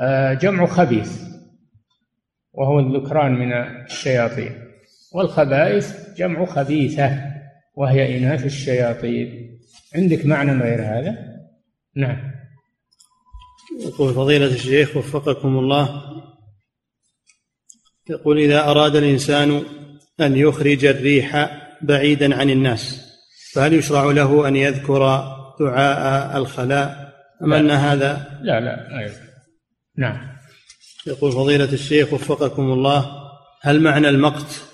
آه، 0.00 0.34
جمع 0.34 0.66
خبيث 0.66 1.22
وهو 2.52 2.80
الذكران 2.80 3.32
من 3.32 3.52
الشياطين. 3.52 4.52
والخبائث 5.12 6.14
جمع 6.16 6.44
خبيثة 6.44 7.32
وهي 7.74 8.18
إناث 8.18 8.44
الشياطين. 8.44 9.58
عندك 9.94 10.26
معنى 10.26 10.52
غير 10.52 10.82
هذا؟ 10.82 11.18
نعم. 11.96 12.32
يقول 13.80 14.14
فضيلة 14.14 14.46
الشيخ 14.46 14.96
وفقكم 14.96 15.58
الله 15.58 16.02
يقول 18.10 18.38
إذا 18.38 18.70
أراد 18.70 18.96
الإنسان 18.96 19.62
أن 20.20 20.36
يخرج 20.36 20.84
الريح 20.84 21.50
بعيدا 21.82 22.36
عن 22.36 22.50
الناس 22.50 23.12
فهل 23.52 23.72
يشرع 23.72 24.04
له 24.04 24.48
أن 24.48 24.56
يذكر 24.56 25.32
دعاء 25.66 26.38
الخلاء. 26.38 27.12
أم 27.44 27.52
أن 27.52 27.70
هذا 27.70 28.40
لا 28.42 28.60
لا 28.60 28.76
لا 28.76 29.10
نعم. 29.98 30.32
يقول 31.06 31.32
فضيلة 31.32 31.72
الشيخ 31.72 32.12
وفقكم 32.12 32.62
الله 32.62 33.06
هل 33.62 33.80
معنى 33.80 34.08
المقت 34.08 34.64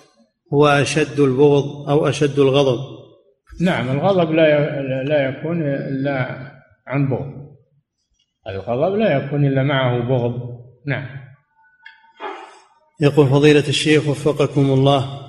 هو 0.54 0.66
أشد 0.66 1.20
البغض 1.20 1.90
أو 1.90 2.08
أشد 2.08 2.38
الغضب؟ 2.38 2.78
نعم 3.60 3.90
الغضب 3.90 4.32
لا 4.32 4.82
لا 5.02 5.28
يكون 5.28 5.62
إلا 5.62 6.38
عن 6.86 7.08
بغض. 7.08 7.48
الغضب 8.48 8.94
لا 8.94 9.16
يكون 9.16 9.46
إلا 9.46 9.62
معه 9.62 9.98
بغض. 9.98 10.58
نعم. 10.86 11.06
يقول 13.00 13.26
فضيلة 13.26 13.68
الشيخ 13.68 14.08
وفقكم 14.08 14.70
الله 14.70 15.20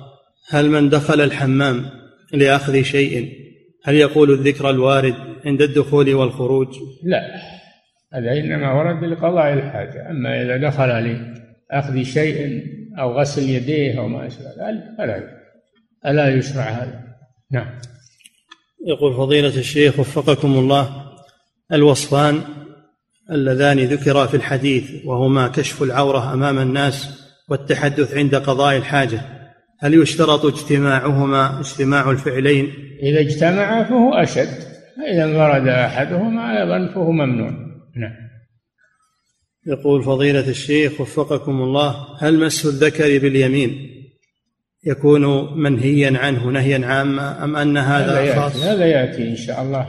هل 0.48 0.70
من 0.70 0.88
دخل 0.88 1.20
الحمام 1.20 1.90
لأخذ 2.32 2.82
شيء؟ 2.82 3.49
هل 3.84 3.94
يقول 3.94 4.30
الذكر 4.30 4.70
الوارد 4.70 5.14
عند 5.44 5.62
الدخول 5.62 6.14
والخروج؟ 6.14 6.68
لا 7.04 7.20
هذا 8.12 8.32
إنما 8.32 8.72
ورد 8.72 9.04
لقضاء 9.04 9.52
الحاجة. 9.52 10.10
أما 10.10 10.42
إذا 10.42 10.56
دخل 10.56 11.18
لأخذ 11.70 12.02
شيء 12.02 12.62
أو 12.98 13.20
غسل 13.20 13.50
يديه 13.50 13.98
أو 13.98 14.08
ما 14.08 14.26
أشبه 14.26 14.44
ذلك 14.44 14.84
فلا 14.98 15.22
ألا 16.06 16.28
يشرع 16.28 16.62
هذا؟ 16.62 17.04
نعم. 17.50 17.78
يقول 18.86 19.14
فضيلة 19.14 19.58
الشيخ 19.58 19.98
وفقكم 19.98 20.52
الله 20.58 21.06
الوصفان 21.72 22.42
اللذان 23.30 23.78
ذكرا 23.78 24.26
في 24.26 24.36
الحديث 24.36 24.90
وهما 25.04 25.48
كشف 25.48 25.82
العورة 25.82 26.32
أمام 26.32 26.58
الناس 26.58 27.26
والتحدث 27.48 28.14
عند 28.14 28.34
قضاء 28.34 28.76
الحاجة. 28.76 29.39
هل 29.82 29.94
يشترط 29.94 30.44
اجتماعهما 30.44 31.60
اجتماع 31.60 32.10
الفعلين؟ 32.10 32.72
إذا 33.02 33.20
اجتمعا 33.20 33.84
فهو 33.84 34.14
أشد 34.14 34.70
فإذا 34.96 35.24
انفرد 35.24 35.68
أحدهما 35.68 36.60
أيضا 36.60 36.94
فهو 36.94 37.12
ممنوع. 37.12 37.50
نعم. 37.96 38.30
يقول 39.66 40.02
فضيلة 40.02 40.48
الشيخ 40.48 41.00
وفقكم 41.00 41.62
الله 41.62 42.16
هل 42.18 42.38
مس 42.38 42.66
الذكر 42.66 43.18
باليمين؟ 43.18 43.90
يكون 44.86 45.54
منهيا 45.62 46.18
عنه 46.18 46.50
نهيا 46.50 46.86
عاما 46.86 47.44
أم 47.44 47.56
أن 47.56 47.76
هذا, 47.76 48.20
هذا 48.20 48.40
خاص؟ 48.40 48.56
هذا 48.56 48.86
يأتي 48.86 49.28
إن 49.28 49.36
شاء 49.36 49.62
الله. 49.62 49.86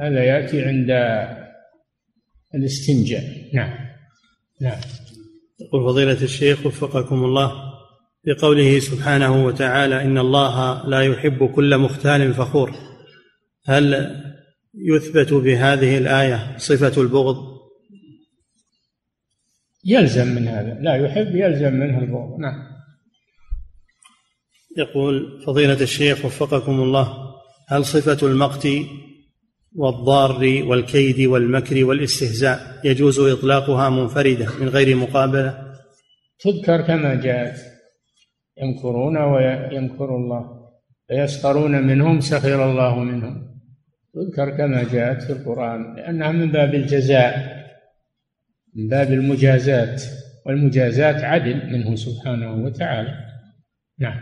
هذا 0.00 0.24
يأتي 0.24 0.62
عند 0.62 0.90
الاستنجاء. 2.54 3.22
نعم. 3.54 3.74
نعم. 4.60 4.80
يقول 5.60 5.84
فضيلة 5.84 6.22
الشيخ 6.22 6.66
وفقكم 6.66 7.24
الله 7.24 7.65
بقوله 8.26 8.78
سبحانه 8.78 9.44
وتعالى 9.44 10.02
إن 10.02 10.18
الله 10.18 10.88
لا 10.88 11.00
يحب 11.00 11.50
كل 11.54 11.78
مختال 11.78 12.34
فخور. 12.34 12.74
هل 13.66 14.16
يثبت 14.74 15.32
بهذه 15.32 15.98
الآية 15.98 16.56
صفة 16.58 17.02
البغض؟ 17.02 17.36
يلزم 19.84 20.26
من 20.26 20.48
هذا. 20.48 20.78
لا 20.80 20.96
يحب 20.96 21.36
يلزم 21.36 21.72
منه 21.72 21.98
البغض. 21.98 22.38
نعم. 22.40 22.76
يقول 24.76 25.42
فضيلة 25.46 25.80
الشيخ 25.80 26.24
وفقكم 26.24 26.80
الله 26.82 27.16
هل 27.68 27.84
صفة 27.84 28.26
المقت 28.26 28.68
والضار 29.74 30.62
والكيد 30.66 31.20
والمكر 31.20 31.84
والاستهزاء 31.84 32.80
يجوز 32.84 33.20
إطلاقها 33.20 33.90
منفردة 33.90 34.48
من 34.60 34.68
غير 34.68 34.96
مقابلة؟ 34.96 35.72
تذكر 36.40 36.86
كما 36.86 37.14
جاءت. 37.14 37.75
يمكرون 38.62 39.16
ويمكر 39.16 40.16
الله 40.16 40.68
فيسخرون 41.08 41.86
منهم 41.86 42.20
سخر 42.20 42.70
الله 42.70 42.98
منهم. 42.98 43.46
تذكر 44.14 44.50
كما 44.50 44.84
جاءت 44.92 45.22
في 45.22 45.32
القرآن 45.32 45.96
لأنها 45.96 46.32
من 46.32 46.52
باب 46.52 46.74
الجزاء 46.74 47.56
من 48.74 48.88
باب 48.88 49.12
المجازات 49.12 50.02
والمجازات 50.46 51.24
عدل 51.24 51.72
منه 51.72 51.96
سبحانه 51.96 52.64
وتعالى. 52.64 53.14
نعم. 53.98 54.20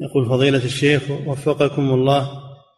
يقول 0.00 0.28
فضيلة 0.28 0.64
الشيخ 0.64 1.10
وفقكم 1.10 1.90
الله 1.90 2.30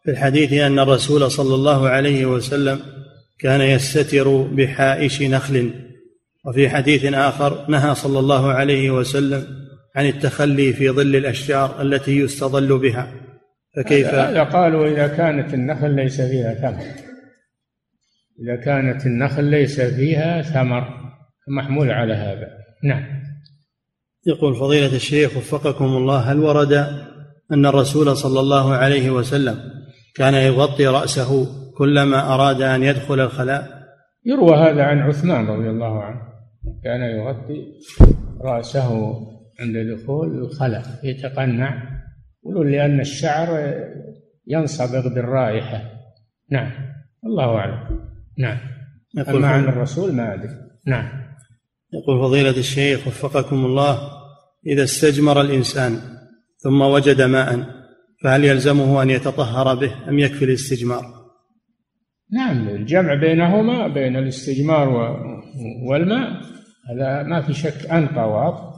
في 0.03 0.11
الحديث 0.11 0.53
أن 0.53 0.79
الرسول 0.79 1.31
صلى 1.31 1.55
الله 1.55 1.89
عليه 1.89 2.25
وسلم 2.25 2.79
كان 3.39 3.61
يستتر 3.61 4.41
بحائش 4.41 5.21
نخل 5.21 5.73
وفي 6.45 6.69
حديث 6.69 7.05
آخر 7.05 7.69
نهى 7.69 7.95
صلى 7.95 8.19
الله 8.19 8.51
عليه 8.51 8.91
وسلم 8.91 9.60
عن 9.95 10.05
التخلي 10.05 10.73
في 10.73 10.89
ظل 10.89 11.15
الأشجار 11.15 11.81
التي 11.81 12.19
يستظل 12.19 12.79
بها. 12.79 13.13
فكيف؟ 13.75 14.07
هذا 14.07 14.43
قالوا 14.43 14.87
إذا 14.87 15.07
كانت 15.07 15.53
النخل 15.53 15.95
ليس 15.95 16.21
فيها 16.21 16.53
ثمر. 16.53 16.85
إذا 18.43 18.55
كانت 18.65 19.05
النخل 19.05 19.43
ليس 19.43 19.81
فيها 19.81 20.41
ثمر 20.41 20.87
محمول 21.47 21.91
على 21.91 22.13
هذا. 22.13 22.47
نعم. 22.83 23.21
يقول 24.27 24.55
فضيلة 24.55 24.95
الشيخ 24.95 25.37
وفقكم 25.37 25.85
الله 25.85 26.17
هل 26.17 26.39
ورد 26.39 26.73
أن 27.51 27.65
الرسول 27.65 28.17
صلى 28.17 28.39
الله 28.39 28.73
عليه 28.73 29.09
وسلم 29.09 29.59
كان 30.15 30.33
يغطي 30.33 30.87
رأسه 30.87 31.47
كلما 31.77 32.33
أراد 32.33 32.61
أن 32.61 32.83
يدخل 32.83 33.19
الخلاء؟ 33.19 33.81
يروى 34.25 34.57
هذا 34.57 34.83
عن 34.83 34.99
عثمان 34.99 35.47
رضي 35.47 35.69
الله 35.69 36.03
عنه. 36.03 36.21
كان 36.83 37.01
يغطي 37.01 37.65
رأسه 38.41 39.13
عند 39.61 39.77
دخول 39.77 40.37
الخلاء 40.37 40.83
يتقنع. 41.03 42.01
يقولون 42.43 42.71
لأن 42.71 42.99
الشعر 42.99 43.73
ينصبغ 44.47 45.13
بالرائحة. 45.13 45.81
نعم. 46.51 46.71
الله 47.25 47.55
أعلم. 47.55 47.99
نعم. 48.37 48.57
أما 49.29 49.47
عن 49.47 49.63
الرسول 49.63 50.13
ما 50.13 50.33
أدري. 50.33 50.49
نعم. 50.87 51.09
يقول 51.93 52.19
فضيلة 52.19 52.57
الشيخ 52.57 53.07
وفقكم 53.07 53.65
الله 53.65 53.99
إذا 54.67 54.83
استجمر 54.83 55.41
الإنسان 55.41 55.99
ثم 56.57 56.81
وجد 56.81 57.21
ماء 57.21 57.65
فهل 58.23 58.45
يلزمه 58.45 59.03
أن 59.03 59.09
يتطهر 59.09 59.75
به 59.75 60.09
أم 60.09 60.19
يكفي 60.19 60.45
الاستجمار؟ 60.45 61.03
نعم. 62.31 62.67
الجمع 62.67 63.13
بينهما 63.13 63.87
بين 63.87 64.15
الاستجمار 64.15 64.89
والماء 65.89 66.29
هذا 66.89 67.23
ما 67.23 67.41
في 67.41 67.53
شك 67.53 67.91
أنقى 67.91 68.29
وأطهر 68.29 68.70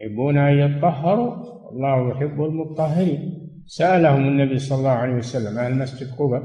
يحبون 0.00 0.38
أن 0.38 0.58
يطهروا 0.58 1.34
الله 1.72 2.10
يحب 2.10 2.42
المطهرين 2.42 3.48
سألهم 3.66 4.28
النبي 4.28 4.58
صلى 4.58 4.78
الله 4.78 4.90
عليه 4.90 5.14
وسلم 5.14 5.58
أهل 5.58 5.74
مسجد 5.74 6.10
قبة 6.18 6.42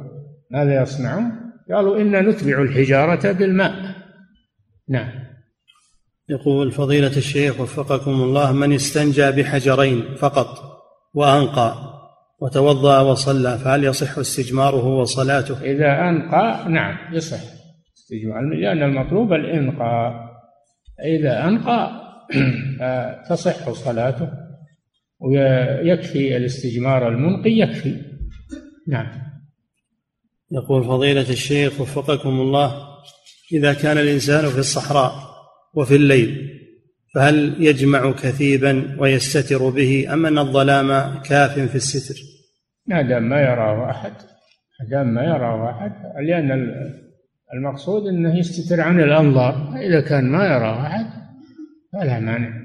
ماذا 0.51 0.81
يصنعون؟ 0.81 1.31
قالوا 1.71 2.01
إنا 2.01 2.21
نتبع 2.21 2.61
الحجارة 2.61 3.31
بالماء 3.31 3.73
نعم 4.89 5.09
يقول 6.29 6.71
فضيلة 6.71 7.17
الشيخ 7.17 7.61
وفقكم 7.61 8.11
الله 8.11 8.51
من 8.51 8.73
استنجى 8.73 9.31
بحجرين 9.31 10.15
فقط 10.15 10.47
وأنقى 11.13 11.75
وتوضأ 12.41 13.01
وصلى 13.01 13.57
فهل 13.57 13.83
يصح 13.83 14.17
استجماره 14.17 14.85
وصلاته؟ 14.85 15.61
إذا 15.61 16.09
أنقى 16.09 16.69
نعم 16.69 17.13
يصح 17.13 17.39
استجمار 17.97 18.41
لأن 18.41 18.83
المطلوب 18.83 19.33
الإنقاء 19.33 20.13
إذا 21.05 21.47
أنقى 21.47 22.02
تصح 23.29 23.71
صلاته 23.71 24.29
ويكفي 25.19 26.37
الاستجمار 26.37 27.07
المنقي 27.07 27.51
يكفي. 27.51 27.95
نعم. 28.87 29.23
يقول 30.51 30.83
فضيلة 30.83 31.29
الشيخ 31.29 31.81
وفقكم 31.81 32.29
الله 32.29 32.93
إذا 33.53 33.73
كان 33.73 33.97
الإنسان 33.97 34.49
في 34.49 34.59
الصحراء 34.59 35.13
وفي 35.73 35.95
الليل 35.95 36.49
فهل 37.15 37.55
يجمع 37.59 38.11
كثيبا 38.11 38.97
ويستتر 38.99 39.69
به 39.69 40.13
أم 40.13 40.25
أن 40.25 40.37
الظلام 40.37 41.19
كاف 41.21 41.59
في 41.59 41.75
الستر؟ 41.75 42.15
ما 42.87 43.01
دام 43.01 43.29
ما 43.29 43.41
يراه 43.41 43.91
أحد 43.91 44.11
ما 44.79 44.89
دام 44.89 45.07
ما 45.13 45.23
يراه 45.23 45.71
أحد 45.71 45.91
لأن 46.27 46.51
المقصود 47.53 48.07
أنه 48.07 48.37
يستتر 48.37 48.81
عن 48.81 48.99
الأنظار. 48.99 49.75
إذا 49.77 50.01
كان 50.01 50.23
ما 50.23 50.45
يراه 50.45 50.87
أحد 50.87 51.05
فلا 51.93 52.19
مانع. 52.19 52.63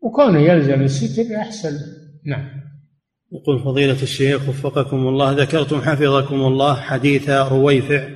وكونه 0.00 0.38
يلزم 0.38 0.82
الستر 0.82 1.36
أحسن. 1.36 1.78
نعم. 2.26 2.66
يقول 3.32 3.64
فضيلة 3.64 4.02
الشيخ 4.02 4.48
وفقكم 4.48 4.96
الله 4.96 5.32
ذكرتم 5.32 5.80
حفظكم 5.80 6.34
الله 6.34 6.74
حديث 6.80 7.30
رويفع 7.30 8.08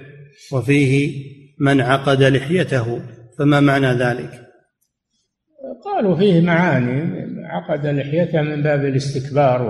وفيه 0.52 1.14
من 1.60 1.80
عقد 1.80 2.22
لحيته 2.22 3.02
فما 3.38 3.60
معنى 3.60 3.86
ذلك؟ 3.86 4.46
قالوا 5.84 6.16
فيه 6.16 6.40
معاني 6.40 7.26
عقد 7.46 7.86
لحيته 7.86 8.42
من 8.42 8.62
باب 8.62 8.84
الاستكبار 8.84 9.62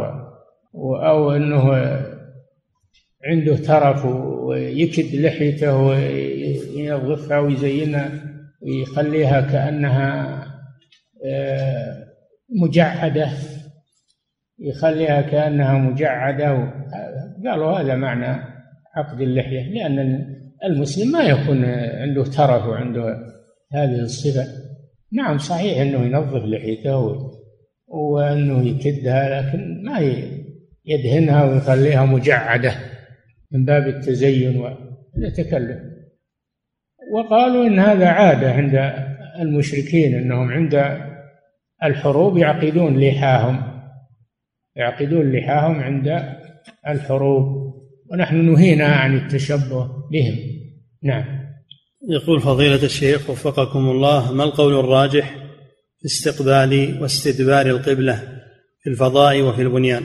و 0.73 0.97
أو 0.97 1.33
أنه 1.33 1.73
عنده 3.25 3.57
ترف 3.57 4.05
ويكد 4.45 5.15
لحيته 5.15 5.77
وينظفها 5.77 7.39
ويزينها 7.39 8.30
ويخليها 8.61 9.41
كأنها 9.41 10.41
آه، 11.27 12.05
مجعدة. 12.63 13.29
يخليها 14.59 15.21
كأنها 15.21 15.79
مجعدة 15.79 16.73
قالوا 17.47 17.81
هذا 17.81 17.95
معنى 17.95 18.43
عقد 18.97 19.21
اللحية 19.21 19.63
لأن 19.63 20.27
المسلم 20.65 21.13
ما 21.13 21.23
يكون 21.23 21.65
عنده 21.65 22.25
ترف 22.25 22.67
وعنده 22.67 23.17
هذه 23.73 24.01
الصفة. 24.01 24.47
نعم 25.13 25.39
صحيح 25.39 25.81
إنه 25.81 26.05
ينظف 26.05 26.45
لحيته 26.45 27.31
وإنه 27.89 28.67
يكدها 28.69 29.43
لكن 29.43 29.83
ما 29.85 30.01
يدهنها 30.85 31.45
ويخليها 31.45 32.05
مجعدة 32.05 32.75
من 33.53 33.65
باب 33.65 33.89
التزين 33.89 34.57
والتكلف 35.17 35.90
وقالوا 37.11 37.67
إن 37.67 37.79
هذا 37.79 38.09
عادة 38.09 38.53
عند 38.53 38.93
المشركين 39.41 40.15
أنهم 40.15 40.51
عند 40.51 41.01
الحروب 41.85 42.39
يعقدون 42.39 43.01
لحاهم 43.01 43.63
يعقدون 44.77 45.33
لحاهم 45.33 45.81
عند 45.81 46.37
الحروب 46.89 47.71
ونحن 48.11 48.37
نهينا 48.37 48.87
عن 48.87 49.17
التشبه 49.17 49.91
بهم. 50.11 50.37
نعم. 51.03 51.25
يقول 52.09 52.41
فضيلة 52.41 52.85
الشيخ 52.85 53.31
وفقكم 53.31 53.79
الله 53.79 54.33
ما 54.33 54.45
القول 54.45 54.81
الراجح 54.81 55.35
في 55.99 56.07
استقبال 56.07 57.03
واستدبار 57.03 57.67
القبلة 57.67 58.15
في 58.83 58.91
الفضاء 58.91 59.43
وفي 59.43 59.63
البنيان؟ 59.63 60.05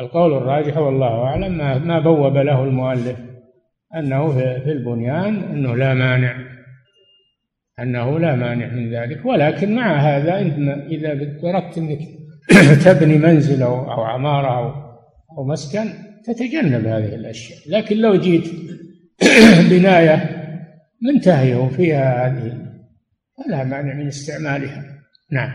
القول 0.00 0.32
الراجح 0.32 0.76
والله 0.76 1.24
أعلم 1.24 1.58
ما 1.86 1.98
بوب 1.98 2.36
له 2.36 2.64
المؤلف. 2.64 3.31
أنه 3.96 4.32
في 4.34 4.72
البنيان 4.72 5.36
أنه 5.36 5.76
لا 5.76 5.94
مانع 5.94 6.52
أنه 7.78 8.18
لا 8.18 8.34
مانع 8.34 8.66
من 8.66 8.94
ذلك 8.94 9.26
ولكن 9.26 9.74
مع 9.74 9.96
هذا 9.96 10.38
إذا 10.90 11.12
أردت 11.44 11.78
أنك 11.78 11.98
تبني 12.84 13.18
منزل 13.18 13.62
أو 13.62 14.02
عمارة 14.02 14.58
أو 14.58 14.92
أو 15.38 15.44
مسكن 15.44 15.84
تتجنب 16.24 16.86
هذه 16.86 17.14
الأشياء. 17.14 17.58
لكن 17.68 17.96
لو 17.96 18.16
جيت 18.16 18.50
بناية 19.70 20.42
منتهية 21.02 21.56
وفيها 21.56 22.26
هذه 22.26 22.58
فلا 23.36 23.64
مانع 23.64 23.94
من 23.94 24.06
استعمالها. 24.06 24.84
نعم. 25.32 25.50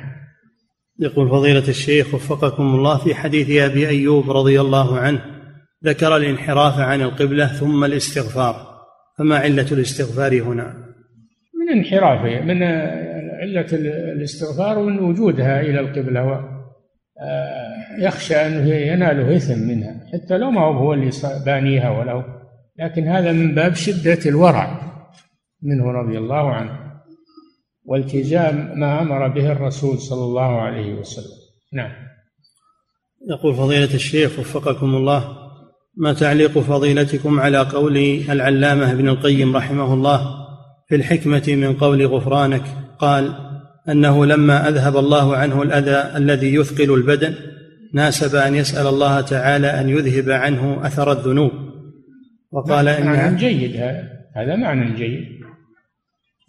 يقول 0.99 1.29
فضيلة 1.29 1.67
الشيخ 1.67 2.13
وفقكم 2.13 2.63
الله 2.63 2.97
في 2.97 3.15
حديث 3.15 3.61
أبي 3.61 3.87
أيوب 3.87 4.31
رضي 4.31 4.61
الله 4.61 4.99
عنه 4.99 5.36
ذكر 5.87 6.17
الانحراف 6.17 6.79
عن 6.79 7.01
القبلة 7.01 7.47
ثم 7.47 7.83
الاستغفار. 7.83 8.77
فما 9.17 9.37
علة 9.37 9.71
الاستغفار 9.71 10.41
هنا؟ 10.41 10.73
من 11.59 11.77
انحرافه 11.77 12.41
من 12.41 12.63
علة 13.41 13.67
الاستغفار 14.15 14.79
ومن 14.79 14.99
وجودها 14.99 15.61
إلى 15.61 15.79
القبلة 15.79 16.57
آه، 17.21 17.99
يخشى 17.99 18.35
أنه 18.35 18.73
يناله 18.73 19.35
إثم 19.35 19.59
منها. 19.59 20.01
حتى 20.13 20.37
لو 20.37 20.51
ما 20.51 20.61
هو 20.61 20.93
اللي 20.93 21.11
بانيها 21.45 21.89
وله. 21.89 22.25
لكن 22.79 23.07
هذا 23.07 23.31
من 23.31 23.55
باب 23.55 23.73
شدة 23.73 24.19
الورع 24.25 24.81
منه 25.63 25.91
رضي 25.91 26.17
الله 26.17 26.53
عنه. 26.53 26.79
والتزام 27.85 28.79
ما 28.79 29.01
أمر 29.01 29.27
به 29.27 29.51
الرسول 29.51 29.97
صلى 29.97 30.23
الله 30.23 30.61
عليه 30.61 30.93
وسلم. 30.93 31.37
نعم. 31.73 31.91
يقول 33.29 33.55
فضيلة 33.55 33.93
الشيخ 33.93 34.39
وفقكم 34.39 34.95
الله 34.95 35.46
ما 35.97 36.13
تعليق 36.13 36.59
فضيلتكم 36.59 37.39
على 37.39 37.57
قول 37.57 37.97
العلامة 38.29 38.91
ابن 38.91 39.09
القيم 39.09 39.55
رحمه 39.55 39.93
الله 39.93 40.47
في 40.87 40.95
الحكمة 40.95 41.43
من 41.47 41.73
قول 41.73 42.05
غفرانك 42.05 42.63
قال 42.99 43.33
أنه 43.89 44.25
لما 44.25 44.69
أذهب 44.69 44.97
الله 44.97 45.35
عنه 45.35 45.63
الأذى 45.63 46.17
الذي 46.17 46.55
يثقل 46.55 46.93
البدن 46.93 47.33
ناسب 47.93 48.35
أن 48.35 48.55
يسأل 48.55 48.87
الله 48.87 49.21
تعالى 49.21 49.67
أن 49.67 49.89
يذهب 49.89 50.29
عنه 50.29 50.87
أثر 50.87 51.11
الذنوب. 51.11 51.51
وقال 52.51 52.87
إن 52.87 53.05
معنى 53.05 53.37
جيد 53.37 53.75
هذا 54.35 54.55
معنى 54.55 54.95
جيد. 54.95 55.25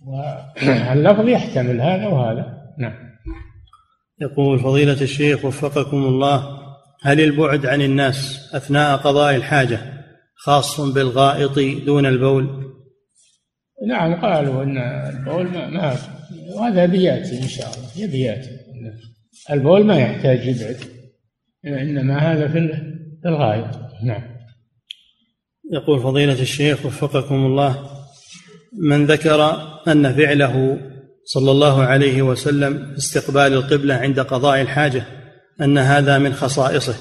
واللفظ 0.07 1.29
يحتمل 1.29 1.81
هذا 1.81 2.07
وهذا. 2.07 2.47
نعم. 2.79 2.95
يقول 4.21 4.59
فضيلة 4.59 5.03
الشيخ 5.03 5.45
وفقكم 5.45 5.97
الله 5.97 6.58
هل 7.03 7.21
البعد 7.21 7.67
عن 7.67 7.83
الناس 7.83 8.51
أثناء 8.55 8.97
قضاء 8.97 9.37
الحاجة 9.37 9.79
خاص 10.35 10.81
بالغائط 10.81 11.59
دون 11.87 12.07
البول؟ 12.07 12.69
نعم 13.87 14.21
قالوا 14.21 14.63
أن 14.63 14.79
البول 14.79 15.45
ما, 15.45 15.71
ما 15.71 15.97
وهذا 16.55 16.87
بياتي 16.87 17.43
إن 17.43 17.49
شاء 17.49 17.67
الله. 17.67 18.05
يبياتي 18.05 18.51
البول 19.51 19.85
ما 19.85 19.99
يحتاج 19.99 20.47
يبعد 20.47 20.77
إنما 21.65 22.19
هذا 22.19 22.49
في 22.49 22.59
الغائط. 23.27 23.81
نعم. 24.05 24.23
يقول 25.73 26.01
فضيلة 26.01 26.43
الشيخ 26.43 26.87
وفقكم 26.87 27.35
الله 27.35 27.91
من 28.83 29.07
ذكر 29.07 29.43
أن 29.89 30.13
فعله 30.13 30.79
صلى 31.25 31.51
الله 31.51 31.83
عليه 31.83 32.23
وسلم 32.23 32.95
استقبال 32.99 33.53
القبلة 33.53 33.95
عند 33.95 34.21
قضاء 34.21 34.61
الحاجة 34.61 35.18
أن 35.61 35.79
هذا 35.79 36.19
من 36.19 36.35
خصائصه. 36.35 36.95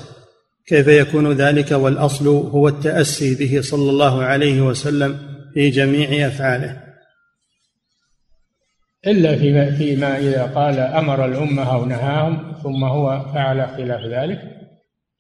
كيف 0.68 0.88
يكون 0.88 1.32
ذلك؟ 1.32 1.72
والأصل 1.72 2.28
هو 2.28 2.68
التأسي 2.68 3.36
به 3.36 3.62
صلى 3.62 3.89
الله 3.89 4.24
عليه 4.24 4.62
وسلم 4.62 5.18
في 5.53 5.70
جميع 5.70 6.28
أفعاله. 6.28 6.88
إلا 9.08 9.36
فيما, 9.36 9.72
فيما 9.72 10.18
إذا 10.18 10.43
قال 10.43 10.80
أمر 10.80 11.26
الأمة 11.26 11.74
أو 11.74 11.86
نهاهم 11.86 12.53
ثم 12.64 12.84
هو 12.84 13.26
فعل 13.34 13.68
خلاف 13.68 14.01
ذلك 14.01 14.41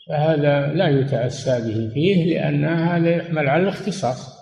فهذا 0.09 0.67
لا 0.73 0.87
يتأسى 0.87 1.61
به 1.61 1.93
فيه 1.93 2.25
لأن 2.25 2.65
هذا 2.65 3.09
يحمل 3.09 3.49
على 3.49 3.63
الاختصاص. 3.63 4.37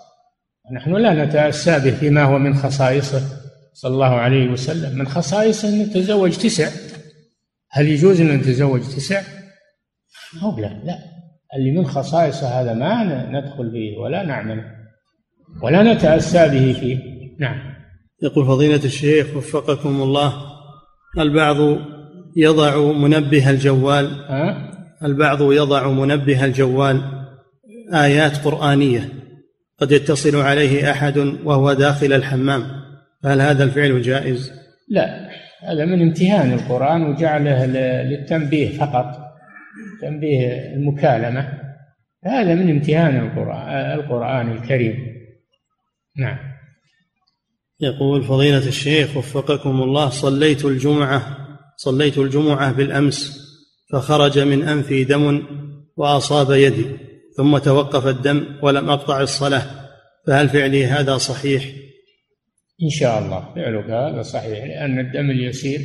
نحن 0.72 0.96
لا 0.96 1.24
نتأسى 1.24 1.78
به 1.78 1.90
فيما 1.90 2.22
هو 2.22 2.38
من 2.38 2.54
خصائصه 2.54 3.22
صلى 3.74 3.94
الله 3.94 4.14
عليه 4.14 4.48
وسلم. 4.48 4.98
من 4.98 5.08
خصائصه 5.08 5.68
أن 5.68 5.80
يتزوج 5.80 6.32
تسع. 6.36 6.68
هل 7.76 7.88
يجوز 7.88 8.20
أن 8.20 8.36
نتزوج 8.36 8.80
تسع؟ 8.80 9.22
أو 10.42 10.58
لا. 10.58 10.68
لا 10.84 10.98
اللي 11.56 11.70
من 11.70 11.86
خصائصه 11.86 12.60
هذا 12.60 12.74
ما 12.74 13.04
ندخل 13.30 13.70
فيه 13.70 13.98
ولا 13.98 14.22
نعمل 14.22 14.64
ولا 15.62 15.94
نتأسى 15.94 16.48
به 16.48 16.72
فيه. 16.80 16.98
نعم. 17.40 17.76
يقول 18.22 18.46
فضيلة 18.46 18.84
الشيخ 18.84 19.36
وفقكم 19.36 20.02
الله 20.02 20.32
البعض 21.18 21.56
يضع 22.36 22.92
منبه 22.92 23.50
الجوال؟ 23.50 24.10
البعض 25.02 25.52
يضع 25.52 25.90
منبه 25.90 26.44
الجوال 26.44 27.02
آيات 27.94 28.36
قرآنية 28.44 29.08
قد 29.80 29.92
يتصل 29.92 30.36
عليه 30.36 30.90
أحد 30.90 31.18
وهو 31.44 31.72
داخل 31.72 32.12
الحمام 32.12 32.66
فهل 33.22 33.40
هذا 33.40 33.64
الفعل 33.64 34.02
جائز؟ 34.02 34.52
لا. 34.88 35.28
هذا 35.62 35.84
من 35.84 36.02
امتهان 36.02 36.52
القرآن 36.52 37.02
وجعله 37.02 37.66
للتنبيه 38.02 38.78
فقط 38.78 39.06
تنبيه 40.02 40.74
المكالمة. 40.74 41.52
هذا 42.24 42.54
من 42.54 42.70
امتهان 42.70 43.16
القران 43.16 43.98
القرآن 43.98 44.52
الكريم. 44.52 44.94
نعم. 46.16 46.38
يقول 47.80 48.22
فضيلة 48.24 48.68
الشيخ 48.68 49.16
وفقكم 49.16 49.82
الله 49.82 50.08
صليت 50.08 50.64
الجمعة 50.64 51.36
صليت 51.76 52.18
الجمعة 52.18 52.72
بالأمس 52.72 53.46
فخرج 53.92 54.38
من 54.38 54.68
أنفي 54.68 55.04
دم 55.04 55.42
وأصاب 55.96 56.50
يدي 56.50 56.86
ثم 57.36 57.58
توقف 57.58 58.06
الدم 58.06 58.46
ولم 58.62 58.90
أقطع 58.90 59.20
الصلاة 59.20 59.62
فهل 60.26 60.48
فعلي 60.48 60.86
هذا 60.86 61.16
صحيح؟ 61.16 61.64
إن 62.82 62.90
شاء 62.90 63.18
الله. 63.18 63.54
فعلك 63.54 63.84
هذا 63.84 64.22
صحيح 64.22 64.64
لأن 64.64 64.98
الدم 64.98 65.30
اليسير 65.30 65.80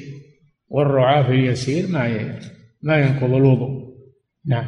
والرعاف 0.70 1.30
اليسير 1.30 1.88
ما 1.88 2.36
ما 2.82 2.98
ينقض 2.98 3.34
الوضوء. 3.34 3.92
نعم. 4.46 4.66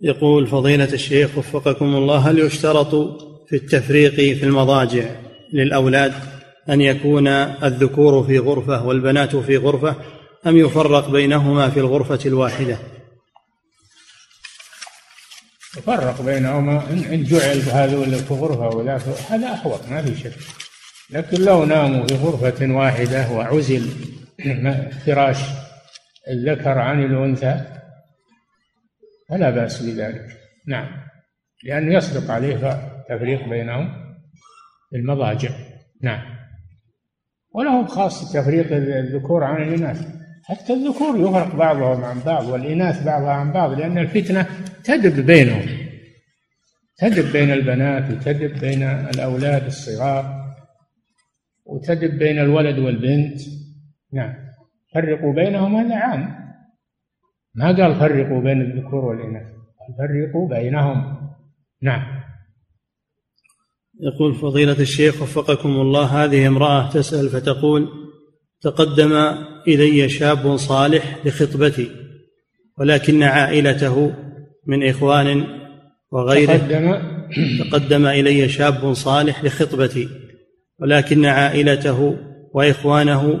يقول 0.00 0.46
فضيلة 0.46 0.92
الشيخ 0.92 1.38
وفقكم 1.38 1.84
الله 1.84 2.30
هل 2.30 2.38
يشترط 2.38 2.94
في 3.48 3.56
التفريق 3.56 4.14
في 4.14 4.44
المضاجع 4.44 5.04
للأولاد 5.52 6.12
أن 6.68 6.80
يكون 6.80 7.28
الذكور 7.28 8.24
في 8.24 8.38
غرفة 8.38 8.86
والبنات 8.86 9.36
في 9.36 9.56
غرفة 9.56 9.96
أم 10.46 10.56
يفرق 10.56 11.10
بينهما 11.10 11.70
في 11.70 11.80
الغرفة 11.80 12.18
الواحدة؟ 12.26 12.78
يفرق 15.78 16.22
بينهما 16.22 16.90
إن 16.90 17.24
جعل 17.24 17.58
هذول 17.58 18.14
في 18.14 18.34
غرفة 18.34 18.68
ولا 18.68 18.98
هذا 19.28 19.52
أحوط 19.52 19.88
ما 19.88 20.02
في 20.02 20.20
شك. 20.20 20.32
لكن 21.12 21.44
لو 21.44 21.64
ناموا 21.64 22.06
في 22.06 22.14
غرفة 22.14 22.74
واحدة 22.74 23.30
وعزل 23.30 23.88
فراش 25.06 25.38
الذكر 26.30 26.78
عن 26.78 27.04
الأنثى 27.04 27.60
فلا 29.28 29.50
بأس 29.50 29.82
بذلك. 29.82 30.26
نعم 30.66 30.88
لأنه 31.64 31.94
يصدق 31.94 32.30
عليه 32.30 32.80
تفريق 33.08 33.48
بينهم 33.48 34.14
في 34.90 34.96
المضاجع. 34.96 35.50
نعم 36.02 36.22
وله 37.54 37.86
خاص 37.86 38.32
تفريق 38.32 38.72
الذكور 38.72 39.44
عن 39.44 39.62
الإناث. 39.62 40.06
حتى 40.44 40.72
الذكور 40.72 41.20
يفرق 41.20 41.56
بعضهم 41.56 42.04
عن 42.04 42.20
بعض 42.20 42.48
والإناث 42.48 43.04
بعضها 43.04 43.32
عن 43.32 43.52
بعض 43.52 43.72
لأن 43.72 43.98
الفتنة 43.98 44.46
تدب 44.84 45.26
بينهم. 45.26 45.66
تدب 46.98 47.32
بين 47.32 47.50
البنات 47.50 48.10
وتدب 48.10 48.60
بين 48.60 48.82
الأولاد 48.82 49.66
الصغار. 49.66 50.39
وتدب 51.70 52.18
بين 52.18 52.38
الولد 52.38 52.78
والبنت. 52.78 53.40
نعم. 54.12 54.34
فرقوا 54.94 55.34
بينهم 55.34 55.76
هذا 55.76 55.94
عام 55.94 56.40
ما 57.54 57.66
قال 57.66 58.00
فرقوا 58.00 58.40
بين 58.40 58.60
الذكور 58.60 59.04
والإناث. 59.04 59.46
قال 59.46 59.94
فرقوا 59.98 60.48
بينهم. 60.48 61.30
نعم. 61.82 62.20
يقول 64.00 64.34
فضيلة 64.34 64.80
الشيخ 64.80 65.22
وفقكم 65.22 65.68
الله 65.68 66.24
هذه 66.24 66.46
امرأة 66.46 66.90
تسأل 66.90 67.28
فتقول 67.28 67.88
تقدم 68.60 69.12
إلي 69.68 70.08
شاب 70.08 70.56
صالح 70.56 71.26
لخطبتي 71.26 71.90
ولكن 72.78 73.22
عائلته 73.22 74.14
من 74.66 74.88
إخوان 74.88 75.44
وغيره. 76.12 76.56
تقدم. 76.56 76.94
تقدم 77.58 78.06
إلي 78.06 78.48
شاب 78.48 78.92
صالح 78.92 79.44
لخطبتي. 79.44 80.08
ولكن 80.82 81.26
عائلته 81.26 82.16
وإخوانه 82.54 83.40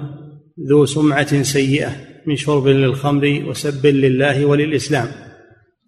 ذو 0.70 0.86
سمعة 0.86 1.42
سيئة 1.42 1.90
من 2.26 2.36
شرب 2.36 2.66
للخمر 2.66 3.42
وسب 3.46 3.86
لله 3.86 4.44
وللإسلام. 4.44 5.08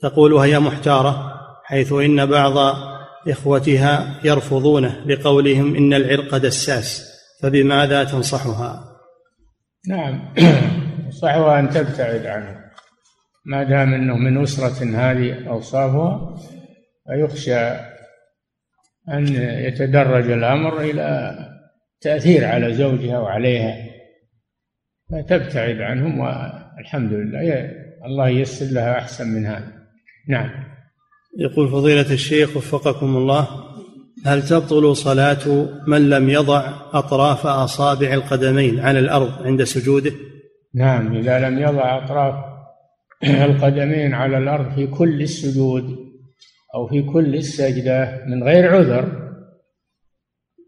تقول 0.03 0.33
وهي 0.33 0.59
محتارة 0.59 1.33
حيث 1.65 1.93
إن 1.93 2.27
بعض 2.27 2.77
إخوتها 3.29 4.21
يرفضونه 4.25 5.05
لقولهم 5.07 5.77
إن 5.77 5.95
العرق 5.95 6.37
دساس 6.37 7.13
فبماذا 7.43 8.05
تنصحها؟ 8.05 8.85
نعم 9.89 10.35
صحوها 11.11 11.61
أن 11.61 11.71
تبتعد 11.71 12.27
عنه. 12.27 12.63
ما 13.47 13.63
دام 13.63 13.95
أنه 13.95 14.17
من 14.17 14.43
أسرة 14.43 14.85
هذه 14.97 15.49
أوصافها 15.49 16.37
فيخشى 17.07 17.92
أن 19.09 19.27
يتدرج 19.67 20.31
الأمر 20.31 20.81
إلى 20.81 21.39
تأثير 22.01 22.45
على 22.45 22.75
زوجها 22.75 23.19
وعليها 23.19 23.77
فتبتعد 25.11 25.81
عنهم 25.81 26.19
والحمد 26.21 27.13
لله 27.13 27.71
الله 28.05 28.29
ييسر 28.29 28.75
لها 28.75 28.99
أحسن 28.99 29.29
من 29.29 29.47
هذا 29.47 29.73
نعم 30.29 30.51
يقول 31.39 31.69
فضيلة 31.69 32.13
الشيخ 32.13 32.57
وفقكم 32.57 33.17
الله 33.17 33.49
هل 34.27 34.43
تبطل 34.43 34.97
صلاة 34.97 35.67
من 35.87 36.11
لم 36.11 36.31
يضع 36.31 36.73
أطراف 36.93 37.47
أصابع 37.47 38.15
القدمين 38.15 38.81
على 38.81 38.99
الأرض 38.99 39.43
عند 39.43 39.65
سجوده؟ 39.65 40.13
نعم 40.75 41.17
إذا 41.17 41.49
لم 41.49 41.59
يضع 41.59 42.05
أطراف 42.05 42.35
القدمين 43.25 44.15
على 44.15 44.39
الأرض 44.39 44.75
في 44.75 44.87
كل 44.87 45.23
السجود 45.23 46.02
أو 46.75 46.87
في 46.87 47.03
كل 47.03 47.35
السجدة 47.35 48.25
من 48.27 48.43
غير 48.45 48.75
عذر 48.77 49.33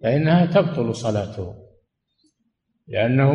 فإنها 0.03 0.47
تبطل 0.47 0.95
صلاته. 0.95 1.55
لأنه 2.89 3.33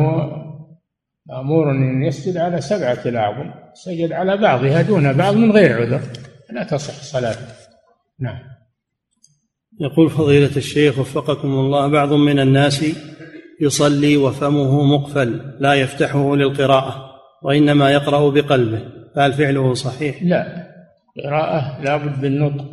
مأمور 1.26 1.70
أن 1.70 2.02
يسجد 2.02 2.36
على 2.36 2.60
سبعة 2.60 2.98
الأعظم 3.06 3.50
سجد 3.74 4.12
على 4.12 4.36
بعضها 4.36 4.82
دون 4.82 5.12
بعض 5.12 5.34
من 5.34 5.52
غير 5.52 5.82
عذر 5.82 6.00
لا 6.50 6.64
تصح 6.64 7.02
صلاته. 7.02 7.46
نعم. 8.18 8.38
يقول 9.80 10.10
فضيلة 10.10 10.56
الشيخ 10.56 10.98
وفقكم 10.98 11.48
الله 11.48 11.88
بعض 11.88 12.12
من 12.12 12.38
الناس 12.40 12.84
يصلي 13.60 14.16
وفمه 14.16 14.84
مقفل 14.84 15.56
لا 15.60 15.74
يفتحه 15.74 16.36
للقراءة 16.36 17.10
وإنما 17.42 17.90
يقرأ 17.90 18.30
بقلبه 18.30 18.82
فهل 19.16 19.32
فعله 19.32 19.74
صحيح؟ 19.74 20.22
لا. 20.22 20.69
قراءة 21.24 21.82
لابد 21.82 22.20
بالنطق 22.20 22.64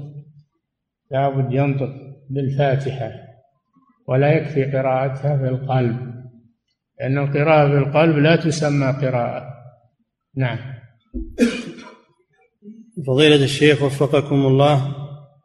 لابد 1.11 1.53
ينطق 1.53 1.89
بالفاتحة 2.29 3.11
ولا 4.07 4.33
يكفي 4.33 4.63
قراءتها 4.65 5.35
بالقلب 5.35 6.17
لأن 6.99 7.17
القراءة 7.17 7.67
بالقلب 7.67 8.17
لا 8.17 8.35
تسمى 8.35 8.87
قراءة 8.87 9.43
نعم 10.35 10.57
فضيلة 13.07 13.43
الشيخ 13.43 13.83
وفقكم 13.83 14.45
الله 14.45 14.95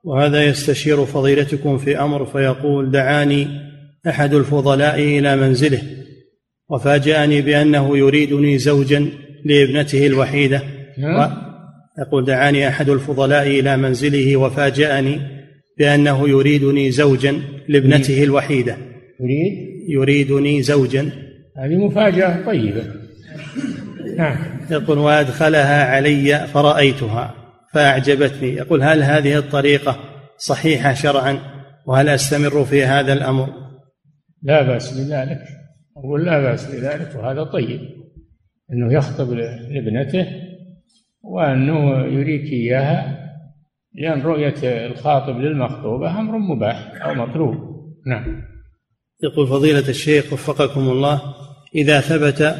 وهذا 0.04 0.44
يستشير 0.44 1.04
فضيلتكم 1.04 1.78
في 1.78 2.00
أمر 2.00 2.26
فيقول 2.26 2.90
دعاني 2.90 3.46
أحد 4.08 4.34
الفضلاء 4.34 4.98
إلى 4.98 5.36
منزله 5.36 5.82
وفاجأني 6.68 7.42
بأنه 7.42 7.98
يريدني 7.98 8.58
زوجا 8.58 9.08
لابنته 9.44 10.06
الوحيدة 10.06 10.62
نعم. 10.98 11.51
يقول 11.98 12.24
دعاني 12.24 12.68
أحد 12.68 12.88
الفضلاء 12.88 13.46
إلى 13.46 13.76
منزله 13.76 14.36
وفاجأني 14.36 15.20
بأنه 15.78 16.28
يريدني 16.28 16.90
زوجا 16.90 17.42
لابنته 17.68 18.22
الوحيدة. 18.22 18.76
يريد؟ 19.20 19.72
يريدني 19.88 20.62
زوجا. 20.62 21.10
هذه 21.58 21.76
مفاجأة 21.76 22.46
طيبة. 22.46 22.84
نعم. 24.16 24.36
يقول 24.70 24.98
وأدخلها 24.98 25.84
علي 25.84 26.46
فرأيتها 26.46 27.34
فأعجبتني. 27.72 28.48
يقول 28.48 28.82
هل 28.82 29.02
هذه 29.02 29.38
الطريقة 29.38 29.98
صحيحة 30.38 30.94
شرعا؟ 30.94 31.38
وهل 31.86 32.08
أستمر 32.08 32.64
في 32.64 32.84
هذا 32.84 33.12
الأمر؟ 33.12 33.48
لا 34.42 34.62
بأس 34.62 34.92
بذلك. 34.92 35.38
أقول 35.96 36.24
لا 36.24 36.40
بأس 36.40 36.74
بذلك 36.74 37.16
وهذا 37.16 37.44
طيب. 37.44 37.80
أنه 38.72 38.94
يخطب 38.94 39.32
لابنته 39.70 40.26
وأنه 41.22 42.06
يريك 42.06 42.52
إياها 42.52 43.22
لأن 43.94 44.22
رؤية 44.22 44.86
الخاطب 44.86 45.36
للمخطوبة 45.38 46.20
أمر 46.20 46.38
مباح 46.38 47.04
أو 47.04 47.14
مطلوب. 47.14 47.56
نعم. 48.06 48.42
يقول 49.22 49.46
فضيلة 49.46 49.88
الشيخ 49.88 50.32
وفقكم 50.32 50.80
الله 50.80 51.22
إذا 51.74 52.00
ثبت 52.00 52.56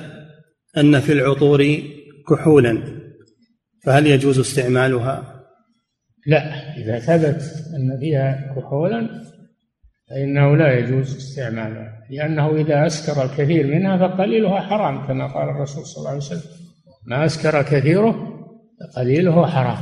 أن 0.76 1.00
في 1.00 1.12
العطور 1.12 1.82
كحولا 2.28 2.82
فهل 3.84 4.06
يجوز 4.06 4.38
استعمالها؟ 4.38 5.42
لا 6.26 6.76
إذا 6.76 6.98
ثبت 6.98 7.42
أن 7.76 7.98
فيها 8.00 8.54
كحولا 8.56 9.08
فإنه 10.10 10.56
لا 10.56 10.78
يجوز 10.78 11.16
استعمالها 11.16 12.06
لأنه 12.10 12.56
إذا 12.56 12.86
أسكر 12.86 13.24
الكثير 13.24 13.66
منها 13.66 14.08
فقليلها 14.08 14.60
حرام 14.60 15.06
كما 15.06 15.26
قال 15.26 15.48
الرسول 15.48 15.86
صلى 15.86 15.98
الله 15.98 16.08
عليه 16.08 16.18
وسلم. 16.18 16.50
ما 17.06 17.24
أسكر 17.24 17.62
كثيره 17.62 18.31
فقليله 18.82 19.46
حرام. 19.46 19.78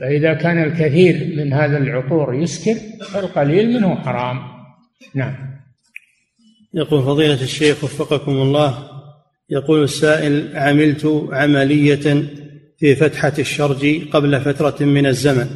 فإذا 0.00 0.34
كان 0.34 0.62
الكثير 0.62 1.34
من 1.36 1.52
هذا 1.52 1.78
العطور 1.78 2.34
يسكر 2.34 2.74
فالقليل 3.04 3.72
منه 3.72 3.94
حرام. 3.94 4.38
نعم. 5.14 5.34
يقول 6.74 7.02
فضيلة 7.02 7.42
الشيخ 7.42 7.84
وفقكم 7.84 8.32
الله 8.32 8.78
يقول 9.50 9.82
السائل 9.82 10.56
عملت 10.56 11.28
عملية 11.32 12.24
في 12.78 12.94
فتحة 12.96 13.32
الشرج 13.38 14.08
قبل 14.08 14.40
فترة 14.40 14.84
من 14.84 15.06
الزمن 15.06 15.46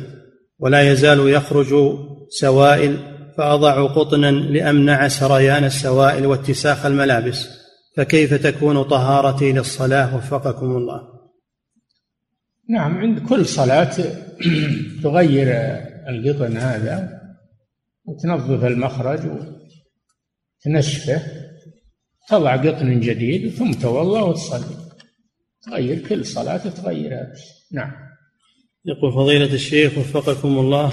ولا 0.58 0.92
يزال 0.92 1.28
يخرج 1.28 1.98
سوائل 2.28 2.96
فأضع 3.38 3.86
قطنا 3.86 4.30
لأمنع 4.30 5.08
سريان 5.08 5.64
السوائل 5.64 6.26
واتساخ 6.26 6.86
الملابس 6.86 7.48
فكيف 7.96 8.34
تكون 8.34 8.82
طهارتي 8.82 9.52
للصلاة؟ 9.52 10.16
وفقكم 10.16 10.66
الله. 10.66 11.19
نعم 12.70 12.98
عند 12.98 13.18
كل 13.28 13.46
صلاة 13.46 13.96
تغير 15.02 15.48
القطن 16.08 16.56
هذا 16.56 17.20
وتنظف 18.04 18.64
المخرج 18.64 19.20
وتنشفه 20.66 21.22
تضع 22.28 22.56
قطن 22.56 23.00
جديد 23.00 23.50
ثم 23.50 23.72
توضأ 23.72 24.20
وتصلي. 24.20 24.76
تغير 25.62 25.98
كل 26.08 26.26
صلاة 26.26 26.56
تغيرها 26.56 27.32
نعم. 27.72 27.92
يقول 28.84 29.12
فضيلة 29.12 29.54
الشيخ 29.54 29.98
وفقكم 29.98 30.58
الله 30.58 30.92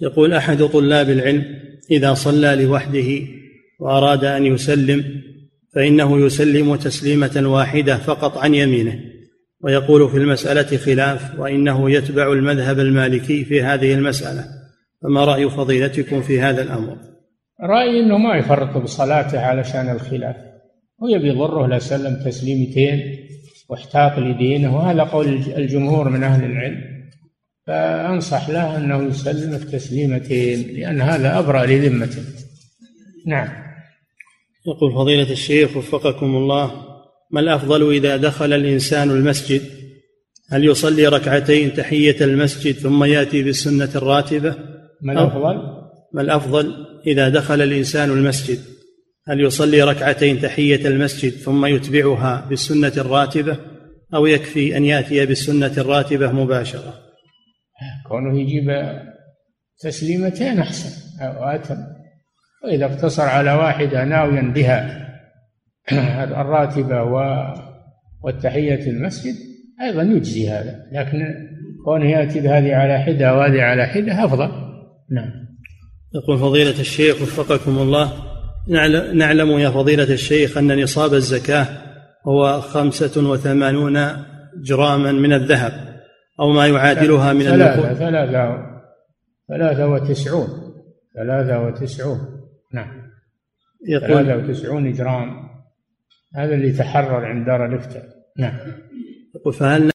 يقول 0.00 0.32
أحد 0.32 0.62
طلاب 0.62 1.10
العلم 1.10 1.44
إذا 1.90 2.14
صلى 2.14 2.64
لوحده 2.64 3.28
وأراد 3.80 4.24
أن 4.24 4.46
يسلم 4.46 5.22
فإنه 5.74 6.26
يسلم 6.26 6.76
تسليمة 6.76 7.42
واحدة 7.44 7.98
فقط 7.98 8.38
عن 8.38 8.54
يمينه. 8.54 9.14
ويقول 9.64 10.10
في 10.10 10.16
المسألة 10.16 10.76
خلاف 10.76 11.38
وإنه 11.38 11.90
يتبع 11.90 12.32
المذهب 12.32 12.78
المالكي 12.78 13.44
في 13.44 13.62
هذه 13.62 13.94
المسألة. 13.94 14.44
فما 15.02 15.24
رأي 15.24 15.50
فضيلتكم 15.50 16.22
في 16.22 16.40
هذا 16.40 16.62
الأمر؟ 16.62 16.96
رأيي 17.60 18.00
أنه 18.00 18.18
ما 18.18 18.36
يفرط 18.36 18.76
بصلاته 18.76 19.40
علشان 19.40 19.90
الخلاف. 19.90 20.36
ويبي 21.02 21.28
يضره 21.28 21.66
لسلم 21.66 22.24
تسليمتين 22.24 23.18
واحتاط 23.68 24.18
لدينه 24.18 24.76
وهذا 24.76 25.02
قول 25.02 25.26
الجمهور 25.56 26.08
من 26.08 26.22
أهل 26.22 26.44
العلم. 26.44 26.80
فأنصح 27.66 28.48
له 28.48 28.76
أنه 28.76 29.02
يسلم 29.02 29.54
التسليمتين 29.54 30.76
لأن 30.76 31.00
هذا 31.00 31.38
أبرأ 31.38 31.66
لذمته. 31.66 32.22
نعم. 33.26 33.48
يقول 34.66 34.92
فضيلة 34.92 35.32
الشيخ 35.32 35.76
وفقكم 35.76 36.36
الله 36.36 36.93
ما 37.34 37.40
الأفضل 37.40 37.92
إذا 37.92 38.16
دخل 38.16 38.52
الإنسان 38.52 39.10
المسجد؟ 39.10 39.62
هل 40.50 40.64
يصلي 40.64 41.06
ركعتين 41.06 41.74
تحية 41.74 42.24
المسجد 42.24 42.74
ثم 42.74 43.04
يأتي 43.04 43.42
بالسنة 43.42 43.90
الراتبة؟ 43.94 44.54
ما 45.02 45.12
الأفضل؟ 45.12 45.56
ما 46.12 46.22
الأفضل 46.22 46.86
إذا 47.06 47.28
دخل 47.28 47.62
الإنسان 47.62 48.10
المسجد؟ 48.10 48.58
هل 49.28 49.40
يصلي 49.40 49.82
ركعتين 49.82 50.40
تحية 50.40 50.88
المسجد 50.88 51.32
ثم 51.32 51.66
يتبعها 51.66 52.46
بالسنة 52.48 52.92
الراتبة 52.96 53.56
أو 54.14 54.26
يكفي 54.26 54.76
أن 54.76 54.84
يأتي 54.84 55.26
بالسنة 55.26 55.72
الراتبة 55.78 56.32
مباشرة؟ 56.32 56.94
كونه 58.08 58.40
يجيب 58.40 58.64
تسليمتين 59.78 60.58
أحسن 60.58 61.22
أو 61.22 61.44
أتم. 61.44 61.76
وإذا 62.64 62.84
اقتصر 62.84 63.22
على 63.22 63.52
واحدة 63.52 64.04
ناويا 64.04 64.52
بها 64.54 65.04
الراتبة 66.40 67.02
والتحية 68.22 68.90
المسجد 68.90 69.34
أيضا 69.82 70.02
يجزي 70.02 70.50
هذا 70.50 70.76
لكن 70.92 71.18
كونه 71.84 72.10
يأتي 72.10 72.40
بهذه 72.40 72.74
على 72.74 72.98
حدة 72.98 73.34
وهذه 73.34 73.62
على 73.62 73.86
حدة 73.86 74.24
أفضل. 74.24 74.48
نعم. 75.10 75.30
يقول 76.14 76.38
فضيلة 76.38 76.80
الشيخ 76.80 77.22
وفقكم 77.22 77.78
الله 77.78 78.12
نعلم 79.14 79.50
يا 79.50 79.70
فضيلة 79.70 80.12
الشيخ 80.12 80.58
أن 80.58 80.82
نصاب 80.82 81.14
الزكاة 81.14 81.66
هو 82.28 82.60
خمسة 82.60 83.30
وثمانون 83.30 83.98
جراما 84.62 85.12
من 85.12 85.32
الذهب 85.32 85.72
أو 86.40 86.52
ما 86.52 86.66
يعادلها 86.66 87.32
من 87.32 87.42
ثلاثة 87.42 87.94
ثلاثة 87.94 88.74
ثلاثة 89.48 89.88
وتسعون 89.88 90.48
ثلاثة 91.14 91.60
وتسعون. 91.66 92.18
نعم. 92.74 93.04
يقول 93.88 94.08
ثلاثة 94.08 94.36
وتسعون 94.36 94.92
جرام. 94.92 95.43
هذا 96.34 96.54
اللي 96.54 96.72
تحرر 96.72 97.24
عند 97.24 97.46
دار 97.46 97.66
الإفتاء. 97.66 98.08
نعم. 98.38 98.58
فهل 99.52 99.93